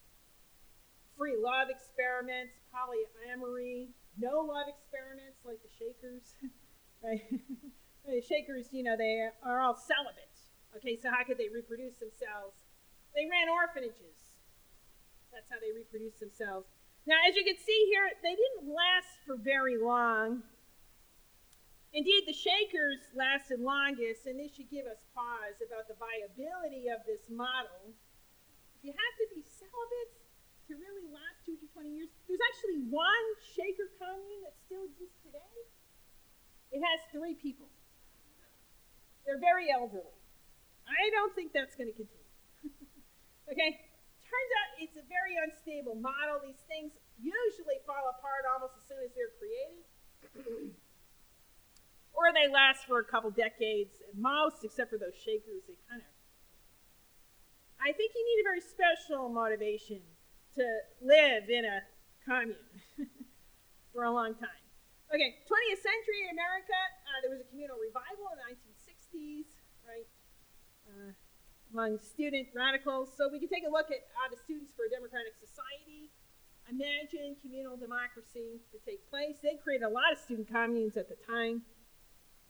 free 1.17 1.38
love 1.39 1.69
experiments, 1.69 2.53
polyamory, 2.75 3.88
no 4.19 4.41
love 4.41 4.67
experiments 4.67 5.39
like 5.45 5.59
the 5.63 5.71
Shakers. 5.71 6.36
right? 7.03 7.23
the 8.05 8.21
Shakers, 8.21 8.67
you 8.71 8.84
know, 8.84 8.97
they 8.97 9.30
are 9.45 9.61
all 9.61 9.75
celibate. 9.75 10.28
Okay, 10.75 10.99
so 10.99 11.09
how 11.09 11.23
could 11.23 11.38
they 11.38 11.49
reproduce 11.49 11.95
themselves? 11.97 12.67
They 13.15 13.25
ran 13.25 13.47
orphanages. 13.49 14.38
That's 15.32 15.49
how 15.49 15.57
they 15.57 15.71
reproduced 15.71 16.19
themselves. 16.19 16.67
Now, 17.08 17.16
as 17.24 17.39
you 17.39 17.47
can 17.47 17.55
see 17.55 17.88
here, 17.88 18.03
they 18.20 18.36
didn't 18.36 18.68
last 18.68 19.24
for 19.24 19.39
very 19.39 19.80
long. 19.80 20.43
Indeed, 21.95 22.28
the 22.28 22.36
Shakers 22.36 22.99
lasted 23.16 23.64
longest, 23.64 24.28
and 24.28 24.36
this 24.36 24.51
should 24.51 24.68
give 24.68 24.84
us 24.91 24.99
pause 25.16 25.55
about 25.64 25.88
the 25.88 25.95
viability 25.95 26.91
of 26.91 27.08
this 27.08 27.24
model. 27.32 27.95
If 28.76 28.84
you 28.84 28.91
have 28.91 29.16
to 29.24 29.26
be 29.32 29.39
celibate 29.39 30.12
to 30.68 30.76
really 30.76 31.08
last 31.08 31.47
two 31.47 31.55
to 31.55 31.68
20 31.72 31.95
years, 31.95 32.12
there's 32.28 32.43
actually 32.43 32.91
one 32.91 33.28
Shaker 33.55 33.88
commune 33.95 34.43
that 34.43 34.60
still 34.68 34.84
exists 34.84 35.16
today. 35.24 35.55
It 36.76 36.84
has 36.84 36.99
three 37.16 37.39
people. 37.39 37.72
They're 39.24 39.39
very 39.39 39.72
elderly. 39.72 40.12
I 40.84 41.08
don't 41.16 41.32
think 41.39 41.55
that's 41.55 41.80
going 41.80 41.88
to 41.88 41.95
continue. 41.95 42.36
okay? 43.55 43.86
Turns 44.38 44.53
out 44.61 44.69
it's 44.77 44.97
a 45.01 45.05
very 45.09 45.33
unstable 45.41 45.97
model. 45.97 46.38
These 46.45 46.61
things 46.69 46.93
usually 47.17 47.81
fall 47.89 48.05
apart 48.13 48.45
almost 48.45 48.77
as 48.77 48.85
soon 48.85 49.01
as 49.01 49.09
they're 49.17 49.33
created. 49.41 49.81
or 52.13 52.29
they 52.33 52.45
last 52.45 52.85
for 52.85 53.01
a 53.01 53.07
couple 53.07 53.33
decades 53.33 53.97
at 54.05 54.13
most, 54.13 54.61
except 54.61 54.93
for 54.93 55.01
those 55.01 55.17
shakers. 55.17 55.65
They 55.65 55.77
kind 55.89 56.05
of. 56.05 56.09
I 57.81 57.93
think 57.93 58.13
you 58.13 58.21
need 58.25 58.41
a 58.41 58.45
very 58.45 58.61
special 58.61 59.29
motivation 59.29 60.01
to 60.57 60.65
live 61.01 61.49
in 61.49 61.65
a 61.65 61.81
commune 62.25 62.57
for 63.93 64.05
a 64.05 64.13
long 64.13 64.33
time. 64.38 64.61
Okay, 65.13 65.39
20th 65.45 65.81
century 65.81 66.25
in 66.25 66.35
America, 66.35 66.77
uh, 67.05 67.17
there 67.23 67.31
was 67.31 67.39
a 67.39 67.47
communal 67.47 67.77
revival 67.79 68.27
in 68.33 68.38
the 68.41 68.47
1960s, 68.49 69.47
right? 69.47 69.47
Uh, 69.47 69.57
among 71.74 71.99
student 71.99 72.47
radicals. 72.55 73.09
So 73.18 73.30
we 73.32 73.39
can 73.39 73.49
take 73.49 73.68
a 73.68 73.72
look 73.72 73.91
at 73.91 74.07
how 74.15 74.30
the 74.30 74.38
Students 74.38 74.72
for 74.76 74.86
a 74.86 74.91
Democratic 74.91 75.34
Society 75.39 76.11
imagine 76.70 77.36
communal 77.41 77.78
democracy 77.78 78.59
to 78.72 78.78
take 78.84 78.99
place. 79.09 79.39
They 79.41 79.55
created 79.63 79.88
a 79.88 79.89
lot 79.89 80.11
of 80.11 80.20
student 80.20 80.47
communes 80.51 80.97
at 80.97 81.07
the 81.07 81.15
time. 81.24 81.63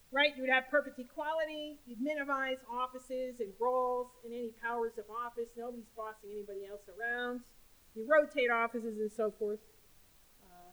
Right, 0.09 0.32
you 0.36 0.41
would 0.41 0.49
have 0.49 0.72
perfect 0.72 0.97
equality. 0.99 1.80
You'd 1.86 1.99
minimize 1.99 2.57
offices 2.72 3.43
and 3.43 3.51
roles 3.59 4.07
and 4.24 4.34
any 4.34 4.55
powers 4.63 4.95
of 4.97 5.03
office. 5.11 5.51
Nobody's 5.57 5.91
bossing 5.97 6.32
anybody 6.32 6.65
else 6.65 6.88
around. 6.88 7.41
You 7.93 8.07
rotate 8.07 8.49
offices 8.49 8.97
and 8.99 9.11
so 9.11 9.32
forth. 9.38 9.59
Uh, 10.39 10.72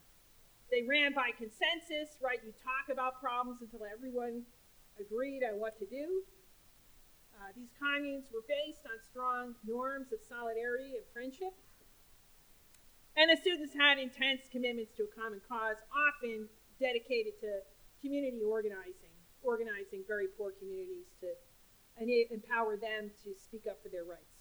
they 0.71 0.87
ran 0.87 1.13
by 1.15 1.35
consensus, 1.35 2.15
right? 2.23 2.39
You 2.47 2.55
talk 2.63 2.95
about 2.95 3.21
problems 3.21 3.59
until 3.61 3.83
everyone 3.85 4.47
agreed 5.01 5.43
on 5.43 5.59
what 5.59 5.79
to 5.81 5.87
do. 5.87 6.23
Uh, 7.35 7.51
these 7.57 7.71
communes 7.77 8.31
were 8.31 8.47
based 8.47 8.87
on 8.87 8.97
strong 9.03 9.55
norms 9.67 10.13
of 10.15 10.23
solidarity 10.23 10.95
and 10.95 11.05
friendship. 11.13 11.53
And 13.17 13.31
the 13.31 13.39
students 13.39 13.75
had 13.75 13.99
intense 13.99 14.47
commitments 14.51 14.95
to 14.99 15.07
a 15.07 15.13
common 15.15 15.39
cause, 15.47 15.79
often 15.95 16.51
dedicated 16.83 17.39
to 17.43 17.63
community 18.03 18.43
organizing, 18.43 19.15
organizing 19.43 20.03
very 20.07 20.27
poor 20.35 20.51
communities 20.51 21.07
to 21.23 21.31
empower 22.35 22.77
them 22.77 23.11
to 23.23 23.31
speak 23.39 23.71
up 23.71 23.79
for 23.83 23.89
their 23.89 24.03
rights. 24.03 24.35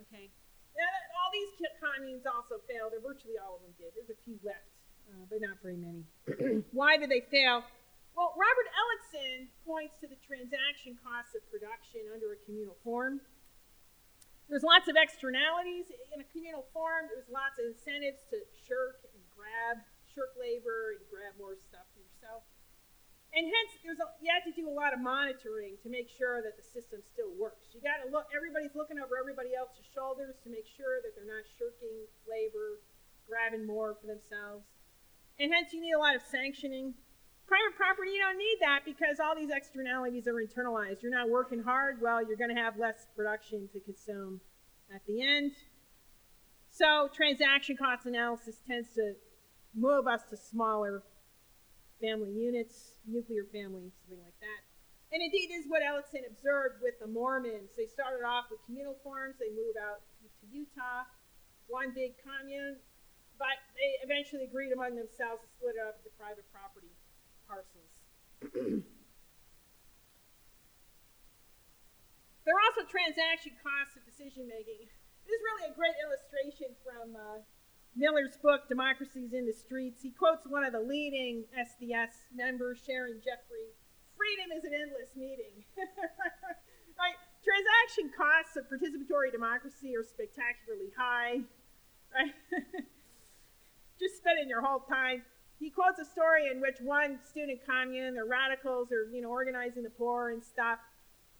Okay. 0.00 0.32
Now, 0.72 0.88
all 1.20 1.30
these 1.32 1.52
communes 1.76 2.24
also 2.24 2.62
failed, 2.64 2.96
or 2.96 3.02
virtually 3.04 3.36
all 3.36 3.56
of 3.56 3.62
them 3.62 3.74
did. 3.76 3.92
There's 3.92 4.08
a 4.08 4.20
few 4.24 4.38
left, 4.40 4.72
uh, 5.10 5.28
but 5.28 5.42
not 5.42 5.60
very 5.60 5.76
many. 5.76 6.08
Why 6.72 6.96
did 6.96 7.10
they 7.10 7.20
fail? 7.28 7.64
Well, 8.18 8.34
Robert 8.34 8.66
Ellickson 8.74 9.46
points 9.62 9.94
to 10.02 10.10
the 10.10 10.18
transaction 10.18 10.98
costs 10.98 11.38
of 11.38 11.46
production 11.46 12.02
under 12.10 12.34
a 12.34 12.38
communal 12.42 12.74
form. 12.82 13.22
There's 14.50 14.66
lots 14.66 14.90
of 14.90 14.98
externalities 14.98 15.86
in 16.10 16.18
a 16.18 16.26
communal 16.34 16.66
form. 16.74 17.06
There's 17.06 17.30
lots 17.30 17.62
of 17.62 17.70
incentives 17.70 18.26
to 18.34 18.42
shirk 18.66 19.06
and 19.14 19.22
grab, 19.38 19.86
shirk 20.02 20.34
labor 20.34 20.98
and 20.98 21.02
grab 21.06 21.38
more 21.38 21.54
stuff 21.62 21.86
for 21.94 22.02
yourself. 22.02 22.42
And 23.38 23.46
hence, 23.46 23.78
there's 23.86 24.02
a, 24.02 24.10
you 24.18 24.34
have 24.34 24.42
to 24.50 24.54
do 24.56 24.66
a 24.66 24.74
lot 24.74 24.90
of 24.90 24.98
monitoring 24.98 25.78
to 25.86 25.88
make 25.92 26.10
sure 26.10 26.42
that 26.42 26.58
the 26.58 26.66
system 26.66 27.06
still 27.06 27.30
works. 27.38 27.70
You 27.70 27.78
got 27.78 28.02
to 28.02 28.10
look. 28.10 28.26
Everybody's 28.34 28.74
looking 28.74 28.98
over 28.98 29.14
everybody 29.14 29.54
else's 29.54 29.86
shoulders 29.94 30.42
to 30.42 30.50
make 30.50 30.66
sure 30.66 30.98
that 31.06 31.14
they're 31.14 31.22
not 31.22 31.46
shirking 31.54 32.02
labor, 32.26 32.82
grabbing 33.30 33.62
more 33.62 33.94
for 33.94 34.10
themselves. 34.10 34.66
And 35.38 35.54
hence, 35.54 35.70
you 35.70 35.78
need 35.78 35.94
a 35.94 36.02
lot 36.02 36.18
of 36.18 36.26
sanctioning 36.26 36.98
Private 37.48 37.80
property, 37.80 38.12
you 38.12 38.20
don't 38.20 38.36
need 38.36 38.60
that 38.60 38.84
because 38.84 39.16
all 39.24 39.32
these 39.32 39.48
externalities 39.48 40.28
are 40.28 40.36
internalized. 40.36 41.00
You're 41.00 41.16
not 41.16 41.32
working 41.32 41.64
hard, 41.64 41.96
well, 41.96 42.20
you're 42.20 42.36
going 42.36 42.52
to 42.52 42.60
have 42.60 42.76
less 42.76 43.08
production 43.16 43.72
to 43.72 43.80
consume 43.80 44.44
at 44.94 45.00
the 45.08 45.24
end. 45.24 45.52
So, 46.68 47.08
transaction 47.08 47.80
cost 47.80 48.04
analysis 48.04 48.60
tends 48.68 48.92
to 49.00 49.16
move 49.72 50.06
us 50.06 50.28
to 50.28 50.36
smaller 50.36 51.02
family 52.04 52.36
units, 52.36 53.00
nuclear 53.08 53.48
families, 53.48 53.96
something 54.04 54.20
like 54.20 54.36
that. 54.44 54.60
And 55.08 55.24
indeed, 55.24 55.48
is 55.48 55.64
what 55.72 55.80
Ellickson 55.80 56.28
observed 56.28 56.84
with 56.84 57.00
the 57.00 57.08
Mormons. 57.08 57.72
They 57.80 57.88
started 57.88 58.28
off 58.28 58.52
with 58.52 58.60
communal 58.68 59.00
farms, 59.00 59.40
they 59.40 59.48
moved 59.56 59.80
out 59.80 60.04
to 60.20 60.44
Utah, 60.52 61.08
one 61.64 61.96
big 61.96 62.12
commune, 62.20 62.76
but 63.40 63.56
they 63.72 64.04
eventually 64.04 64.44
agreed 64.44 64.76
among 64.76 65.00
themselves 65.00 65.40
to 65.40 65.48
split 65.56 65.80
it 65.80 65.84
up 65.88 65.96
into 66.04 66.12
private 66.20 66.44
property 66.52 66.92
parcels. 67.48 68.04
there 72.44 72.52
are 72.52 72.64
also 72.68 72.84
transaction 72.84 73.56
costs 73.64 73.96
of 73.96 74.04
decision 74.04 74.44
making. 74.44 74.84
This 75.24 75.32
is 75.32 75.42
really 75.42 75.72
a 75.72 75.74
great 75.74 75.96
illustration 76.04 76.76
from 76.84 77.16
uh, 77.16 77.40
Miller's 77.96 78.36
book, 78.36 78.68
Democracy 78.68 79.24
Is 79.24 79.32
in 79.32 79.48
the 79.48 79.56
Streets. 79.56 80.04
He 80.04 80.12
quotes 80.12 80.44
one 80.46 80.62
of 80.62 80.76
the 80.76 80.84
leading 80.84 81.48
SDS 81.56 82.28
members, 82.36 82.78
Sharon 82.84 83.18
Jeffrey 83.24 83.72
Freedom 84.18 84.50
is 84.50 84.64
an 84.66 84.74
endless 84.74 85.14
meeting. 85.14 85.62
right? 86.98 87.18
Transaction 87.38 88.10
costs 88.10 88.58
of 88.58 88.66
participatory 88.66 89.30
democracy 89.30 89.94
are 89.94 90.02
spectacularly 90.02 90.90
high. 90.98 91.46
Right? 92.10 92.34
Just 94.02 94.18
spending 94.18 94.50
your 94.50 94.60
whole 94.60 94.82
time 94.90 95.22
he 95.58 95.70
quotes 95.70 95.98
a 95.98 96.04
story 96.04 96.46
in 96.50 96.60
which 96.60 96.78
one 96.80 97.18
student 97.28 97.60
commune, 97.66 98.14
the 98.14 98.24
radicals 98.24 98.92
are, 98.92 99.10
you 99.10 99.22
know, 99.22 99.30
organizing 99.30 99.82
the 99.82 99.90
poor 99.90 100.30
and 100.30 100.42
stuff, 100.42 100.78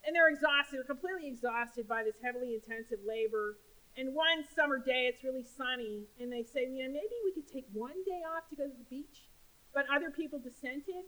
and 0.04 0.14
they're 0.14 0.28
exhausted, 0.28 0.78
they're 0.78 0.90
completely 0.90 1.28
exhausted 1.28 1.86
by 1.86 2.02
this 2.02 2.16
heavily 2.22 2.54
intensive 2.54 2.98
labor. 3.06 3.58
And 3.96 4.14
one 4.14 4.42
summer 4.54 4.78
day, 4.78 5.10
it's 5.10 5.22
really 5.22 5.44
sunny, 5.44 6.06
and 6.20 6.30
they 6.30 6.42
say, 6.42 6.66
you 6.66 6.86
know, 6.86 6.90
maybe 6.90 7.14
we 7.24 7.32
could 7.32 7.50
take 7.50 7.66
one 7.72 7.98
day 8.06 8.22
off 8.26 8.48
to 8.50 8.56
go 8.56 8.66
to 8.66 8.76
the 8.76 8.90
beach. 8.90 9.30
But 9.74 9.86
other 9.94 10.10
people 10.10 10.38
dissented, 10.38 11.06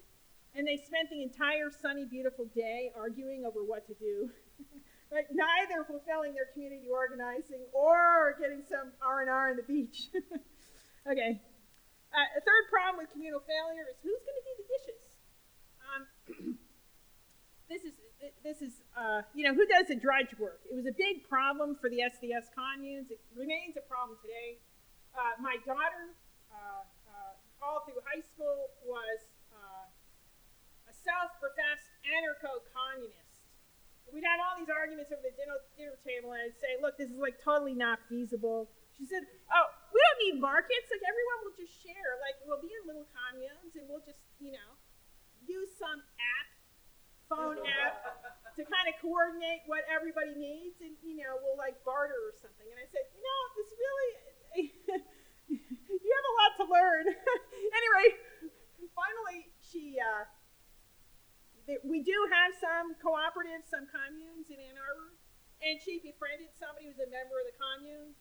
and 0.54 0.66
they 0.66 0.76
spent 0.76 1.10
the 1.10 1.22
entire 1.22 1.70
sunny, 1.70 2.04
beautiful 2.04 2.46
day 2.54 2.90
arguing 2.98 3.44
over 3.46 3.62
what 3.62 3.86
to 3.86 3.94
do. 3.94 4.30
right? 5.12 5.26
Neither 5.30 5.84
fulfilling 5.84 6.34
their 6.34 6.46
community 6.52 6.88
organizing 6.90 7.66
or 7.72 8.36
getting 8.40 8.62
some 8.68 8.92
R 9.02 9.22
and 9.22 9.30
R 9.30 9.50
on 9.50 9.56
the 9.56 9.66
beach. 9.66 10.10
okay. 11.10 11.40
Uh, 12.10 12.26
a 12.34 12.42
third 12.42 12.64
problem 12.66 12.98
with 12.98 13.06
communal 13.14 13.38
failure 13.46 13.86
is 13.86 13.94
who's 14.02 14.18
going 14.26 14.38
to 14.38 14.46
do 14.46 14.54
the 14.58 14.66
dishes? 14.66 15.02
Um, 15.86 16.02
this 17.70 17.86
is 17.86 17.94
this 18.42 18.58
is 18.60 18.82
uh, 18.98 19.22
you 19.30 19.46
know 19.46 19.54
who 19.54 19.62
does 19.70 19.86
the 19.86 19.94
drudge 19.94 20.34
work? 20.34 20.58
It 20.66 20.74
was 20.74 20.90
a 20.90 20.96
big 20.98 21.22
problem 21.30 21.78
for 21.78 21.86
the 21.86 22.02
SDS 22.02 22.50
communes. 22.50 23.14
It 23.14 23.22
remains 23.38 23.78
a 23.78 23.84
problem 23.86 24.18
today. 24.18 24.58
Uh, 25.14 25.38
my 25.38 25.54
daughter, 25.62 26.18
uh, 26.50 26.82
uh, 26.82 27.62
all 27.62 27.86
through 27.86 28.02
high 28.02 28.26
school, 28.26 28.74
was 28.82 29.18
uh, 29.54 30.90
a 30.90 30.94
self-professed 30.94 31.90
anarcho-communist. 32.06 33.38
We'd 34.10 34.26
have 34.26 34.42
all 34.42 34.58
these 34.58 34.70
arguments 34.70 35.14
over 35.14 35.22
the 35.22 35.34
dinner, 35.38 35.62
dinner 35.78 35.94
table, 36.02 36.34
and 36.34 36.42
I'd 36.42 36.58
say, 36.58 36.74
"Look, 36.82 36.98
this 36.98 37.06
is 37.06 37.22
like 37.22 37.38
totally 37.38 37.78
not 37.78 38.02
feasible." 38.10 38.66
She 39.00 39.08
said, 39.08 39.24
oh, 39.48 39.72
we 39.90 39.98
don't 39.98 40.20
need 40.26 40.36
markets. 40.38 40.88
Like 40.90 41.02
everyone 41.04 41.38
will 41.46 41.56
just 41.58 41.74
share. 41.82 42.18
Like 42.22 42.38
we'll 42.46 42.62
be 42.62 42.70
in 42.70 42.82
little 42.86 43.06
communes 43.10 43.74
and 43.74 43.86
we'll 43.90 44.02
just, 44.02 44.22
you 44.38 44.54
know, 44.54 44.70
use 45.46 45.70
some 45.74 46.00
app, 46.18 46.48
phone 47.26 47.58
app, 47.66 48.02
to 48.54 48.62
kind 48.66 48.86
of 48.90 48.94
coordinate 49.02 49.66
what 49.66 49.86
everybody 49.90 50.34
needs, 50.34 50.78
and 50.82 50.94
you 51.02 51.22
know, 51.22 51.38
we'll 51.42 51.58
like 51.58 51.78
barter 51.82 52.18
or 52.28 52.34
something. 52.38 52.66
And 52.66 52.78
I 52.78 52.86
said, 52.90 53.06
you 53.14 53.22
know, 53.22 53.40
this 53.58 53.70
really, 53.74 54.10
you 56.02 56.10
have 56.10 56.26
a 56.26 56.34
lot 56.38 56.52
to 56.62 56.66
learn. 56.70 57.04
anyway, 57.78 58.06
finally, 58.94 59.50
she. 59.58 59.98
Uh, 59.98 60.26
we 61.86 62.02
do 62.02 62.18
have 62.34 62.50
some 62.58 62.98
cooperatives, 62.98 63.70
some 63.70 63.86
communes 63.86 64.50
in 64.50 64.58
Ann 64.58 64.74
Arbor, 64.74 65.14
and 65.62 65.78
she 65.78 66.02
befriended 66.02 66.50
somebody 66.58 66.90
who's 66.90 66.98
a 66.98 67.06
member 67.06 67.38
of 67.38 67.46
the 67.46 67.54
commune. 67.54 68.18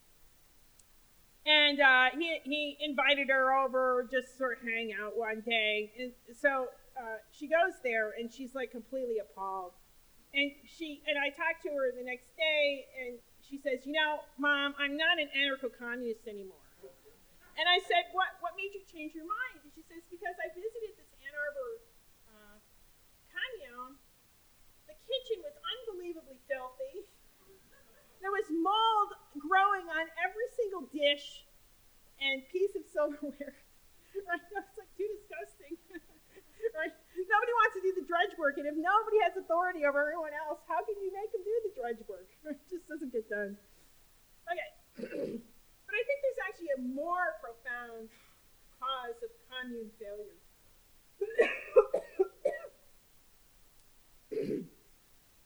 And 1.50 1.82
uh, 1.82 2.14
he, 2.14 2.30
he 2.46 2.78
invited 2.78 3.34
her 3.34 3.50
over 3.58 4.06
just 4.06 4.38
sort 4.38 4.62
of 4.62 4.70
hang 4.70 4.94
out 4.94 5.18
one 5.18 5.42
day. 5.42 5.90
And 5.98 6.14
so 6.38 6.70
uh, 6.94 7.26
she 7.34 7.50
goes 7.50 7.74
there 7.82 8.14
and 8.14 8.30
she's 8.30 8.54
like 8.54 8.70
completely 8.70 9.18
appalled. 9.18 9.74
And 10.30 10.54
she 10.70 11.02
and 11.10 11.18
I 11.18 11.34
talked 11.34 11.66
to 11.66 11.74
her 11.74 11.90
the 11.90 12.06
next 12.06 12.30
day 12.38 12.86
and 13.02 13.18
she 13.42 13.58
says, 13.58 13.82
You 13.82 13.98
know, 13.98 14.22
Mom, 14.38 14.78
I'm 14.78 14.94
not 14.94 15.18
an 15.18 15.34
anarcho 15.34 15.74
communist 15.74 16.30
anymore. 16.30 16.62
And 17.58 17.66
I 17.66 17.82
said, 17.82 18.14
What 18.14 18.38
what 18.46 18.54
made 18.54 18.70
you 18.78 18.86
change 18.86 19.18
your 19.18 19.26
mind? 19.26 19.66
And 19.66 19.74
she 19.74 19.82
says, 19.90 20.06
Because 20.06 20.38
I 20.38 20.54
visited 20.54 21.02
this 21.02 21.10
Ann 21.18 21.34
Arbor 21.34 21.72
uh, 22.30 22.56
commune. 23.26 23.98
The 24.86 24.94
kitchen 25.02 25.42
was. 25.42 25.59
There 28.20 28.32
was 28.32 28.48
mold 28.52 29.10
growing 29.40 29.88
on 29.88 30.06
every 30.20 30.48
single 30.60 30.88
dish 30.92 31.48
and 32.20 32.44
piece 32.52 32.76
of 32.76 32.84
silverware. 32.92 33.56
right? 34.28 34.44
It's 34.44 34.76
like 34.76 34.92
too 35.00 35.08
disgusting. 35.08 35.80
right? 36.76 36.92
Nobody 37.16 37.54
wants 37.64 37.74
to 37.80 37.84
do 37.84 37.92
the 37.96 38.06
drudge 38.08 38.34
work, 38.36 38.58
and 38.60 38.68
if 38.68 38.76
nobody 38.76 39.20
has 39.24 39.38
authority 39.38 39.86
over 39.86 40.02
everyone 40.02 40.34
else, 40.34 40.60
how 40.68 40.84
can 40.84 40.98
you 41.00 41.12
make 41.14 41.32
them 41.32 41.44
do 41.46 41.56
the 41.70 41.74
drudge 41.78 42.02
work? 42.10 42.28
it 42.52 42.60
just 42.68 42.88
doesn't 42.90 43.12
get 43.14 43.30
done. 43.30 43.56
Okay. 44.50 44.70
but 45.86 45.94
I 45.94 46.02
think 46.04 46.18
there's 46.26 46.42
actually 46.44 46.72
a 46.76 46.82
more 46.82 47.38
profound 47.40 48.10
cause 48.80 49.16
of 49.24 49.32
commune 49.48 49.92
failure. 50.00 50.40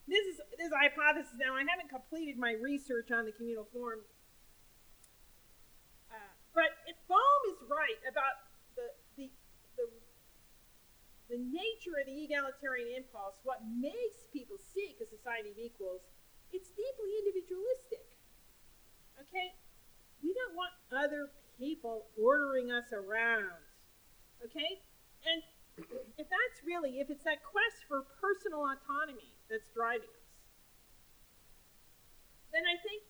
this 0.08 0.24
is 0.30 0.38
this 0.58 0.63
is 0.63 0.63
hypothesis 0.76 1.34
now. 1.38 1.56
I 1.56 1.66
haven't 1.66 1.90
completed 1.90 2.38
my 2.38 2.54
research 2.58 3.12
on 3.12 3.26
the 3.26 3.32
communal 3.32 3.68
form. 3.72 4.02
Uh, 6.12 6.34
but 6.54 6.74
if 6.90 6.98
Boehm 7.08 7.42
is 7.54 7.60
right 7.70 8.02
about 8.06 8.50
the, 8.76 8.88
the, 9.18 9.26
the, 9.78 9.86
the 11.30 11.40
nature 11.40 11.98
of 11.98 12.06
the 12.06 12.18
egalitarian 12.24 12.94
impulse, 12.98 13.38
what 13.44 13.62
makes 13.66 14.30
people 14.32 14.58
seek 14.58 14.98
a 15.02 15.08
society 15.08 15.54
of 15.54 15.58
equals, 15.58 16.02
it's 16.54 16.70
deeply 16.70 17.12
individualistic. 17.26 18.06
Okay? 19.18 19.58
We 20.22 20.34
don't 20.34 20.56
want 20.56 20.74
other 20.94 21.34
people 21.58 22.10
ordering 22.18 22.72
us 22.72 22.94
around. 22.94 23.62
Okay? 24.46 24.82
And 25.26 25.42
if 26.22 26.28
that's 26.30 26.58
really, 26.66 27.00
if 27.00 27.10
it's 27.10 27.24
that 27.26 27.42
quest 27.42 27.86
for 27.88 28.06
personal 28.22 28.66
autonomy 28.70 29.34
that's 29.50 29.70
driving 29.74 30.10
us, 30.14 30.23
then 32.54 32.64
I 32.70 32.78
think 32.86 33.02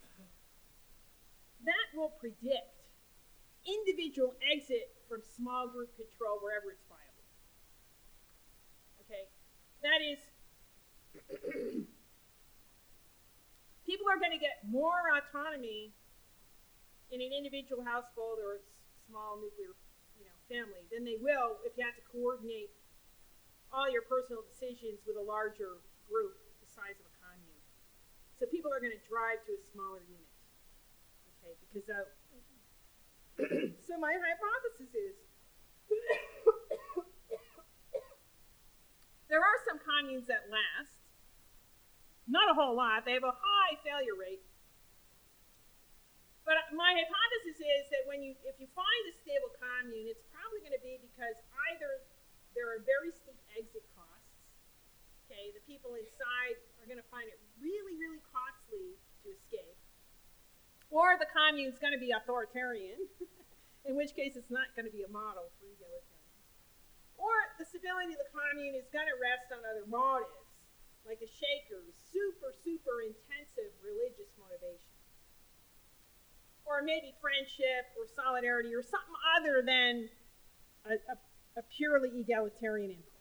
that 1.68 1.88
will 1.96 2.16
predict 2.20 2.80
individual 3.68 4.36
exit 4.44 4.92
from 5.08 5.22
small 5.36 5.68
group 5.68 5.96
control 5.96 6.40
wherever 6.40 6.72
it's 6.72 6.84
viable. 6.88 7.28
Okay? 9.04 9.28
That 9.84 10.00
is, 10.04 10.20
people 13.88 14.08
are 14.08 14.20
going 14.20 14.32
to 14.32 14.40
get 14.40 14.64
more 14.68 15.12
autonomy 15.12 15.92
in 17.12 17.22
an 17.22 17.32
individual 17.32 17.84
household 17.84 18.40
or 18.40 18.58
a 18.58 18.62
small 19.08 19.38
nuclear 19.38 19.76
you 20.18 20.26
know, 20.26 20.36
family 20.50 20.82
than 20.90 21.06
they 21.06 21.20
will 21.22 21.62
if 21.62 21.78
you 21.78 21.84
have 21.86 21.96
to 21.96 22.06
coordinate 22.10 22.72
all 23.70 23.86
your 23.92 24.02
personal 24.02 24.42
decisions 24.42 24.98
with 25.06 25.18
a 25.18 25.22
larger 25.22 25.78
group 26.10 26.34
the 26.62 26.70
size 26.70 26.98
of 26.98 27.06
a 27.06 27.13
so 28.44 28.52
people 28.52 28.76
are 28.76 28.84
going 28.84 28.92
to 28.92 29.00
drive 29.08 29.40
to 29.48 29.56
a 29.56 29.62
smaller 29.72 30.04
unit. 30.04 30.28
Okay, 31.40 31.56
because 31.72 31.88
uh, 31.88 32.04
so 33.88 33.96
my 33.96 34.12
hypothesis 34.12 34.92
is 34.92 35.16
there 39.32 39.40
are 39.40 39.58
some 39.64 39.80
communes 39.80 40.28
that 40.28 40.52
last. 40.52 41.08
Not 42.28 42.52
a 42.52 42.56
whole 42.56 42.76
lot. 42.76 43.08
They 43.08 43.16
have 43.16 43.24
a 43.24 43.32
high 43.32 43.80
failure 43.80 44.20
rate. 44.20 44.44
But 46.44 46.60
my 46.76 47.00
hypothesis 47.00 47.64
is 47.64 47.88
that 47.96 48.04
when 48.12 48.20
you, 48.20 48.36
if 48.44 48.60
you 48.60 48.68
find 48.76 49.02
a 49.08 49.16
stable 49.24 49.56
commune, 49.56 50.12
it's 50.12 50.28
probably 50.36 50.60
going 50.60 50.76
to 50.76 50.84
be 50.84 51.00
because 51.00 51.40
either 51.72 52.04
there 52.60 52.68
are 52.76 52.84
very 52.84 53.16
steep 53.16 53.40
exit 53.56 53.88
costs. 53.96 54.36
Okay, 55.32 55.56
the 55.56 55.64
people 55.64 55.96
inside 55.96 56.60
are 56.84 56.88
going 56.92 57.00
to 57.00 57.08
find 57.08 57.32
it 57.32 57.40
really, 57.64 57.96
really 57.96 58.20
costly 58.28 59.00
to 59.24 59.32
escape. 59.32 59.80
Or 60.92 61.16
the 61.18 61.26
commune's 61.32 61.80
going 61.80 61.96
to 61.96 62.04
be 62.04 62.12
authoritarian, 62.12 63.00
in 63.88 63.96
which 63.96 64.14
case 64.14 64.36
it's 64.36 64.52
not 64.52 64.76
going 64.76 64.86
to 64.86 64.94
be 64.94 65.02
a 65.02 65.10
model 65.10 65.50
for 65.58 65.66
egalitarians. 65.72 66.14
Or 67.18 67.34
the 67.56 67.66
stability 67.66 68.14
of 68.14 68.20
the 68.20 68.30
commune 68.30 68.76
is 68.76 68.92
going 68.92 69.08
to 69.08 69.18
rest 69.18 69.50
on 69.56 69.64
other 69.64 69.88
motives, 69.88 70.44
like 71.08 71.24
the 71.24 71.32
Shakers, 71.32 71.96
super, 72.12 72.52
super 72.52 73.02
intensive 73.02 73.72
religious 73.80 74.30
motivation. 74.36 74.92
Or 76.68 76.84
maybe 76.84 77.16
friendship 77.20 77.92
or 77.96 78.08
solidarity 78.08 78.72
or 78.76 78.84
something 78.84 79.18
other 79.40 79.64
than 79.64 80.12
a, 80.88 80.96
a, 81.12 81.16
a 81.60 81.64
purely 81.76 82.12
egalitarian 82.12 82.92
impulse. 82.92 83.14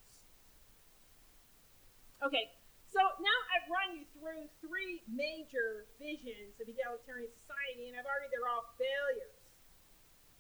Okay, 2.23 2.55
so 2.93 3.03
now 3.19 3.39
I've 3.57 3.67
run 3.67 3.99
you 3.99 4.05
through 4.15 4.47
three 4.63 5.03
major 5.11 5.91
visions 5.99 6.55
of 6.63 6.71
egalitarian 6.71 7.33
society, 7.35 7.91
and 7.91 7.99
I've 7.99 8.07
argued 8.07 8.31
they're 8.31 8.47
all 8.47 8.69
failures. 8.79 9.43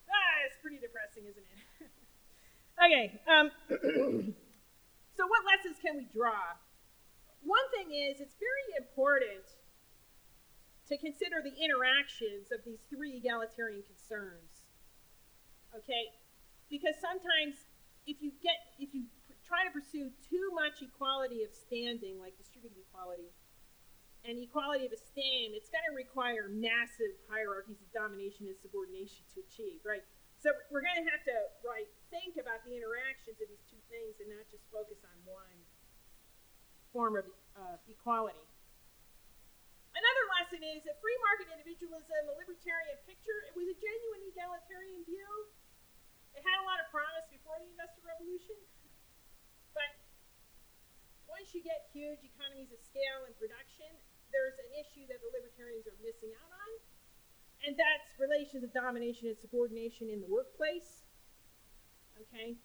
Ah, 0.06 0.46
it's 0.46 0.60
pretty 1.22 1.30
depressing, 1.30 1.30
isn't 1.30 1.46
it? 1.46 1.90
okay, 2.84 3.06
um, 3.30 3.46
so 5.16 5.22
what 5.26 5.40
lessons 5.46 5.78
can 5.78 5.96
we 5.96 6.06
draw? 6.10 6.58
One 7.42 7.66
thing 7.74 7.94
is, 7.94 8.22
it's 8.22 8.38
very 8.38 8.66
important 8.78 9.46
to 10.88 10.94
consider 10.98 11.42
the 11.42 11.54
interactions 11.54 12.50
of 12.50 12.62
these 12.66 12.82
three 12.90 13.18
egalitarian 13.18 13.82
concerns. 13.82 14.66
Okay? 15.74 16.12
Because 16.70 16.94
sometimes 17.00 17.56
if 18.06 18.18
you 18.20 18.32
get 18.42 18.76
if 18.78 18.92
you 18.92 19.06
try 19.46 19.64
to 19.64 19.72
pursue 19.72 20.10
too 20.28 20.46
much 20.54 20.82
equality 20.82 21.42
of 21.42 21.50
standing, 21.54 22.18
like 22.18 22.36
distributed 22.36 22.76
equality, 22.88 23.30
and 24.24 24.38
equality 24.38 24.86
of 24.86 24.92
esteem, 24.92 25.52
it's 25.52 25.68
going 25.68 25.84
to 25.88 25.94
require 25.94 26.46
massive 26.46 27.16
hierarchies 27.26 27.82
of 27.82 27.88
domination 27.90 28.46
and 28.46 28.56
subordination 28.62 29.26
to 29.34 29.42
achieve, 29.42 29.82
right? 29.82 30.06
So 30.42 30.50
we're 30.74 30.82
going 30.82 30.98
to 30.98 31.06
have 31.06 31.22
to, 31.30 31.36
right, 31.62 31.86
think 32.10 32.34
about 32.34 32.66
the 32.66 32.74
interactions 32.74 33.38
of 33.38 33.46
these 33.46 33.62
two 33.70 33.78
things 33.86 34.18
and 34.18 34.26
not 34.26 34.42
just 34.50 34.66
focus 34.74 34.98
on 35.06 35.14
one 35.22 35.58
form 36.90 37.14
of 37.14 37.30
uh, 37.54 37.78
equality. 37.86 38.42
Another 39.94 40.24
lesson 40.34 40.66
is 40.66 40.82
that 40.82 40.98
free 40.98 41.14
market 41.22 41.46
individualism, 41.46 42.26
the 42.26 42.34
libertarian 42.34 42.98
picture, 43.06 43.38
it 43.46 43.54
was 43.54 43.70
a 43.70 43.76
genuine 43.78 44.22
egalitarian 44.34 45.06
view. 45.06 45.30
It 46.34 46.42
had 46.42 46.58
a 46.58 46.66
lot 46.66 46.82
of 46.82 46.90
promise 46.90 47.22
before 47.30 47.62
the 47.62 47.70
Industrial 47.70 48.10
Revolution. 48.10 48.58
But 49.78 49.94
once 51.30 51.54
you 51.54 51.62
get 51.62 51.86
huge 51.94 52.18
economies 52.26 52.74
of 52.74 52.82
scale 52.82 53.30
and 53.30 53.32
production, 53.38 53.94
there's 54.34 54.58
an 54.58 54.74
issue 54.74 55.06
that 55.06 55.22
the 55.22 55.30
libertarians 55.38 55.86
are 55.86 55.94
missing 56.02 56.34
out 56.34 56.50
on, 56.50 56.70
and 57.62 57.78
that's 57.78 58.10
relations 58.18 58.66
of 58.66 58.74
domination 58.74 59.28
and 59.30 59.38
subordination 59.38 60.10
in 60.10 60.20
the 60.20 60.26
workplace. 60.26 61.06
Okay? 62.18 62.58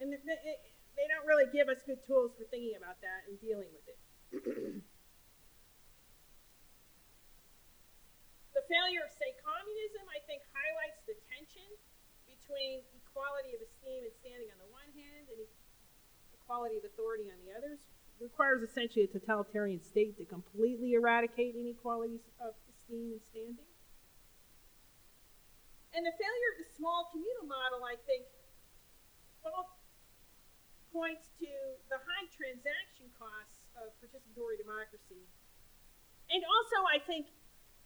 And 0.00 0.10
th- 0.12 0.22
th- 0.22 0.62
they 0.94 1.06
don't 1.10 1.26
really 1.26 1.50
give 1.50 1.68
us 1.68 1.82
good 1.82 2.00
tools 2.06 2.32
for 2.38 2.46
thinking 2.48 2.78
about 2.78 3.02
that 3.02 3.26
and 3.28 3.36
dealing 3.42 3.68
with 3.74 3.86
it. 3.90 3.98
the 8.56 8.64
failure 8.70 9.04
of, 9.04 9.12
say, 9.12 9.34
communism, 9.42 10.08
I 10.08 10.22
think, 10.24 10.40
highlights 10.54 11.02
the 11.04 11.18
tension 11.28 11.68
between 12.24 12.86
equality 12.96 13.52
of 13.52 13.60
esteem 13.60 14.06
and 14.06 14.14
standing 14.16 14.48
on 14.54 14.58
the 14.62 14.70
one 14.72 14.88
hand 14.94 15.28
and 15.28 15.42
equality 16.38 16.78
of 16.78 16.86
authority 16.86 17.28
on 17.28 17.38
the 17.42 17.50
others 17.52 17.82
requires 18.16 18.62
essentially 18.64 19.04
a 19.04 19.10
totalitarian 19.10 19.82
state 19.82 20.16
to 20.16 20.24
completely 20.24 20.94
eradicate 20.94 21.54
inequalities 21.54 22.24
of 22.40 22.54
esteem 22.70 23.12
and 23.12 23.20
standing. 23.20 23.68
And 25.96 26.04
the 26.04 26.12
failure 26.12 26.50
of 26.52 26.58
the 26.60 26.68
small 26.76 27.08
communal 27.08 27.48
model, 27.48 27.80
I 27.80 27.96
think, 28.04 28.28
points 30.92 31.32
to 31.40 31.48
the 31.88 31.96
high 31.96 32.28
transaction 32.32 33.08
costs 33.16 33.64
of 33.80 33.96
participatory 33.96 34.60
democracy. 34.60 35.24
And 36.28 36.44
also, 36.44 36.84
I 36.84 37.00
think, 37.00 37.32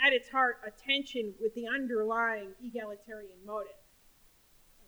at 0.02 0.10
its 0.10 0.26
heart, 0.26 0.58
a 0.66 0.70
tension 0.74 1.34
with 1.38 1.54
the 1.54 1.70
underlying 1.70 2.54
egalitarian 2.58 3.38
motive. 3.46 3.78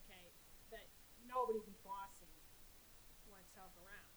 Okay, 0.03 0.27
that 0.75 0.87
nobody 1.27 1.63
be 1.63 1.79
bossing 1.87 2.31
oneself 3.31 3.71
around. 3.83 4.11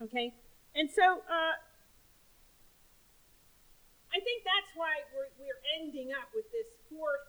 okay, 0.04 0.34
and 0.74 0.90
so 0.90 1.24
uh, 1.24 1.56
I 4.18 4.20
think 4.26 4.42
that's 4.42 4.74
why 4.74 5.06
we're, 5.14 5.30
we're 5.38 5.62
ending 5.78 6.10
up 6.10 6.34
with 6.34 6.50
this 6.50 6.66
fourth 6.90 7.22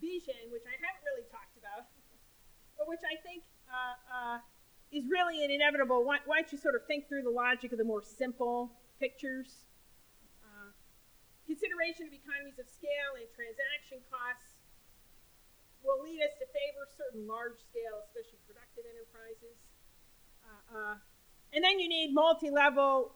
vision, 0.00 0.48
which 0.48 0.64
I 0.64 0.72
haven't 0.80 1.04
really 1.04 1.28
talked 1.28 1.60
about, 1.60 1.92
but 2.80 2.88
which 2.88 3.04
I 3.04 3.20
think 3.20 3.44
uh, 3.68 3.96
uh, 4.08 4.36
is 4.88 5.04
really 5.12 5.44
an 5.44 5.52
inevitable. 5.52 6.08
Why, 6.08 6.24
why 6.24 6.40
don't 6.40 6.48
you 6.48 6.56
sort 6.56 6.72
of 6.72 6.88
think 6.88 7.04
through 7.04 7.28
the 7.28 7.34
logic 7.36 7.76
of 7.76 7.78
the 7.78 7.84
more 7.84 8.00
simple 8.00 8.72
pictures? 8.96 9.68
Uh, 10.40 10.72
consideration 11.44 12.08
of 12.08 12.16
economies 12.16 12.56
of 12.56 12.64
scale 12.64 13.12
and 13.20 13.28
transaction 13.36 14.00
costs 14.08 14.56
will 15.84 16.00
lead 16.00 16.24
us 16.24 16.32
to 16.40 16.48
favor 16.48 16.88
certain 16.96 17.28
large 17.28 17.60
scale, 17.60 18.00
especially 18.08 18.40
productive 18.48 18.88
enterprises. 18.88 19.60
Uh, 20.48 20.96
uh, 20.96 20.96
and 21.52 21.60
then 21.60 21.76
you 21.76 21.92
need 21.92 22.16
multi 22.16 22.48
level 22.48 23.12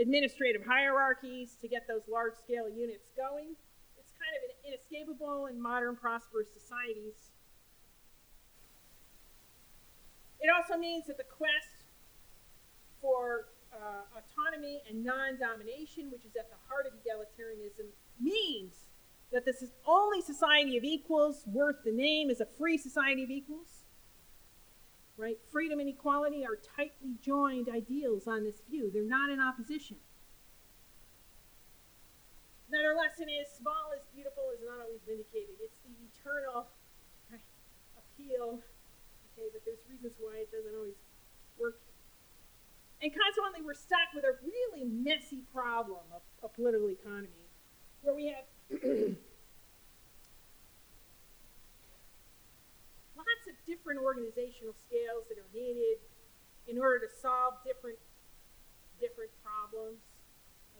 administrative 0.00 0.64
hierarchies 0.64 1.56
to 1.60 1.68
get 1.68 1.86
those 1.88 2.02
large 2.10 2.34
scale 2.36 2.68
units 2.68 3.10
going. 3.16 3.56
It's 3.98 4.12
kind 4.12 4.34
of 4.36 4.42
inescapable 4.66 5.46
in 5.46 5.60
modern 5.60 5.96
prosperous 5.96 6.48
societies. 6.52 7.30
It 10.40 10.50
also 10.54 10.78
means 10.78 11.06
that 11.06 11.16
the 11.16 11.24
quest 11.24 11.90
for 13.00 13.46
uh, 13.72 14.06
autonomy 14.16 14.82
and 14.88 15.04
non 15.04 15.38
domination, 15.38 16.10
which 16.10 16.24
is 16.24 16.36
at 16.38 16.48
the 16.50 16.56
heart 16.68 16.86
of 16.86 16.92
egalitarianism, 16.94 17.86
means 18.20 18.74
that 19.32 19.44
this 19.44 19.62
is 19.62 19.70
only 19.86 20.22
society 20.22 20.76
of 20.76 20.84
equals 20.84 21.42
worth 21.46 21.76
the 21.84 21.92
name 21.92 22.30
is 22.30 22.40
a 22.40 22.46
free 22.56 22.78
society 22.78 23.24
of 23.24 23.30
equals 23.30 23.77
right? 25.18 25.36
Freedom 25.50 25.80
and 25.80 25.88
equality 25.88 26.46
are 26.46 26.56
tightly 26.56 27.18
joined 27.20 27.68
ideals 27.68 28.26
on 28.26 28.44
this 28.44 28.62
view. 28.70 28.90
They're 28.94 29.02
not 29.02 29.30
in 29.30 29.40
opposition. 29.40 29.98
Another 32.70 32.94
lesson 32.94 33.26
is 33.28 33.50
small 33.50 33.90
is 33.96 34.06
beautiful 34.14 34.44
is 34.54 34.62
not 34.62 34.78
always 34.78 35.02
vindicated. 35.02 35.58
It's 35.58 35.76
the 35.82 35.92
eternal 36.06 36.68
right, 37.32 37.42
appeal. 37.98 38.62
Okay, 39.34 39.48
but 39.52 39.64
there's 39.66 39.82
reasons 39.90 40.14
why 40.20 40.46
it 40.46 40.52
doesn't 40.52 40.74
always 40.76 41.00
work. 41.58 41.80
And 43.02 43.10
consequently, 43.10 43.62
we're 43.64 43.78
stuck 43.78 44.14
with 44.14 44.24
a 44.24 44.38
really 44.44 44.84
messy 44.84 45.42
problem 45.52 46.02
of, 46.14 46.22
of 46.42 46.54
political 46.54 46.90
economy, 46.90 47.46
where 48.02 48.14
we 48.14 48.26
have 48.34 48.46
different 53.98 54.06
organizational 54.06 54.74
scales 54.86 55.26
that 55.26 55.38
are 55.38 55.50
needed 55.50 55.98
in 56.70 56.78
order 56.78 57.02
to 57.02 57.10
solve 57.10 57.58
different 57.66 57.98
different 59.02 59.30
problems. 59.42 59.98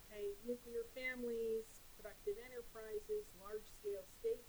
Okay, 0.07 0.35
nuclear 0.47 0.87
families, 0.95 1.67
productive 1.99 2.39
enterprises, 2.47 3.27
large 3.43 3.67
scale 3.79 4.07
states. 4.19 4.47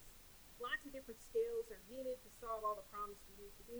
Lots 0.61 0.85
of 0.85 0.93
different 0.93 1.17
scales 1.21 1.69
are 1.73 1.81
needed 1.89 2.21
to 2.21 2.29
solve 2.37 2.61
all 2.61 2.77
the 2.77 2.85
problems 2.93 3.17
we 3.29 3.45
need 3.45 3.55
to 3.57 3.65
do. 3.65 3.79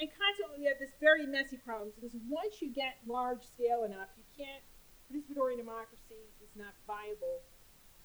And 0.00 0.08
consequently, 0.08 0.64
we 0.64 0.68
have 0.68 0.80
this 0.80 0.96
very 1.00 1.28
messy 1.28 1.60
problem 1.60 1.92
because 1.96 2.16
once 2.28 2.60
you 2.60 2.72
get 2.72 3.00
large 3.04 3.44
scale 3.44 3.84
enough, 3.84 4.08
you 4.16 4.24
can't, 4.32 4.64
participatory 5.06 5.60
democracy 5.60 6.32
is 6.40 6.52
not 6.56 6.72
viable 6.88 7.44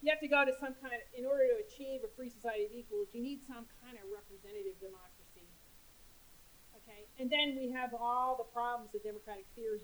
you 0.02 0.14
have 0.14 0.22
to 0.22 0.30
go 0.30 0.46
to 0.46 0.54
some 0.62 0.78
kind 0.78 0.94
of, 0.94 1.02
in 1.18 1.26
order 1.26 1.50
to 1.50 1.58
achieve 1.66 2.06
a 2.06 2.12
free 2.14 2.30
society 2.30 2.70
of 2.70 2.72
equals, 2.74 3.10
you 3.14 3.22
need 3.22 3.42
some 3.50 3.66
kind 3.82 3.98
of 3.98 4.06
representative 4.14 4.78
democracy. 4.78 5.17
Okay? 6.88 7.04
And 7.20 7.28
then 7.30 7.60
we 7.60 7.72
have 7.72 7.92
all 7.94 8.40
the 8.40 8.48
problems 8.56 8.96
of 8.96 9.04
democratic 9.04 9.46
theory, 9.56 9.84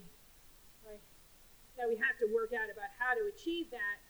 right? 0.86 1.02
That 1.76 1.88
we 1.88 2.00
have 2.00 2.16
to 2.24 2.32
work 2.32 2.56
out 2.56 2.72
about 2.72 2.88
how 2.96 3.12
to 3.12 3.28
achieve 3.28 3.68
that. 3.70 4.00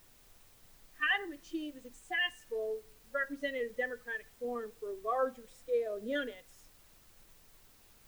How 0.95 1.27
to 1.27 1.35
achieve 1.35 1.75
a 1.75 1.83
successful 1.83 2.87
representative 3.11 3.77
democratic 3.77 4.27
form 4.39 4.71
for 4.79 4.95
larger 5.05 5.47
scale 5.51 5.99
units, 5.99 6.71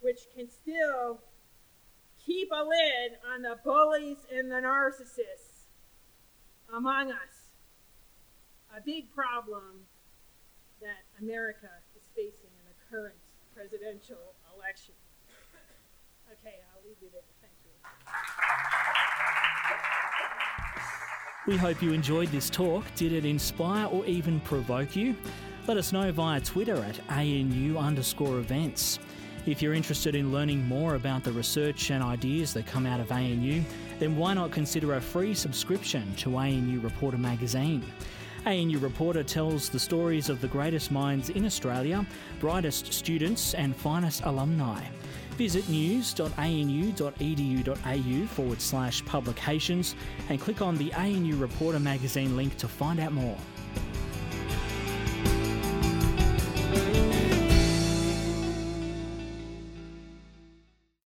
which 0.00 0.30
can 0.34 0.48
still 0.48 1.20
keep 2.24 2.50
a 2.50 2.62
lid 2.62 3.18
on 3.32 3.42
the 3.42 3.58
bullies 3.64 4.18
and 4.32 4.50
the 4.50 4.56
narcissists 4.56 5.66
among 6.74 7.10
us 7.10 7.54
a 8.76 8.80
big 8.80 9.12
problem 9.14 9.86
that 10.80 11.06
America 11.20 11.70
is 11.96 12.02
facing 12.14 12.52
in 12.52 12.64
the 12.68 12.76
current 12.90 13.16
presidential 13.54 14.35
election. 14.66 14.94
Okay, 16.32 16.56
I'll 16.74 16.82
leave 16.84 16.96
you 17.00 17.08
there. 17.12 17.22
Thank 17.40 17.52
you. 17.64 17.70
We 21.52 21.56
hope 21.56 21.80
you 21.80 21.92
enjoyed 21.92 22.28
this 22.28 22.50
talk. 22.50 22.84
Did 22.96 23.12
it 23.12 23.24
inspire 23.24 23.86
or 23.86 24.04
even 24.06 24.40
provoke 24.40 24.96
you? 24.96 25.14
Let 25.68 25.76
us 25.76 25.92
know 25.92 26.10
via 26.10 26.40
Twitter 26.40 26.74
at 26.76 26.98
ANU 27.10 27.78
underscore 27.78 28.38
events. 28.38 28.98
If 29.46 29.62
you're 29.62 29.74
interested 29.74 30.16
in 30.16 30.32
learning 30.32 30.66
more 30.66 30.96
about 30.96 31.22
the 31.22 31.30
research 31.30 31.92
and 31.92 32.02
ideas 32.02 32.52
that 32.54 32.66
come 32.66 32.86
out 32.86 32.98
of 32.98 33.12
ANU, 33.12 33.62
then 34.00 34.16
why 34.16 34.34
not 34.34 34.50
consider 34.50 34.94
a 34.94 35.00
free 35.00 35.34
subscription 35.34 36.12
to 36.16 36.36
ANU 36.36 36.80
Reporter 36.80 37.18
magazine? 37.18 37.84
ANU 38.46 38.78
Reporter 38.78 39.24
tells 39.24 39.68
the 39.68 39.78
stories 39.78 40.28
of 40.28 40.40
the 40.40 40.46
greatest 40.46 40.92
minds 40.92 41.30
in 41.30 41.44
Australia, 41.44 42.06
brightest 42.38 42.92
students, 42.92 43.54
and 43.54 43.74
finest 43.74 44.22
alumni. 44.24 44.84
Visit 45.32 45.68
news.anu.edu.au 45.68 48.26
forward 48.26 48.60
slash 48.60 49.04
publications 49.04 49.96
and 50.28 50.40
click 50.40 50.62
on 50.62 50.76
the 50.76 50.92
ANU 50.94 51.36
Reporter 51.36 51.80
magazine 51.80 52.36
link 52.36 52.56
to 52.56 52.68
find 52.68 53.00
out 53.00 53.12
more. 53.12 53.36